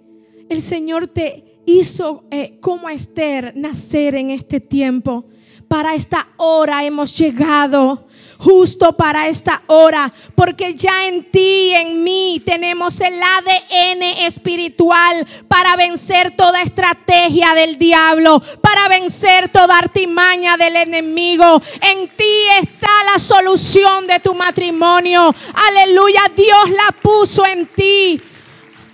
El 0.48 0.60
Señor 0.60 1.08
te 1.08 1.62
hizo 1.64 2.24
eh, 2.30 2.58
como 2.60 2.88
Esther 2.90 3.52
nacer 3.56 4.14
en 4.14 4.30
este 4.30 4.60
tiempo. 4.60 5.24
Para 5.72 5.94
esta 5.94 6.28
hora 6.36 6.84
hemos 6.84 7.16
llegado 7.16 8.06
justo 8.36 8.94
para 8.94 9.28
esta 9.28 9.62
hora, 9.68 10.12
porque 10.34 10.74
ya 10.74 11.06
en 11.06 11.30
ti 11.30 11.70
y 11.70 11.74
en 11.74 12.04
mí 12.04 12.42
tenemos 12.44 13.00
el 13.00 13.14
ADN 13.14 14.02
espiritual 14.26 15.26
para 15.48 15.74
vencer 15.76 16.36
toda 16.36 16.60
estrategia 16.60 17.54
del 17.54 17.78
diablo, 17.78 18.42
para 18.60 18.86
vencer 18.88 19.48
toda 19.48 19.78
artimaña 19.78 20.58
del 20.58 20.76
enemigo. 20.76 21.62
En 21.80 22.06
ti 22.06 22.34
está 22.60 22.90
la 23.10 23.18
solución 23.18 24.06
de 24.06 24.20
tu 24.20 24.34
matrimonio. 24.34 25.34
Aleluya, 25.70 26.20
Dios 26.36 26.68
la 26.68 26.92
puso 27.00 27.46
en 27.46 27.64
ti. 27.64 28.20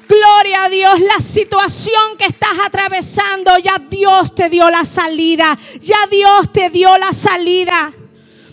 Gloria 0.08 0.64
a 0.64 0.68
Dios, 0.70 1.00
la 1.00 1.20
situación 1.20 2.16
que 2.18 2.24
estás 2.24 2.58
atravesando, 2.64 3.58
ya 3.58 3.78
Dios 3.90 4.34
te 4.34 4.48
dio 4.48 4.70
la 4.70 4.84
salida, 4.86 5.56
ya 5.80 5.98
Dios 6.10 6.50
te 6.50 6.70
dio 6.70 6.96
la 6.96 7.12
salida. 7.12 7.92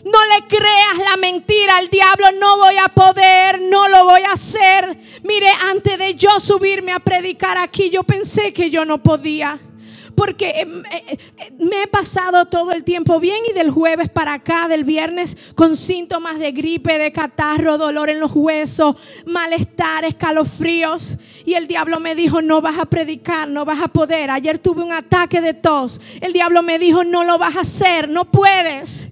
No 0.03 0.25
le 0.25 0.47
creas 0.47 0.97
la 1.09 1.17
mentira 1.17 1.77
al 1.77 1.87
diablo, 1.87 2.27
no 2.39 2.57
voy 2.57 2.75
a 2.77 2.89
poder, 2.89 3.61
no 3.61 3.87
lo 3.87 4.03
voy 4.03 4.21
a 4.21 4.33
hacer. 4.33 4.97
Mire, 5.23 5.49
antes 5.71 5.97
de 5.97 6.13
yo 6.15 6.39
subirme 6.39 6.91
a 6.91 6.99
predicar 6.99 7.57
aquí, 7.57 7.89
yo 7.89 8.03
pensé 8.03 8.53
que 8.53 8.69
yo 8.69 8.83
no 8.83 9.01
podía 9.01 9.57
porque 10.15 10.49
em, 10.57 10.83
eh, 10.85 11.17
eh, 11.37 11.51
me 11.59 11.83
he 11.83 11.87
pasado 11.87 12.45
todo 12.45 12.71
el 12.71 12.83
tiempo 12.83 13.19
bien 13.19 13.37
y 13.49 13.53
del 13.53 13.69
jueves 13.69 14.09
para 14.09 14.33
acá, 14.33 14.67
del 14.67 14.83
viernes, 14.83 15.37
con 15.55 15.75
síntomas 15.75 16.39
de 16.39 16.51
gripe, 16.51 16.97
de 16.97 17.11
catarro, 17.11 17.77
dolor 17.77 18.09
en 18.09 18.19
los 18.19 18.31
huesos, 18.33 18.95
malestar, 19.25 20.05
escalofríos. 20.05 21.17
Y 21.45 21.53
el 21.53 21.67
diablo 21.67 21.99
me 21.99 22.15
dijo, 22.15 22.41
no 22.41 22.61
vas 22.61 22.79
a 22.79 22.85
predicar, 22.85 23.47
no 23.47 23.65
vas 23.65 23.81
a 23.81 23.87
poder. 23.87 24.31
Ayer 24.31 24.57
tuve 24.57 24.83
un 24.83 24.93
ataque 24.93 25.41
de 25.41 25.53
tos. 25.53 26.01
El 26.21 26.33
diablo 26.33 26.63
me 26.63 26.79
dijo, 26.79 27.03
no 27.03 27.23
lo 27.23 27.37
vas 27.37 27.55
a 27.55 27.61
hacer, 27.61 28.09
no 28.09 28.25
puedes. 28.25 29.09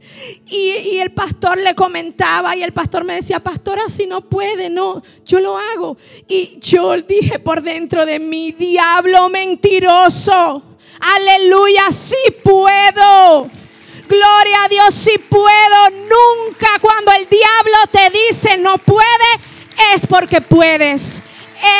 Y, 0.49 0.97
el 1.03 1.11
pastor 1.11 1.57
le 1.57 1.75
comentaba 1.75 2.55
y 2.55 2.63
el 2.63 2.71
pastor 2.71 3.03
me 3.03 3.15
decía, 3.15 3.39
pastora, 3.41 3.89
si 3.89 4.07
no 4.07 4.21
puede, 4.21 4.69
no, 4.69 5.01
yo 5.25 5.39
lo 5.39 5.57
hago. 5.57 5.97
Y 6.27 6.59
yo 6.59 6.95
dije 7.01 7.39
por 7.39 7.61
dentro 7.61 8.05
de 8.05 8.19
mí, 8.19 8.51
diablo 8.51 9.29
mentiroso. 9.29 10.72
Aleluya, 10.99 11.91
sí 11.91 12.17
puedo. 12.43 13.49
Gloria 14.07 14.63
a 14.63 14.69
Dios, 14.69 14.93
sí 14.93 15.17
puedo. 15.29 15.89
Nunca 15.91 16.79
cuando 16.81 17.11
el 17.13 17.27
diablo 17.27 17.77
te 17.91 18.09
dice 18.09 18.57
no 18.57 18.77
puede, 18.77 19.05
es 19.93 20.05
porque 20.07 20.41
puedes 20.41 21.21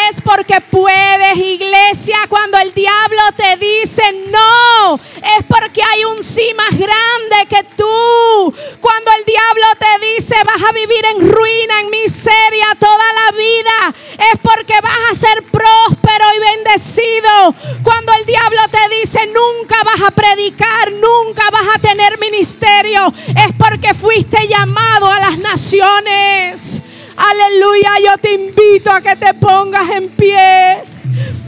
es 0.10 0.22
porque 0.22 0.62
puedes, 0.62 1.38
iglesia. 1.38 2.18
Cuando 2.30 2.58
el 2.60 2.74
diablo 2.74 3.22
te 3.36 3.58
dice 3.58 4.04
no, 4.30 4.96
es 4.96 5.46
porque 5.48 5.82
hay 5.84 6.06
un 6.06 6.24
sí 6.24 6.54
más 6.56 6.78
grande 6.78 7.36
que 7.50 7.64
tú. 7.76 8.54
Cuando 8.80 9.12
el 9.20 9.26
diablo 9.26 9.66
te 9.80 10.08
dice 10.08 10.36
vas 10.46 10.70
a 10.70 10.72
vivir 10.72 11.06
en 11.16 11.32
ruina, 11.32 11.82
en 11.82 11.90
miseria 11.90 12.68
toda 12.80 12.98
la 12.98 13.32
vida, 13.38 13.94
es 14.32 14.40
porque 14.42 14.74
vas 14.82 14.98
a 15.12 15.16
ser 15.16 15.44
próspero 15.44 16.26
y 16.36 16.40
bendecido. 16.40 17.56
Cuando 17.84 18.14
el 18.14 18.26
diablo 18.26 18.62
te 18.72 19.00
dice 19.00 19.20
nunca 19.28 19.84
vas 19.84 20.02
a 20.02 20.12
predicar, 20.12 20.92
nunca 20.94 21.50
vas 21.52 21.76
a 21.76 21.80
tener 21.80 22.18
ministerio, 22.20 23.12
es 23.28 23.54
porque 23.58 23.94
fuiste 23.94 24.48
llamado 24.48 25.12
a 25.12 25.20
las 25.20 25.38
naciones. 25.40 26.82
Aleluya, 27.16 27.92
yo 28.06 28.18
te 28.20 28.34
invito 28.34 28.92
a 28.92 29.02
que 29.02 29.16
te 29.16 29.34
pongas 29.36 29.90
en 29.92 30.10
pie 30.10 30.84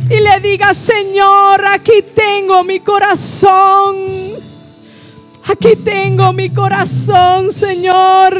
y 0.09 0.19
le 0.19 0.39
digas, 0.39 0.77
Señor, 0.77 1.65
aquí 1.67 2.03
tengo 2.13 2.63
mi 2.63 2.79
corazón. 2.79 3.95
Aquí 5.47 5.75
tengo 5.75 6.33
mi 6.33 6.49
corazón, 6.49 7.51
Señor. 7.51 8.35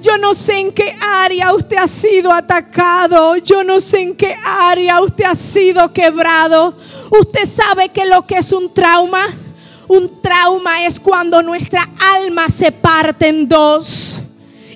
Yo 0.00 0.18
no 0.18 0.34
sé 0.34 0.60
en 0.60 0.72
qué 0.72 0.94
área 1.00 1.52
usted 1.52 1.76
ha 1.78 1.88
sido 1.88 2.32
atacado. 2.32 3.36
Yo 3.38 3.64
no 3.64 3.80
sé 3.80 4.02
en 4.02 4.16
qué 4.16 4.36
área 4.44 5.00
usted 5.00 5.24
ha 5.24 5.34
sido 5.34 5.92
quebrado. 5.92 6.74
Usted 7.10 7.44
sabe 7.46 7.88
que 7.88 8.04
lo 8.06 8.26
que 8.26 8.36
es 8.38 8.52
un 8.52 8.72
trauma. 8.72 9.26
Un 9.88 10.20
trauma 10.20 10.84
es 10.84 11.00
cuando 11.00 11.42
nuestra 11.42 11.88
alma 11.98 12.48
se 12.50 12.70
parte 12.72 13.28
en 13.28 13.48
dos. 13.48 14.15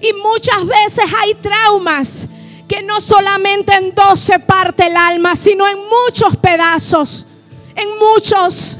Y 0.00 0.12
muchas 0.14 0.66
veces 0.66 1.04
hay 1.22 1.34
traumas 1.34 2.26
que 2.66 2.82
no 2.82 3.00
solamente 3.00 3.74
en 3.74 3.94
dos 3.94 4.20
se 4.20 4.38
parte 4.38 4.86
el 4.86 4.96
alma, 4.96 5.34
sino 5.34 5.66
en 5.66 5.76
muchos 5.76 6.36
pedazos, 6.36 7.26
en 7.74 7.88
muchos. 7.98 8.78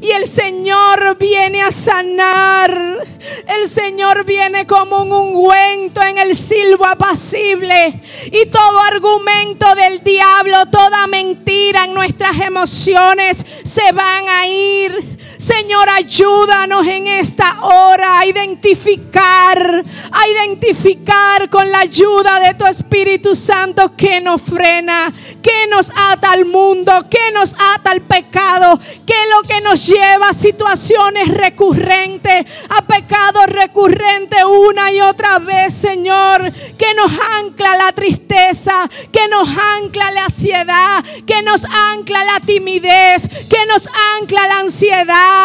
Y 0.00 0.10
el 0.10 0.26
Señor 0.26 1.16
viene 1.18 1.62
a 1.62 1.72
sanar. 1.72 3.02
El 3.48 3.68
Señor 3.68 4.24
viene 4.24 4.66
como 4.66 5.02
un 5.02 5.12
ungüento 5.12 6.02
en 6.02 6.18
el 6.18 6.36
silbo 6.36 6.84
apacible. 6.84 7.98
Y 8.26 8.46
todo 8.46 8.80
argumento 8.80 9.74
del 9.74 10.04
diablo, 10.04 10.66
toda 10.66 11.06
mentira 11.06 11.86
en 11.86 11.94
nuestras 11.94 12.38
emociones 12.40 13.44
se 13.64 13.92
van 13.92 14.28
a 14.28 14.46
ir 14.46 15.15
Señor, 15.46 15.88
ayúdanos 15.88 16.84
en 16.88 17.06
esta 17.06 17.58
hora 17.62 18.18
a 18.18 18.26
identificar, 18.26 19.84
a 20.10 20.28
identificar 20.28 21.48
con 21.48 21.70
la 21.70 21.78
ayuda 21.78 22.40
de 22.40 22.54
tu 22.54 22.66
Espíritu 22.66 23.36
Santo 23.36 23.94
que 23.96 24.20
nos 24.20 24.42
frena, 24.42 25.12
que 25.40 25.68
nos 25.70 25.92
ata 25.94 26.32
al 26.32 26.46
mundo, 26.46 26.90
que 27.08 27.30
nos 27.32 27.54
ata 27.74 27.92
al 27.92 28.00
pecado, 28.00 28.76
que 29.06 29.14
lo 29.30 29.42
que 29.42 29.60
nos 29.60 29.86
lleva 29.86 30.30
a 30.30 30.34
situaciones 30.34 31.28
recurrentes, 31.28 32.44
a 32.68 32.82
pecado 32.82 33.46
recurrente 33.46 34.44
una 34.44 34.90
y 34.90 35.00
otra 35.00 35.38
vez, 35.38 35.72
Señor, 35.72 36.42
que 36.76 36.92
nos 36.94 37.12
ancla 37.40 37.76
la 37.76 37.92
tristeza, 37.92 38.88
que 39.12 39.28
nos 39.28 39.48
ancla 39.76 40.10
la 40.10 40.24
ansiedad, 40.24 41.04
que 41.24 41.40
nos 41.42 41.64
ancla 41.64 42.24
la 42.24 42.40
timidez, 42.40 43.28
que 43.48 43.64
nos 43.66 43.88
ancla 44.18 44.48
la 44.48 44.58
ansiedad. 44.58 45.35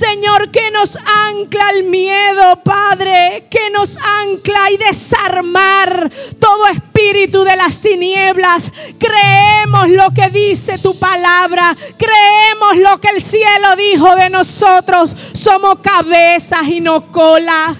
Señor, 0.00 0.50
que 0.50 0.70
nos 0.70 0.96
ancla 0.96 1.70
el 1.74 1.84
miedo, 1.84 2.56
Padre, 2.64 3.46
que 3.50 3.70
nos 3.70 3.98
ancla 3.98 4.70
y 4.70 4.78
desarmar 4.78 6.10
todo 6.38 6.68
espíritu 6.68 7.44
de 7.44 7.56
las 7.56 7.80
tinieblas. 7.80 8.70
Creemos 8.98 9.90
lo 9.90 10.10
que 10.12 10.30
dice 10.30 10.78
tu 10.78 10.98
palabra, 10.98 11.76
creemos 11.98 12.76
lo 12.76 12.98
que 12.98 13.08
el 13.08 13.20
cielo 13.20 13.76
dijo 13.76 14.14
de 14.16 14.30
nosotros. 14.30 15.14
Somos 15.34 15.80
cabezas 15.80 16.66
y 16.68 16.80
no 16.80 17.12
cola. 17.12 17.76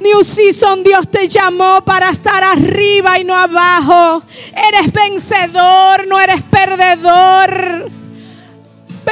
New 0.00 0.22
Season 0.22 0.84
Dios 0.84 1.10
te 1.10 1.28
llamó 1.28 1.84
para 1.84 2.10
estar 2.10 2.44
arriba 2.44 3.18
y 3.18 3.24
no 3.24 3.34
abajo. 3.34 4.22
Eres 4.54 4.92
vencedor, 4.92 6.06
no 6.06 6.20
eres 6.20 6.42
perdedor. 6.42 7.90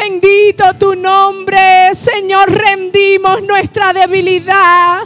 Bendito 0.02 0.64
tu 0.78 0.94
nombre, 0.94 1.94
Señor, 1.94 2.50
rendimos 2.52 3.42
nuestra 3.42 3.94
debilidad. 3.94 5.00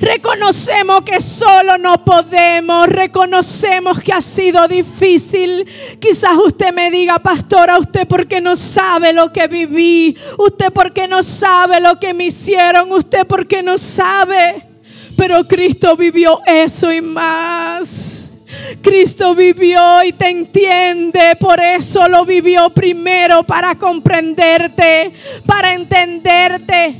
Reconocemos 0.00 1.02
que 1.02 1.20
solo 1.20 1.76
no 1.76 2.02
podemos, 2.02 2.88
reconocemos 2.88 4.00
que 4.00 4.12
ha 4.12 4.22
sido 4.22 4.66
difícil. 4.68 5.68
Quizás 6.00 6.36
usted 6.38 6.72
me 6.72 6.90
diga, 6.90 7.18
pastora, 7.18 7.78
usted 7.78 8.08
porque 8.08 8.40
no 8.40 8.56
sabe 8.56 9.12
lo 9.12 9.30
que 9.32 9.46
viví, 9.48 10.16
usted 10.38 10.72
porque 10.72 11.06
no 11.06 11.22
sabe 11.22 11.78
lo 11.80 12.00
que 12.00 12.14
me 12.14 12.24
hicieron, 12.24 12.90
usted 12.90 13.26
porque 13.26 13.62
no 13.62 13.76
sabe. 13.76 14.66
Pero 15.16 15.46
Cristo 15.46 15.94
vivió 15.94 16.40
eso 16.46 16.90
y 16.90 17.02
más. 17.02 18.31
Cristo 18.82 19.34
vivió 19.34 20.02
y 20.04 20.12
te 20.12 20.30
entiende, 20.30 21.36
por 21.38 21.60
eso 21.60 22.08
lo 22.08 22.24
vivió 22.24 22.70
primero 22.70 23.42
para 23.44 23.74
comprenderte, 23.76 25.12
para 25.46 25.74
entenderte, 25.74 26.94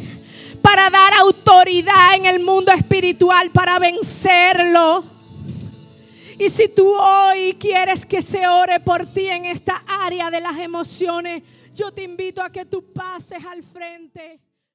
para 0.60 0.90
dar 0.90 1.12
autoridad 1.20 2.14
en 2.16 2.26
el 2.26 2.40
mundo 2.40 2.72
espiritual, 2.72 3.50
para 3.50 3.78
vencerlo. 3.78 5.04
Y 6.38 6.48
si 6.48 6.68
tú 6.68 6.88
hoy 6.88 7.54
quieres 7.58 8.04
que 8.06 8.22
se 8.22 8.46
ore 8.46 8.80
por 8.80 9.06
ti 9.06 9.26
en 9.26 9.44
esta 9.44 9.82
área 9.86 10.30
de 10.30 10.40
las 10.40 10.58
emociones, 10.58 11.42
yo 11.74 11.92
te 11.92 12.02
invito 12.02 12.42
a 12.42 12.50
que 12.50 12.64
tú 12.64 12.92
pases 12.92 13.44
al 13.44 13.62
frente. 13.62 14.40